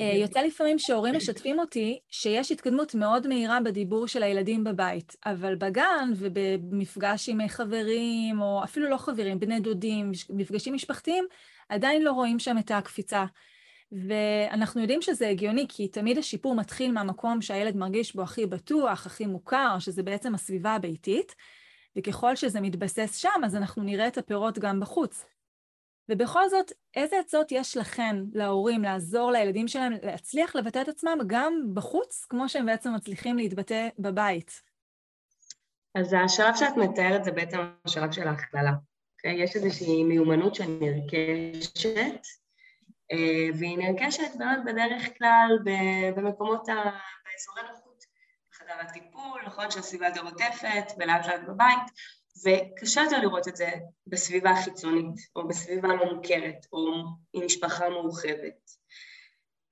אה, 0.00 0.12
יוצא 0.14 0.40
לפעמים 0.40 0.78
שהורים 0.78 1.16
משתפים 1.16 1.58
אותי 1.58 1.98
שיש 2.10 2.52
התקדמות 2.52 2.94
מאוד 2.94 3.26
מהירה 3.26 3.60
בדיבור 3.60 4.06
של 4.06 4.22
הילדים 4.22 4.64
בבית, 4.64 5.16
אבל 5.26 5.54
בגן 5.54 6.12
ובמפגש 6.16 7.28
עם 7.28 7.48
חברים, 7.48 8.40
או 8.40 8.64
אפילו 8.64 8.90
לא 8.90 8.96
חברים, 8.96 9.40
בני 9.40 9.60
דודים, 9.60 10.12
מפגשים 10.30 10.74
משפחתיים, 10.74 11.24
עדיין 11.68 12.02
לא 12.02 12.12
רואים 12.12 12.38
שם 12.38 12.58
את 12.58 12.70
הקפיצה. 12.70 13.24
ואנחנו 13.92 14.80
יודעים 14.80 15.02
שזה 15.02 15.28
הגיוני, 15.28 15.66
כי 15.68 15.88
תמיד 15.88 16.18
השיפור 16.18 16.54
מתחיל 16.54 16.92
מהמקום 16.92 17.42
שהילד 17.42 17.76
מרגיש 17.76 18.14
בו 18.14 18.22
הכי 18.22 18.46
בטוח, 18.46 19.06
הכי 19.06 19.26
מוכר, 19.26 19.76
שזה 19.78 20.02
בעצם 20.02 20.34
הסביבה 20.34 20.74
הביתית, 20.74 21.34
וככל 21.96 22.36
שזה 22.36 22.60
מתבסס 22.60 23.16
שם, 23.16 23.44
אז 23.44 23.56
אנחנו 23.56 23.82
נראה 23.82 24.08
את 24.08 24.18
הפירות 24.18 24.58
גם 24.58 24.80
בחוץ. 24.80 25.24
ובכל 26.08 26.48
זאת, 26.48 26.72
איזה 26.96 27.18
עצות 27.18 27.52
יש 27.52 27.76
לכן, 27.76 28.16
להורים, 28.32 28.82
לעזור 28.82 29.30
לילדים 29.30 29.68
שלהם 29.68 29.92
להצליח 30.02 30.56
לבטא 30.56 30.82
את 30.82 30.88
עצמם 30.88 31.18
גם 31.26 31.54
בחוץ, 31.74 32.26
כמו 32.28 32.48
שהם 32.48 32.66
בעצם 32.66 32.94
מצליחים 32.94 33.36
להתבטא 33.36 33.88
בבית? 33.98 34.62
אז 35.94 36.16
השלב 36.24 36.54
שאת 36.56 36.76
מתארת 36.76 37.24
זה 37.24 37.32
בעצם 37.32 37.58
השלב 37.84 38.12
של 38.12 38.28
ההכללה. 38.28 38.70
Okay? 38.70 38.88
אוקיי? 39.18 39.42
יש 39.42 39.56
איזושהי 39.56 40.04
מיומנות 40.04 40.54
שנרכשת, 40.54 42.22
אה, 43.12 43.48
והיא 43.58 43.78
נרכשת 43.78 44.36
באמת 44.38 44.58
בדרך 44.66 45.18
כלל 45.18 45.58
במקומות, 46.16 46.68
ה... 46.68 46.74
באזורי 46.74 47.70
נוחות, 47.70 48.04
בחדר 48.52 48.74
הטיפול, 48.80 49.40
נכון 49.46 49.70
שהסביבה 49.70 50.06
יותר 50.06 50.20
עוטפת, 50.20 50.92
ולאט 50.98 51.26
לאט 51.26 51.40
בבית, 51.48 51.90
וקשה 52.44 53.00
יותר 53.00 53.20
לראות 53.20 53.48
את 53.48 53.56
זה 53.56 53.70
בסביבה 54.06 54.50
חיצונית, 54.64 55.14
או 55.36 55.48
בסביבה 55.48 55.88
לא 55.88 56.14
מוכרת, 56.14 56.66
או 56.72 56.78
עם 57.32 57.44
משפחה 57.44 57.90
מורחבת. 57.90 58.70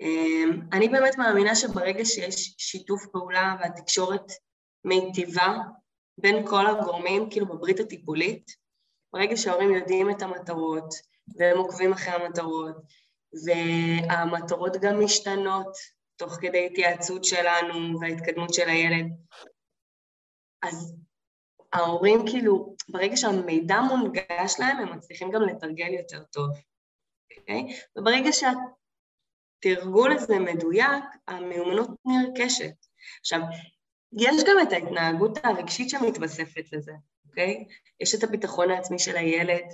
אמ, 0.01 0.61
אני 0.73 0.89
באמת 0.89 1.19
מאמינה 1.19 1.55
שברגע 1.55 2.05
שיש 2.05 2.55
שיתוף 2.59 3.07
פעולה 3.13 3.57
והתקשורת 3.61 4.33
מיטיבה 4.85 5.59
בין 6.19 6.47
כל 6.47 6.67
הגורמים, 6.67 7.31
כאילו 7.31 7.47
בברית 7.47 7.81
הטיפולית, 7.81 8.51
ברגע 9.13 9.37
שההורים 9.37 9.75
יודעים 9.75 10.11
את 10.11 10.23
המטרות, 10.23 10.95
והם 11.37 11.59
עוקבים 11.59 11.93
אחרי 11.93 12.15
המטרות, 12.15 12.77
והמטרות 13.45 14.77
גם 14.81 15.05
משתנות 15.05 15.77
תוך 16.17 16.33
כדי 16.33 16.67
התייעצות 16.67 17.25
שלנו 17.25 18.01
וההתקדמות 18.01 18.55
של 18.55 18.69
הילד, 18.69 19.07
אז 20.63 20.95
ההורים 21.73 22.27
כאילו, 22.27 22.77
ברגע 22.89 23.17
שהמידע 23.17 23.81
מונגש 23.81 24.55
להם, 24.59 24.79
הם 24.79 24.97
מצליחים 24.97 25.31
גם 25.31 25.43
לתרגל 25.43 25.93
יותר 25.93 26.23
טוב, 26.23 26.51
אוקיי? 27.39 27.67
Okay? 27.69 27.73
וברגע 27.97 28.31
שהתרגול 28.33 30.13
הזה 30.13 30.39
מדויק, 30.39 31.05
המיומנות 31.29 31.91
נרכשת. 32.05 32.75
עכשיו, 33.21 33.41
יש 34.13 34.45
גם 34.47 34.57
את 34.63 34.73
ההתנהגות 34.73 35.39
הרגשית 35.45 35.91
שמתווספת 35.91 36.73
לזה, 36.73 36.93
אוקיי? 37.29 37.65
Okay? 37.69 37.73
יש 38.01 38.15
את 38.15 38.25
הביטחון 38.25 38.71
העצמי 38.71 38.99
של 38.99 39.17
הילד, 39.17 39.65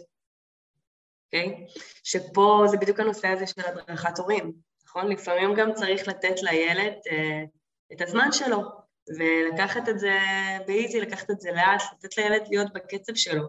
אוקיי? 1.26 1.66
Okay? 1.66 1.80
שפה 2.04 2.64
זה 2.66 2.76
בדיוק 2.76 3.00
הנושא 3.00 3.28
הזה 3.28 3.46
של 3.46 3.60
הדרכת 3.60 4.18
הורים, 4.18 4.52
נכון? 4.84 5.08
לפעמים 5.08 5.54
גם 5.54 5.74
צריך 5.74 6.08
לתת 6.08 6.42
לילד 6.42 6.92
uh, 6.92 7.92
את 7.92 8.00
הזמן 8.00 8.32
שלו, 8.32 8.81
ולקחת 9.18 9.88
את 9.88 9.98
זה 9.98 10.18
באיזי, 10.66 11.00
לקחת 11.00 11.30
את 11.30 11.40
זה 11.40 11.50
לאט, 11.52 11.82
לתת 11.92 12.16
לילד 12.16 12.42
להיות 12.48 12.72
בקצב 12.72 13.14
שלו. 13.14 13.48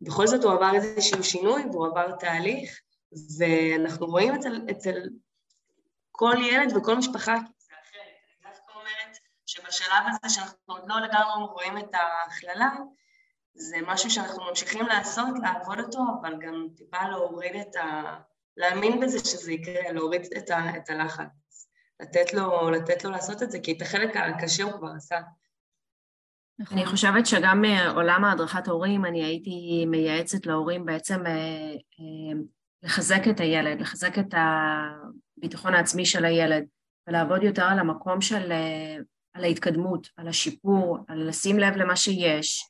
בכל 0.00 0.26
זאת 0.26 0.44
הוא 0.44 0.52
עבר 0.52 0.74
איזשהו 0.74 1.24
שינוי 1.24 1.62
והוא 1.62 1.86
עבר 1.86 2.16
תהליך, 2.16 2.80
ואנחנו 3.38 4.06
רואים 4.06 4.34
אצל, 4.34 4.60
אצל 4.70 5.08
כל 6.10 6.34
ילד 6.42 6.76
וכל 6.76 6.96
משפחה 6.96 7.34
זה 7.58 7.74
אחרת. 7.82 8.02
אני 8.42 8.50
דווקא 8.50 8.72
אומרת 8.72 9.16
שבשלב 9.46 10.02
הזה 10.08 10.34
שאנחנו 10.34 10.58
עוד 10.66 10.82
לא 10.88 11.00
לגמרי 11.00 11.44
רואים 11.52 11.78
את 11.78 11.94
ההכללה, 11.94 12.70
זה 13.54 13.76
משהו 13.86 14.10
שאנחנו 14.10 14.44
ממשיכים 14.44 14.86
לעשות, 14.86 15.34
לעבוד 15.42 15.78
אותו, 15.78 15.98
אבל 16.20 16.36
גם 16.40 16.66
טיפה 16.76 17.08
להוריד 17.08 17.56
את 17.56 17.76
ה... 17.76 18.16
להאמין 18.56 19.00
בזה 19.00 19.18
שזה 19.18 19.52
יקרה, 19.52 19.92
להוריד 19.92 20.22
את, 20.36 20.50
ה... 20.50 20.76
את 20.76 20.90
הלחץ. 20.90 21.41
לתת 22.02 22.34
לו, 22.34 22.70
לתת 22.70 23.04
לו 23.04 23.10
לעשות 23.10 23.42
את 23.42 23.50
זה, 23.50 23.58
כי 23.60 23.72
את 23.72 23.82
החלק 23.82 24.16
הקשה 24.16 24.62
הוא 24.62 24.72
כבר 24.72 24.88
עשה. 24.96 25.20
נכון. 26.58 26.78
אני 26.78 26.86
חושבת 26.86 27.26
שגם 27.26 27.62
מעולם 27.62 28.24
ההדרכת 28.24 28.68
הורים, 28.68 29.04
אני 29.04 29.24
הייתי 29.24 29.86
מייעצת 29.86 30.46
להורים 30.46 30.86
בעצם 30.86 31.26
אה, 31.26 31.32
אה, 32.00 32.40
לחזק 32.82 33.22
את 33.30 33.40
הילד, 33.40 33.80
לחזק 33.80 34.18
את 34.18 34.34
הביטחון 34.36 35.74
העצמי 35.74 36.06
של 36.06 36.24
הילד, 36.24 36.64
ולעבוד 37.06 37.42
יותר 37.42 37.62
על 37.62 37.78
המקום 37.78 38.20
של, 38.20 38.52
אה, 38.52 38.96
על 39.34 39.44
ההתקדמות, 39.44 40.08
על 40.16 40.28
השיפור, 40.28 40.98
על 41.08 41.28
לשים 41.28 41.58
לב 41.58 41.76
למה 41.76 41.96
שיש, 41.96 42.68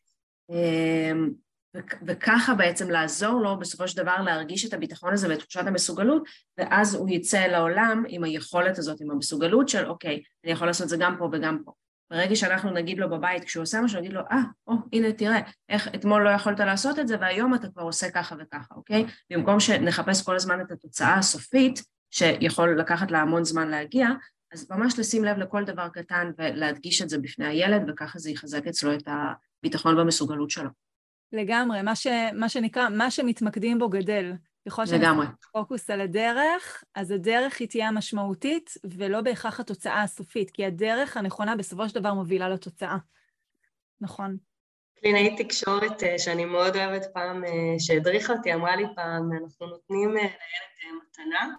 וככה 2.06 2.54
בעצם 2.54 2.90
לעזור 2.90 3.42
לו 3.42 3.58
בסופו 3.58 3.88
של 3.88 4.02
דבר 4.02 4.20
להרגיש 4.20 4.64
את 4.64 4.74
הביטחון 4.74 5.12
הזה 5.12 5.28
ואת 5.28 5.38
תחושת 5.38 5.66
המסוגלות, 5.66 6.22
ואז 6.58 6.94
הוא 6.94 7.08
יצא 7.08 7.46
לעולם 7.46 8.04
עם 8.08 8.24
היכולת 8.24 8.78
הזאת, 8.78 9.00
עם 9.00 9.10
המסוגלות 9.10 9.68
של 9.68 9.86
אוקיי, 9.86 10.22
אני 10.44 10.52
יכול 10.52 10.66
לעשות 10.66 10.84
את 10.84 10.88
זה 10.88 10.96
גם 10.96 11.16
פה 11.18 11.28
וגם 11.32 11.58
פה. 11.64 11.72
ברגע 12.10 12.36
שאנחנו 12.36 12.70
נגיד 12.70 12.98
לו 12.98 13.10
בבית, 13.10 13.44
כשהוא 13.44 13.62
עושה 13.62 13.80
משהו, 13.80 14.00
נגיד 14.00 14.12
לו, 14.12 14.20
אה, 14.20 14.36
ah, 14.36 14.44
או, 14.66 14.74
הנה 14.92 15.12
תראה, 15.12 15.40
איך 15.68 15.88
אתמול 15.88 16.24
לא 16.24 16.30
יכולת 16.30 16.60
לעשות 16.60 16.98
את 16.98 17.08
זה 17.08 17.16
והיום 17.20 17.54
אתה 17.54 17.68
כבר 17.68 17.82
עושה 17.82 18.10
ככה 18.10 18.36
וככה, 18.38 18.74
אוקיי? 18.74 19.06
במקום 19.30 19.60
שנחפש 19.60 20.22
כל 20.22 20.36
הזמן 20.36 20.60
את 20.60 20.70
התוצאה 20.70 21.14
הסופית, 21.14 21.82
שיכול 22.10 22.80
לקחת 22.80 23.10
לה 23.10 23.20
המון 23.20 23.44
זמן 23.44 23.68
להגיע, 23.68 24.08
אז 24.52 24.70
ממש 24.70 24.98
לשים 24.98 25.24
לב 25.24 25.38
לכל 25.38 25.64
דבר 25.64 25.88
קטן 25.88 26.30
ולהדגיש 26.38 27.02
את 27.02 27.08
זה 27.08 27.18
בפני 27.18 27.46
הילד, 27.46 27.82
וככה 27.88 28.18
זה 28.18 28.30
יחזק 28.30 28.66
אצלו 28.66 28.94
את 28.94 29.08
הביטחון 29.08 29.96
במסוגלות 29.96 30.50
שלו. 30.50 30.70
לגמרי, 31.32 31.82
מה, 31.82 31.96
ש, 31.96 32.06
מה 32.32 32.48
שנקרא, 32.48 32.88
מה 32.88 33.10
שמתמקדים 33.10 33.78
בו 33.78 33.88
גדל. 33.88 34.32
ככל 34.68 34.84
לגמרי. 34.92 35.26
פוקוס 35.52 35.90
על 35.90 36.00
הדרך, 36.00 36.84
אז 36.94 37.10
הדרך 37.10 37.60
היא 37.60 37.68
תהיה 37.68 37.88
המשמעותית, 37.88 38.74
ולא 38.84 39.20
בהכרח 39.20 39.60
התוצאה 39.60 40.02
הסופית, 40.02 40.50
כי 40.50 40.64
הדרך 40.64 41.16
הנכונה 41.16 41.56
בסופו 41.56 41.88
של 41.88 41.94
דבר 41.94 42.14
מובילה 42.14 42.48
לתוצאה. 42.48 42.96
נכון. 44.00 44.36
קלינאית 45.00 45.40
תקשורת 45.40 46.02
אה, 46.02 46.18
שאני 46.18 46.44
מאוד 46.44 46.76
אוהבת 46.76 47.06
פעם, 47.14 47.44
אה, 47.44 47.50
שהדריכה 47.78 48.32
אותי, 48.32 48.54
אמרה 48.54 48.76
לי 48.76 48.84
פעם, 48.96 49.30
אנחנו 49.42 49.66
נותנים 49.66 50.08
אה, 50.08 50.22
לילד 50.22 51.02
מתנה, 51.02 51.54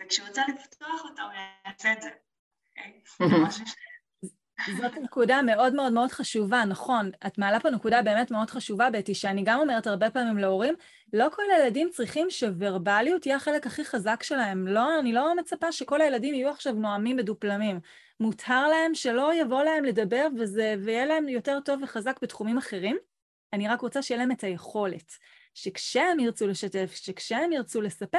וכשהוא 0.00 0.28
רוצה 0.28 0.42
לפתוח 0.48 1.04
אותה 1.04 1.22
הוא 1.22 1.32
יעשה 1.66 1.92
את 1.92 2.02
זה. 2.02 2.10
אוקיי? 2.68 3.00
זה 3.30 3.46
משהו 3.46 3.66
ש... 3.66 3.74
זאת 4.76 4.98
נקודה 5.02 5.42
מאוד 5.42 5.74
מאוד 5.74 5.92
מאוד 5.92 6.12
חשובה, 6.12 6.64
נכון. 6.64 7.10
את 7.26 7.38
מעלה 7.38 7.60
פה 7.60 7.70
נקודה 7.70 8.02
באמת 8.02 8.30
מאוד 8.30 8.50
חשובה, 8.50 8.90
בטי, 8.90 9.14
שאני 9.14 9.42
גם 9.44 9.60
אומרת 9.60 9.86
הרבה 9.86 10.10
פעמים 10.10 10.38
להורים, 10.38 10.74
לא 11.12 11.28
כל 11.32 11.42
הילדים 11.52 11.88
צריכים 11.90 12.30
שוורבליות 12.30 13.26
יהיה 13.26 13.36
החלק 13.36 13.66
הכי 13.66 13.84
חזק 13.84 14.22
שלהם. 14.22 14.68
לא, 14.68 14.98
אני 14.98 15.12
לא 15.12 15.36
מצפה 15.36 15.72
שכל 15.72 16.00
הילדים 16.00 16.34
יהיו 16.34 16.50
עכשיו 16.50 16.72
נואמים 16.72 17.16
מדופלמים. 17.16 17.80
מותר 18.20 18.68
להם 18.68 18.94
שלא 18.94 19.34
יבוא 19.34 19.62
להם 19.62 19.84
לדבר 19.84 20.26
וזה, 20.38 20.74
ויהיה 20.84 21.06
להם 21.06 21.28
יותר 21.28 21.60
טוב 21.64 21.82
וחזק 21.82 22.18
בתחומים 22.22 22.58
אחרים. 22.58 22.96
אני 23.52 23.68
רק 23.68 23.80
רוצה 23.80 24.02
שיהיה 24.02 24.18
להם 24.18 24.30
את 24.30 24.44
היכולת, 24.44 25.12
שכשהם 25.54 26.20
ירצו 26.20 26.46
לשתף, 26.46 26.94
שכשהם 26.94 27.52
ירצו 27.52 27.80
לספר, 27.80 28.18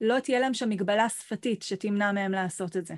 לא 0.00 0.20
תהיה 0.20 0.40
להם 0.40 0.54
שם 0.54 0.68
מגבלה 0.68 1.08
שפתית 1.08 1.62
שתמנע 1.62 2.12
מהם 2.12 2.32
לעשות 2.32 2.76
את 2.76 2.86
זה. 2.86 2.94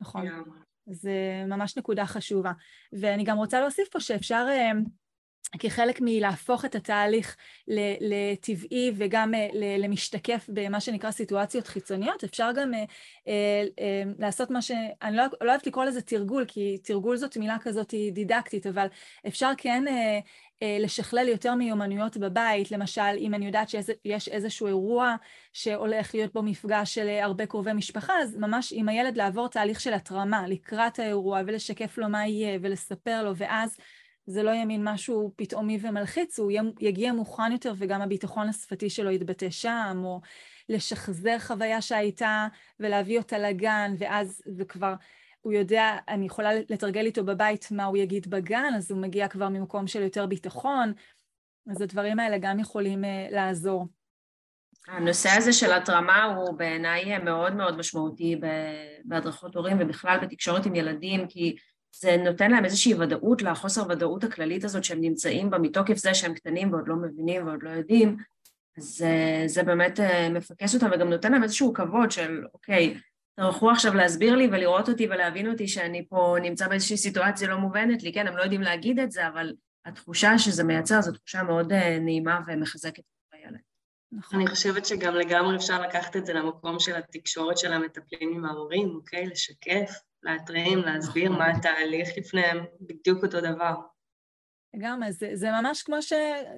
נכון. 0.00 0.26
Yeah. 0.26 0.71
זה 0.86 1.44
ממש 1.46 1.76
נקודה 1.76 2.06
חשובה. 2.06 2.52
ואני 2.92 3.24
גם 3.24 3.36
רוצה 3.36 3.60
להוסיף 3.60 3.88
פה 3.88 4.00
שאפשר, 4.00 4.46
אה, 4.50 4.70
כחלק 5.58 5.98
מלהפוך 6.00 6.64
את 6.64 6.74
התהליך 6.74 7.36
לטבעי 8.00 8.92
וגם 8.96 9.34
אה, 9.34 9.48
למשתקף 9.78 10.46
במה 10.48 10.80
שנקרא 10.80 11.10
סיטואציות 11.10 11.66
חיצוניות, 11.66 12.24
אפשר 12.24 12.50
גם 12.54 12.74
אה, 13.28 13.64
לעשות 14.18 14.50
מה 14.50 14.62
ש... 14.62 14.70
אני 15.02 15.16
לא, 15.16 15.24
לא 15.40 15.50
אוהבת 15.50 15.66
לקרוא 15.66 15.84
לזה 15.84 16.02
תרגול, 16.02 16.44
כי 16.48 16.78
תרגול 16.78 17.16
זאת 17.16 17.36
מילה 17.36 17.56
כזאת 17.62 17.94
דידקטית, 18.12 18.66
אבל 18.66 18.86
אפשר 19.26 19.50
כן 19.58 19.84
לשכלל 20.80 21.28
יותר 21.28 21.54
מיומנויות 21.54 22.16
בבית, 22.16 22.70
למשל, 22.70 23.16
אם 23.18 23.34
אני 23.34 23.46
יודעת 23.46 23.68
שיש 23.68 24.28
איזשהו 24.28 24.66
אירוע 24.66 25.16
שהולך 25.52 26.14
להיות 26.14 26.32
בו 26.32 26.42
מפגש 26.42 26.94
של 26.94 27.08
הרבה 27.08 27.46
קרובי 27.46 27.72
משפחה, 27.72 28.12
אז 28.22 28.36
ממש 28.36 28.72
עם 28.76 28.88
הילד 28.88 29.16
לעבור 29.16 29.48
תהליך 29.48 29.80
של 29.80 29.94
התרמה 29.94 30.48
לקראת 30.48 30.98
האירוע 30.98 31.40
ולשקף 31.46 31.98
לו 31.98 32.08
מה 32.08 32.26
יהיה 32.26 32.58
ולספר 32.62 33.22
לו, 33.22 33.36
ואז 33.36 33.76
זה 34.26 34.42
לא 34.42 34.50
יהיה 34.50 34.64
מין 34.64 34.88
משהו 34.88 35.32
פתאומי 35.36 35.78
ומלחיץ, 35.82 36.38
הוא 36.38 36.52
יגיע 36.80 37.12
מוכן 37.12 37.52
יותר 37.52 37.72
וגם 37.78 38.02
הביטחון 38.02 38.48
השפתי 38.48 38.90
שלו 38.90 39.10
יתבטא 39.10 39.50
שם, 39.50 40.00
או 40.04 40.20
לשחזר 40.68 41.38
חוויה 41.38 41.80
שהייתה 41.80 42.46
ולהביא 42.80 43.18
אותה 43.18 43.38
לגן, 43.38 43.94
ואז 43.98 44.42
זה 44.46 44.64
כבר, 44.64 44.94
הוא 45.42 45.52
יודע, 45.52 45.96
אני 46.08 46.26
יכולה 46.26 46.50
לתרגל 46.68 47.06
איתו 47.06 47.24
בבית 47.24 47.68
מה 47.70 47.84
הוא 47.84 47.96
יגיד 47.96 48.30
בגן, 48.30 48.72
אז 48.76 48.90
הוא 48.90 49.00
מגיע 49.00 49.28
כבר 49.28 49.48
ממקום 49.48 49.86
של 49.86 50.02
יותר 50.02 50.26
ביטחון, 50.26 50.92
אז 51.70 51.80
הדברים 51.80 52.18
האלה 52.18 52.38
גם 52.38 52.58
יכולים 52.58 53.04
uh, 53.04 53.06
לעזור. 53.30 53.86
הנושא 54.88 55.28
הזה 55.28 55.52
של 55.52 55.72
התרמה 55.72 56.24
הוא 56.24 56.58
בעיניי 56.58 57.18
מאוד 57.18 57.54
מאוד 57.54 57.76
משמעותי 57.76 58.40
בהדרכות 59.04 59.56
הורים 59.56 59.76
ובכלל 59.80 60.18
בתקשורת 60.22 60.66
עם 60.66 60.74
ילדים, 60.74 61.26
כי 61.28 61.56
זה 62.00 62.16
נותן 62.16 62.50
להם 62.50 62.64
איזושהי 62.64 62.94
ודאות 62.94 63.42
לחוסר 63.42 63.82
ודאות 63.88 64.24
הכללית 64.24 64.64
הזאת 64.64 64.84
שהם 64.84 65.00
נמצאים 65.00 65.50
בה 65.50 65.58
מתוקף 65.58 65.96
זה 65.96 66.14
שהם 66.14 66.34
קטנים 66.34 66.72
ועוד 66.72 66.84
לא 66.86 66.96
מבינים 66.96 67.46
ועוד 67.46 67.62
לא 67.62 67.70
יודעים, 67.70 68.16
אז 68.78 69.04
זה 69.46 69.62
באמת 69.62 70.00
אה, 70.00 70.28
מפקס 70.30 70.74
אותם 70.74 70.90
וגם 70.92 71.10
נותן 71.10 71.32
להם 71.32 71.42
איזשהו 71.42 71.72
כבוד 71.72 72.10
של 72.10 72.44
אוקיי, 72.54 72.94
טרחו 73.34 73.70
עכשיו 73.70 73.94
להסביר 73.94 74.36
לי 74.36 74.48
ולראות 74.52 74.88
אותי 74.88 75.06
ולהבין 75.06 75.50
אותי 75.50 75.68
שאני 75.68 76.06
פה 76.08 76.36
נמצא 76.42 76.68
באיזושהי 76.68 76.96
סיטואציה 76.96 77.48
לא 77.48 77.56
מובנת 77.56 78.02
לי, 78.02 78.12
כן, 78.12 78.26
הם 78.26 78.36
לא 78.36 78.42
יודעים 78.42 78.62
להגיד 78.62 78.98
את 79.00 79.12
זה, 79.12 79.28
אבל 79.28 79.52
התחושה 79.86 80.38
שזה 80.38 80.64
מייצר 80.64 81.00
זו 81.00 81.12
תחושה 81.12 81.42
מאוד 81.42 81.72
אה, 81.72 81.98
נעימה 81.98 82.40
ומחזקת 82.46 82.98
את 82.98 83.34
הילד. 83.34 83.60
נכון. 84.12 84.40
אני 84.40 84.48
חושבת 84.48 84.86
שגם 84.86 85.14
לגמרי 85.14 85.56
אפשר 85.56 85.82
לקחת 85.82 86.16
את 86.16 86.26
זה 86.26 86.32
למקום 86.32 86.80
של 86.80 86.96
התקשורת 86.96 87.58
של 87.58 87.72
המטפלים 87.72 88.34
עם 88.34 88.44
ההורים, 88.44 88.94
אוקיי? 88.94 89.26
לשקף 89.26 89.90
להתראים, 90.22 90.78
להסביר 90.78 91.32
מה 91.32 91.50
התהליך 91.50 92.08
לפניהם, 92.16 92.64
בדיוק 92.80 93.24
אותו 93.24 93.40
דבר. 93.40 93.74
לגמרי, 94.74 95.12
זה, 95.12 95.30
זה 95.34 95.50
ממש 95.50 95.82
כמו 95.82 96.02
ש... 96.02 96.12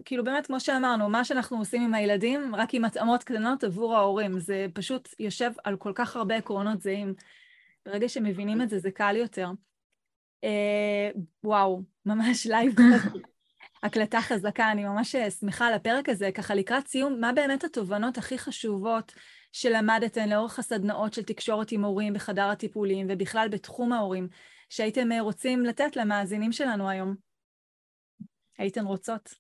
כאילו 0.05 0.25
באמת, 0.25 0.47
כמו 0.47 0.61
שאמרנו, 0.61 1.09
מה 1.09 1.25
שאנחנו 1.25 1.59
עושים 1.59 1.83
עם 1.83 1.95
הילדים, 1.95 2.55
רק 2.55 2.75
עם 2.75 2.85
התאמות 2.85 3.25
קטנות 3.25 3.65
עבור 3.65 3.97
ההורים. 3.97 4.39
זה 4.39 4.67
פשוט 4.75 5.09
יושב 5.19 5.51
על 5.65 5.77
כל 5.77 5.93
כך 5.95 6.17
הרבה 6.17 6.37
עקרונות 6.37 6.81
זהים. 6.83 7.15
ברגע 7.87 8.09
שמבינים 8.09 8.63
את 8.63 8.69
זה, 8.69 8.79
זה 8.79 8.91
קל 8.91 9.17
יותר. 9.17 9.51
אה, 10.45 11.11
וואו, 11.45 11.83
ממש 12.07 12.47
live 12.47 12.75
הקלטה 13.83 14.21
חזקה, 14.21 14.71
אני 14.71 14.85
ממש 14.85 15.17
שמחה 15.17 15.67
על 15.67 15.75
הפרק 15.75 16.09
הזה. 16.09 16.31
ככה 16.35 16.55
לקראת 16.55 16.87
סיום, 16.87 17.21
מה 17.21 17.33
באמת 17.33 17.65
התובנות 17.65 18.19
הכי 18.19 18.39
חשובות 18.39 19.13
שלמדתן 19.53 20.29
לאורך 20.29 20.59
הסדנאות 20.59 21.15
של 21.15 21.23
תקשורת 21.23 21.73
עם 21.73 21.85
הורים 21.85 22.13
בחדר 22.13 22.49
הטיפולים 22.49 23.07
ובכלל 23.11 23.49
בתחום 23.49 23.93
ההורים, 23.93 24.29
שהייתם 24.69 25.13
אה, 25.13 25.21
רוצים 25.21 25.65
לתת 25.65 25.97
למאזינים 25.97 26.53
שלנו 26.53 26.89
היום? 26.89 27.34
הייתן 28.59 28.85
רוצות? 28.85 29.35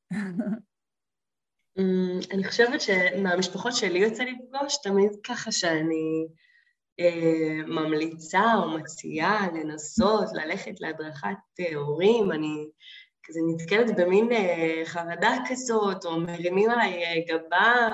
אמ, 1.78 2.18
אני 2.30 2.44
חושבת 2.44 2.80
שמהמשפחות 2.80 3.72
שלי 3.76 3.98
יוצא 3.98 4.24
לפגוש, 4.24 4.76
תמיד 4.82 5.10
ככה 5.24 5.52
שאני 5.52 6.26
אה, 7.00 7.66
ממליצה 7.66 8.54
או 8.54 8.70
מציעה 8.78 9.48
לנסות 9.54 10.28
ללכת 10.34 10.80
להדרכת 10.80 11.36
אה, 11.60 11.74
הורים, 11.74 12.32
אני 12.32 12.68
כזה 13.24 13.40
נתקלת 13.48 13.96
במין 13.96 14.32
אה, 14.32 14.82
חרדה 14.84 15.36
כזאת, 15.48 16.04
או 16.04 16.20
מרימים 16.20 16.70
עליי 16.70 17.04
אה, 17.04 17.14
גבה, 17.28 17.88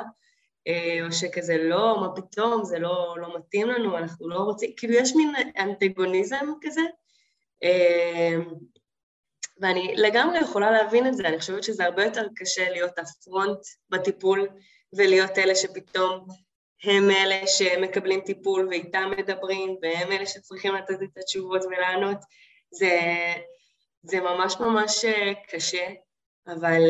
אה, 0.66 1.06
או 1.06 1.12
שכזה 1.12 1.56
לא, 1.58 2.00
מה 2.00 2.16
פתאום, 2.16 2.64
זה 2.64 2.78
לא, 2.78 3.16
לא 3.20 3.38
מתאים 3.38 3.68
לנו, 3.68 3.98
אנחנו 3.98 4.28
לא 4.28 4.38
רוצים, 4.38 4.70
כאילו 4.76 4.94
יש 4.94 5.16
מין 5.16 5.32
אנטגוניזם 5.58 6.46
כזה, 6.62 6.80
אה, 7.62 8.36
ואני 9.60 9.94
לגמרי 9.96 10.38
יכולה 10.38 10.70
להבין 10.70 11.06
את 11.06 11.14
זה, 11.14 11.28
אני 11.28 11.38
חושבת 11.38 11.64
שזה 11.64 11.84
הרבה 11.84 12.04
יותר 12.04 12.26
קשה 12.36 12.70
להיות 12.70 12.98
הפרונט 12.98 13.58
בטיפול 13.90 14.48
ולהיות 14.92 15.38
אלה 15.38 15.54
שפתאום 15.54 16.26
הם 16.84 17.10
אלה 17.10 17.46
שמקבלים 17.46 18.20
טיפול 18.20 18.68
ואיתם 18.68 19.10
מדברים 19.18 19.76
והם 19.82 20.12
אלה 20.12 20.26
שצריכים 20.26 20.74
לתת 20.74 21.02
את 21.02 21.18
התשובות 21.18 21.64
ולענות, 21.64 22.18
זה, 22.70 23.00
זה 24.02 24.20
ממש 24.20 24.56
ממש 24.60 25.04
אה, 25.04 25.32
קשה, 25.48 25.86
אבל 26.46 26.82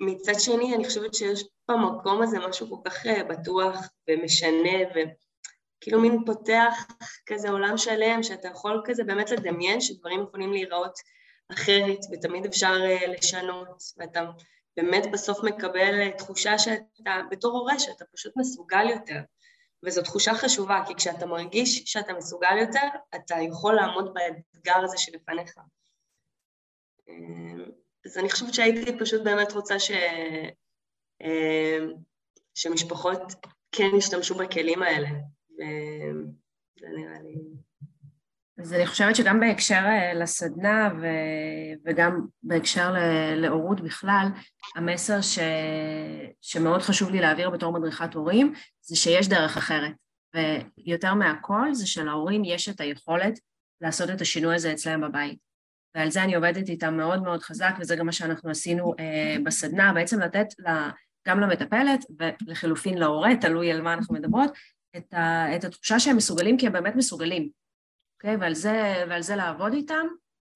מצד 0.00 0.34
שני 0.38 0.74
אני 0.74 0.84
חושבת 0.84 1.14
שיש 1.14 1.44
במקום 1.68 2.22
הזה 2.22 2.38
משהו 2.38 2.68
כל 2.70 2.90
כך 2.90 3.06
אה, 3.06 3.24
בטוח 3.24 3.76
ומשנה 4.08 4.78
וכאילו 4.90 6.00
מין 6.00 6.24
פותח 6.26 6.86
כזה 7.26 7.50
עולם 7.50 7.78
שלם 7.78 8.22
שאתה 8.22 8.48
יכול 8.48 8.82
כזה 8.84 9.04
באמת 9.04 9.30
לדמיין 9.30 9.80
שדברים 9.80 10.22
יכולים 10.22 10.52
להיראות 10.52 10.98
אחרת 11.52 11.98
ותמיד 12.12 12.46
אפשר 12.46 12.74
אה, 12.84 13.06
לשנות 13.06 13.82
ואתה 13.96 14.30
באמת 14.76 15.02
בסוף 15.12 15.44
מקבל 15.44 16.00
אה, 16.00 16.10
תחושה 16.18 16.58
שאתה 16.58 17.20
בתור 17.30 17.58
הורה 17.58 17.78
שאתה 17.78 18.04
פשוט 18.14 18.32
מסוגל 18.36 18.88
יותר. 18.90 19.20
וזו 19.84 20.02
תחושה 20.02 20.34
חשובה 20.34 20.84
כי 20.86 20.94
כשאתה 20.94 21.26
מרגיש 21.26 21.82
שאתה 21.84 22.12
מסוגל 22.12 22.56
יותר 22.60 22.86
אתה 23.14 23.34
יכול 23.48 23.74
לעמוד 23.74 24.14
באתגר 24.14 24.84
הזה 24.84 24.98
שלפניך. 24.98 25.54
אז 28.06 28.18
אני 28.18 28.30
חושבת 28.30 28.54
שהייתי 28.54 28.98
פשוט 28.98 29.22
באמת 29.24 29.52
רוצה 29.52 29.78
ש... 29.78 29.90
אמ, 31.20 31.92
שמשפחות 32.54 33.22
כן 33.72 33.90
ישתמשו 33.98 34.34
בכלים 34.34 34.82
האלה, 34.82 35.08
וזה 35.50 36.88
נראה 36.96 37.22
לי... 37.22 37.34
אז 38.58 38.72
אני 38.72 38.86
חושבת 38.86 39.16
שגם 39.16 39.40
בהקשר 39.40 39.82
אה, 39.86 40.14
לסדנה 40.14 40.90
ו... 41.00 41.06
וגם 41.84 42.20
בהקשר 42.42 42.94
להורות 43.36 43.80
בכלל, 43.80 44.26
המסר 44.76 45.20
ש... 45.20 45.38
שמאוד 46.40 46.82
חשוב 46.82 47.10
לי 47.10 47.20
להעביר 47.20 47.50
בתור 47.50 47.72
מדריכת 47.72 48.14
הורים 48.14 48.52
זה 48.80 48.96
שיש 48.96 49.28
דרך 49.28 49.56
אחרת, 49.56 49.92
ויותר 50.34 51.14
מהכל 51.14 51.74
זה 51.74 51.86
שלהורים 51.86 52.44
יש 52.44 52.68
את 52.68 52.80
היכולת 52.80 53.38
לעשות 53.80 54.10
את 54.10 54.20
השינוי 54.20 54.54
הזה 54.54 54.72
אצלם 54.72 55.00
בבית. 55.00 55.38
ועל 55.94 56.10
זה 56.10 56.22
אני 56.22 56.34
עובדת 56.34 56.68
איתם 56.68 56.96
מאוד 56.96 57.22
מאוד 57.22 57.42
חזק, 57.42 57.74
וזה 57.80 57.96
גם 57.96 58.06
מה 58.06 58.12
שאנחנו 58.12 58.50
עשינו 58.50 58.94
אה, 58.98 59.36
בסדנה, 59.44 59.92
בעצם 59.92 60.20
לתת 60.20 60.46
גם 61.28 61.40
למטפלת 61.40 62.04
ולחילופין 62.18 62.98
להורה, 62.98 63.36
תלוי 63.40 63.72
על 63.72 63.82
מה 63.82 63.94
אנחנו 63.94 64.14
מדברות, 64.14 64.50
את, 64.96 65.14
ה, 65.14 65.56
את 65.56 65.64
התחושה 65.64 66.00
שהם 66.00 66.16
מסוגלים 66.16 66.58
כי 66.58 66.66
הם 66.66 66.72
באמת 66.72 66.96
מסוגלים, 66.96 67.48
אוקיי? 68.18 68.36
ועל 68.36 68.54
זה, 68.54 69.04
ועל 69.08 69.22
זה 69.22 69.36
לעבוד 69.36 69.72
איתם 69.72 70.06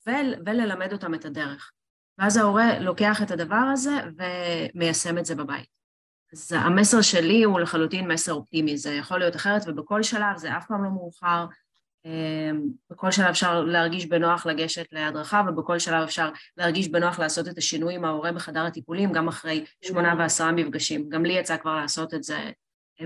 ול, 0.06 0.34
וללמד 0.46 0.92
אותם 0.92 1.14
את 1.14 1.24
הדרך. 1.24 1.70
ואז 2.18 2.36
ההורה 2.36 2.78
לוקח 2.78 3.22
את 3.22 3.30
הדבר 3.30 3.70
הזה 3.72 3.90
ומיישם 4.16 5.18
את 5.18 5.24
זה 5.24 5.34
בבית. 5.34 5.72
אז 6.32 6.52
המסר 6.52 7.00
שלי 7.00 7.42
הוא 7.42 7.60
לחלוטין 7.60 8.12
מסר 8.12 8.32
אופטימי, 8.32 8.78
זה 8.78 8.94
יכול 8.94 9.18
להיות 9.18 9.36
אחרת 9.36 9.62
ובכל 9.66 10.02
שלב 10.02 10.36
זה 10.36 10.56
אף 10.56 10.66
פעם 10.66 10.84
לא 10.84 10.90
מאוחר, 10.90 11.46
אמ, 12.04 12.62
בכל 12.90 13.10
שלב 13.10 13.26
אפשר 13.26 13.64
להרגיש 13.64 14.06
בנוח 14.06 14.46
לגשת 14.46 14.86
להדרכה 14.92 15.42
ובכל 15.48 15.78
שלב 15.78 16.02
אפשר 16.02 16.30
להרגיש 16.56 16.88
בנוח 16.88 17.18
לעשות 17.18 17.48
את 17.48 17.58
השינוי 17.58 17.94
עם 17.94 18.04
ההורה 18.04 18.32
בחדר 18.32 18.64
הטיפולים 18.64 19.12
גם 19.12 19.28
אחרי 19.28 19.64
שמונה 19.84 20.14
ועשרה 20.18 20.52
מפגשים. 20.52 21.08
גם 21.08 21.24
לי 21.24 21.32
יצא 21.32 21.56
כבר 21.56 21.74
לעשות 21.74 22.14
את 22.14 22.22
זה 22.22 22.50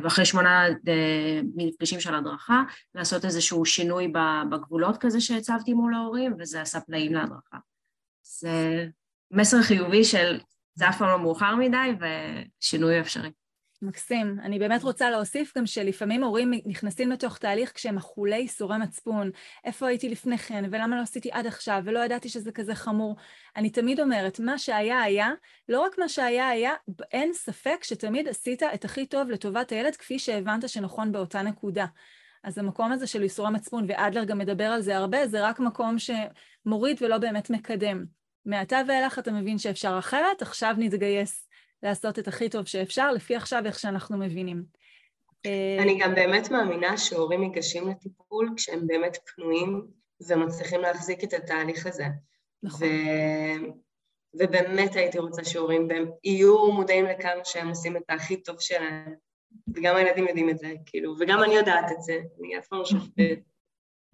ואחרי 0.02 0.24
שמונה 0.24 0.66
אה, 0.88 1.40
מפגשים 1.56 2.00
של 2.00 2.14
הדרכה, 2.14 2.62
לעשות 2.94 3.24
איזשהו 3.24 3.64
שינוי 3.64 4.12
בגבולות 4.50 4.96
כזה 4.96 5.20
שהצבתי 5.20 5.74
מול 5.74 5.94
ההורים 5.94 6.34
וזה 6.38 6.60
עשה 6.60 6.80
פלאים 6.80 7.14
להדרכה. 7.14 7.58
זה 8.22 8.86
מסר 9.30 9.62
חיובי 9.62 10.04
של 10.04 10.40
זה 10.74 10.88
אף 10.88 10.98
פעם 10.98 11.08
לא 11.08 11.18
מאוחר 11.18 11.56
מדי 11.56 11.90
ושינוי 12.60 13.00
אפשרי. 13.00 13.30
מקסים. 13.82 14.40
אני 14.42 14.58
באמת 14.58 14.82
רוצה 14.82 15.10
להוסיף 15.10 15.58
גם 15.58 15.66
שלפעמים 15.66 16.24
הורים 16.24 16.50
נכנסים 16.66 17.10
לתוך 17.10 17.38
תהליך 17.38 17.72
כשהם 17.74 17.96
אכולי 17.96 18.36
ייסורי 18.36 18.78
מצפון. 18.78 19.30
איפה 19.64 19.86
הייתי 19.86 20.08
לפני 20.08 20.38
כן, 20.38 20.64
ולמה 20.70 20.96
לא 20.96 21.02
עשיתי 21.02 21.30
עד 21.32 21.46
עכשיו, 21.46 21.82
ולא 21.84 22.04
ידעתי 22.04 22.28
שזה 22.28 22.52
כזה 22.52 22.74
חמור. 22.74 23.16
אני 23.56 23.70
תמיד 23.70 24.00
אומרת, 24.00 24.40
מה 24.40 24.58
שהיה 24.58 25.00
היה, 25.00 25.30
לא 25.68 25.80
רק 25.80 25.98
מה 25.98 26.08
שהיה 26.08 26.48
היה, 26.48 26.72
אין 27.12 27.32
ספק 27.32 27.78
שתמיד 27.82 28.28
עשית 28.28 28.62
את 28.62 28.84
הכי 28.84 29.06
טוב 29.06 29.30
לטובת 29.30 29.70
הילד 29.70 29.96
כפי 29.96 30.18
שהבנת 30.18 30.68
שנכון 30.68 31.12
באותה 31.12 31.42
נקודה. 31.42 31.86
אז 32.44 32.58
המקום 32.58 32.92
הזה 32.92 33.06
של 33.06 33.22
ייסורי 33.22 33.50
מצפון, 33.50 33.84
ואדלר 33.88 34.24
גם 34.24 34.38
מדבר 34.38 34.64
על 34.64 34.80
זה 34.80 34.96
הרבה, 34.96 35.26
זה 35.26 35.48
רק 35.48 35.60
מקום 35.60 35.96
שמוריד 35.98 37.02
ולא 37.02 37.18
באמת 37.18 37.50
מקדם. 37.50 38.04
מעתה 38.46 38.80
ואילך 38.88 39.18
אתה 39.18 39.32
מבין 39.32 39.58
שאפשר 39.58 39.96
אחרת, 39.98 40.42
עכשיו 40.42 40.74
נתגייס 40.78 41.45
לעשות 41.82 42.18
את 42.18 42.28
הכי 42.28 42.48
טוב 42.48 42.64
שאפשר, 42.64 43.12
לפי 43.12 43.36
עכשיו 43.36 43.62
איך 43.66 43.78
שאנחנו 43.78 44.18
מבינים. 44.18 44.64
אה, 45.46 45.82
אני 45.82 45.98
גם 45.98 46.14
באמת 46.14 46.50
מאמינה 46.50 46.98
שהורים 46.98 47.40
ניגשים 47.40 47.88
לטיפול 47.88 48.50
כשהם 48.56 48.86
באמת 48.86 49.18
פנויים 49.34 49.86
ומצליחים 50.28 50.80
להחזיק 50.80 51.24
את 51.24 51.32
התהליך 51.32 51.86
הזה. 51.86 52.06
נכון. 52.62 52.88
ו... 52.88 52.92
ובאמת 54.34 54.96
הייתי 54.96 55.18
רוצה 55.18 55.44
שהורים 55.44 55.88
יהיו 56.24 56.72
מודעים 56.72 57.04
לכמה 57.04 57.44
שהם 57.44 57.68
עושים 57.68 57.96
את 57.96 58.02
הכי 58.08 58.42
טוב 58.42 58.60
שלהם, 58.60 59.14
וגם 59.74 59.96
הילדים 59.96 60.28
יודעים 60.28 60.50
את 60.50 60.58
זה, 60.58 60.72
כאילו, 60.86 61.14
וגם 61.20 61.42
אני 61.42 61.54
יודעת 61.54 61.92
את 61.92 62.02
זה, 62.02 62.20
אני 62.40 62.58
אף 62.58 62.66
פעם 62.66 62.78
לא 62.78 62.84
שופטת. 62.84 63.38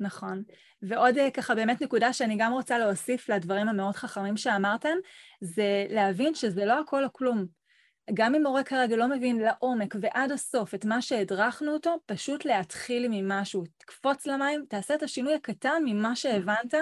נכון. 0.03 0.43
ועוד 0.83 1.19
אה, 1.19 1.31
ככה 1.31 1.55
באמת 1.55 1.83
נקודה 1.83 2.13
שאני 2.13 2.37
גם 2.39 2.53
רוצה 2.53 2.79
להוסיף 2.79 3.29
לדברים 3.29 3.69
המאוד 3.69 3.97
חכמים 3.97 4.37
שאמרתם, 4.37 4.97
זה 5.41 5.87
להבין 5.91 6.35
שזה 6.35 6.65
לא 6.65 6.81
הכל 6.81 7.05
או 7.05 7.13
כלום. 7.13 7.47
גם 8.15 8.35
אם 8.35 8.43
מורה 8.43 8.65
כרגע 8.65 8.97
לא 8.97 9.09
מבין 9.09 9.39
לעומק 9.39 9.95
ועד 10.01 10.33
הסוף 10.33 10.75
את 10.75 10.85
מה 10.85 11.03
שהדרכנו 11.03 11.73
אותו, 11.73 11.97
פשוט 12.07 12.45
להתחיל 12.45 13.07
ממשהו. 13.11 13.65
תקפוץ 13.77 14.27
למים, 14.27 14.65
תעשה 14.69 14.95
את 14.95 15.03
השינוי 15.03 15.35
הקטן 15.35 15.83
ממה 15.85 16.17
שהבנת, 16.17 16.75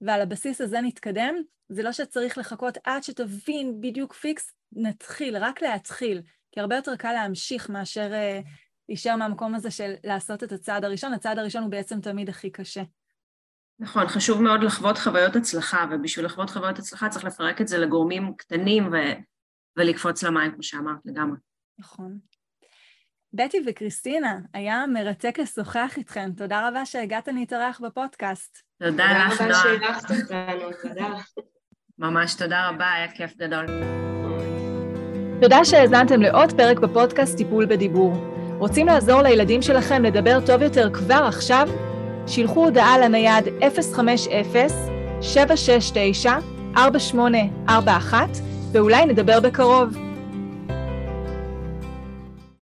ועל 0.00 0.20
הבסיס 0.20 0.60
הזה 0.60 0.80
נתקדם. 0.80 1.34
זה 1.68 1.82
לא 1.82 1.92
שצריך 1.92 2.38
לחכות 2.38 2.78
עד 2.84 3.02
שתבין 3.02 3.80
בדיוק 3.80 4.12
פיקס, 4.12 4.52
נתחיל, 4.72 5.36
רק 5.36 5.62
להתחיל. 5.62 6.22
כי 6.52 6.60
הרבה 6.60 6.76
יותר 6.76 6.96
קל 6.96 7.12
להמשיך 7.12 7.70
מאשר 7.70 8.10
uh, 8.12 8.48
להישאר 8.88 9.16
מהמקום 9.16 9.54
הזה 9.54 9.70
של 9.70 9.94
לעשות 10.04 10.44
את 10.44 10.52
הצעד 10.52 10.84
הראשון. 10.84 11.12
הצעד 11.12 11.38
הראשון 11.38 11.62
הוא 11.62 11.70
בעצם 11.70 12.00
תמיד 12.00 12.28
הכי 12.28 12.50
קשה. 12.50 12.82
נכון, 13.78 14.06
חשוב 14.08 14.42
מאוד 14.42 14.62
לחוות 14.62 14.98
חוויות 14.98 15.36
הצלחה, 15.36 15.86
ובשביל 15.90 16.26
לחוות 16.26 16.50
חוויות 16.50 16.78
הצלחה 16.78 17.08
צריך 17.08 17.24
לפרק 17.24 17.60
את 17.60 17.68
זה 17.68 17.78
לגורמים 17.78 18.34
קטנים 18.36 18.92
ו... 18.92 18.96
ולקפוץ 19.76 20.22
למים, 20.22 20.52
כמו 20.52 20.62
שאמרת, 20.62 20.98
לגמרי. 21.04 21.36
נכון. 21.78 22.18
בטי 23.32 23.58
וקריסטינה, 23.66 24.38
היה 24.54 24.86
מרתק 24.86 25.38
לשוחח 25.38 25.94
איתכן. 25.96 26.32
תודה 26.32 26.68
רבה 26.68 26.86
שהגעת 26.86 27.28
להתארח 27.28 27.80
בפודקאסט. 27.80 28.58
תודה 28.78 29.04
לך, 29.26 29.40
נועה. 29.40 29.62
תודה 29.62 29.62
רבה 29.62 29.62
שאירחת 29.62 30.10
אותנו, 30.10 30.70
תודה. 30.82 31.14
ממש 31.98 32.34
תודה 32.34 32.68
רבה, 32.68 32.92
היה 32.92 33.12
כיף 33.12 33.36
גדול. 33.36 33.66
תודה 35.40 35.64
שהאזנתם 35.64 36.22
לעוד 36.22 36.52
פרק 36.56 36.78
בפודקאסט 36.78 37.36
טיפול 37.36 37.66
בדיבור. 37.66 38.35
רוצים 38.58 38.86
לעזור 38.86 39.22
לילדים 39.22 39.62
שלכם 39.62 40.02
לדבר 40.02 40.38
טוב 40.46 40.62
יותר 40.62 40.90
כבר 40.92 41.24
עכשיו? 41.28 41.68
שילחו 42.26 42.64
הודעה 42.64 42.98
לנייד 42.98 43.44
050-769-4841 46.76 47.70
ואולי 48.72 49.06
נדבר 49.06 49.40
בקרוב. 49.40 50.05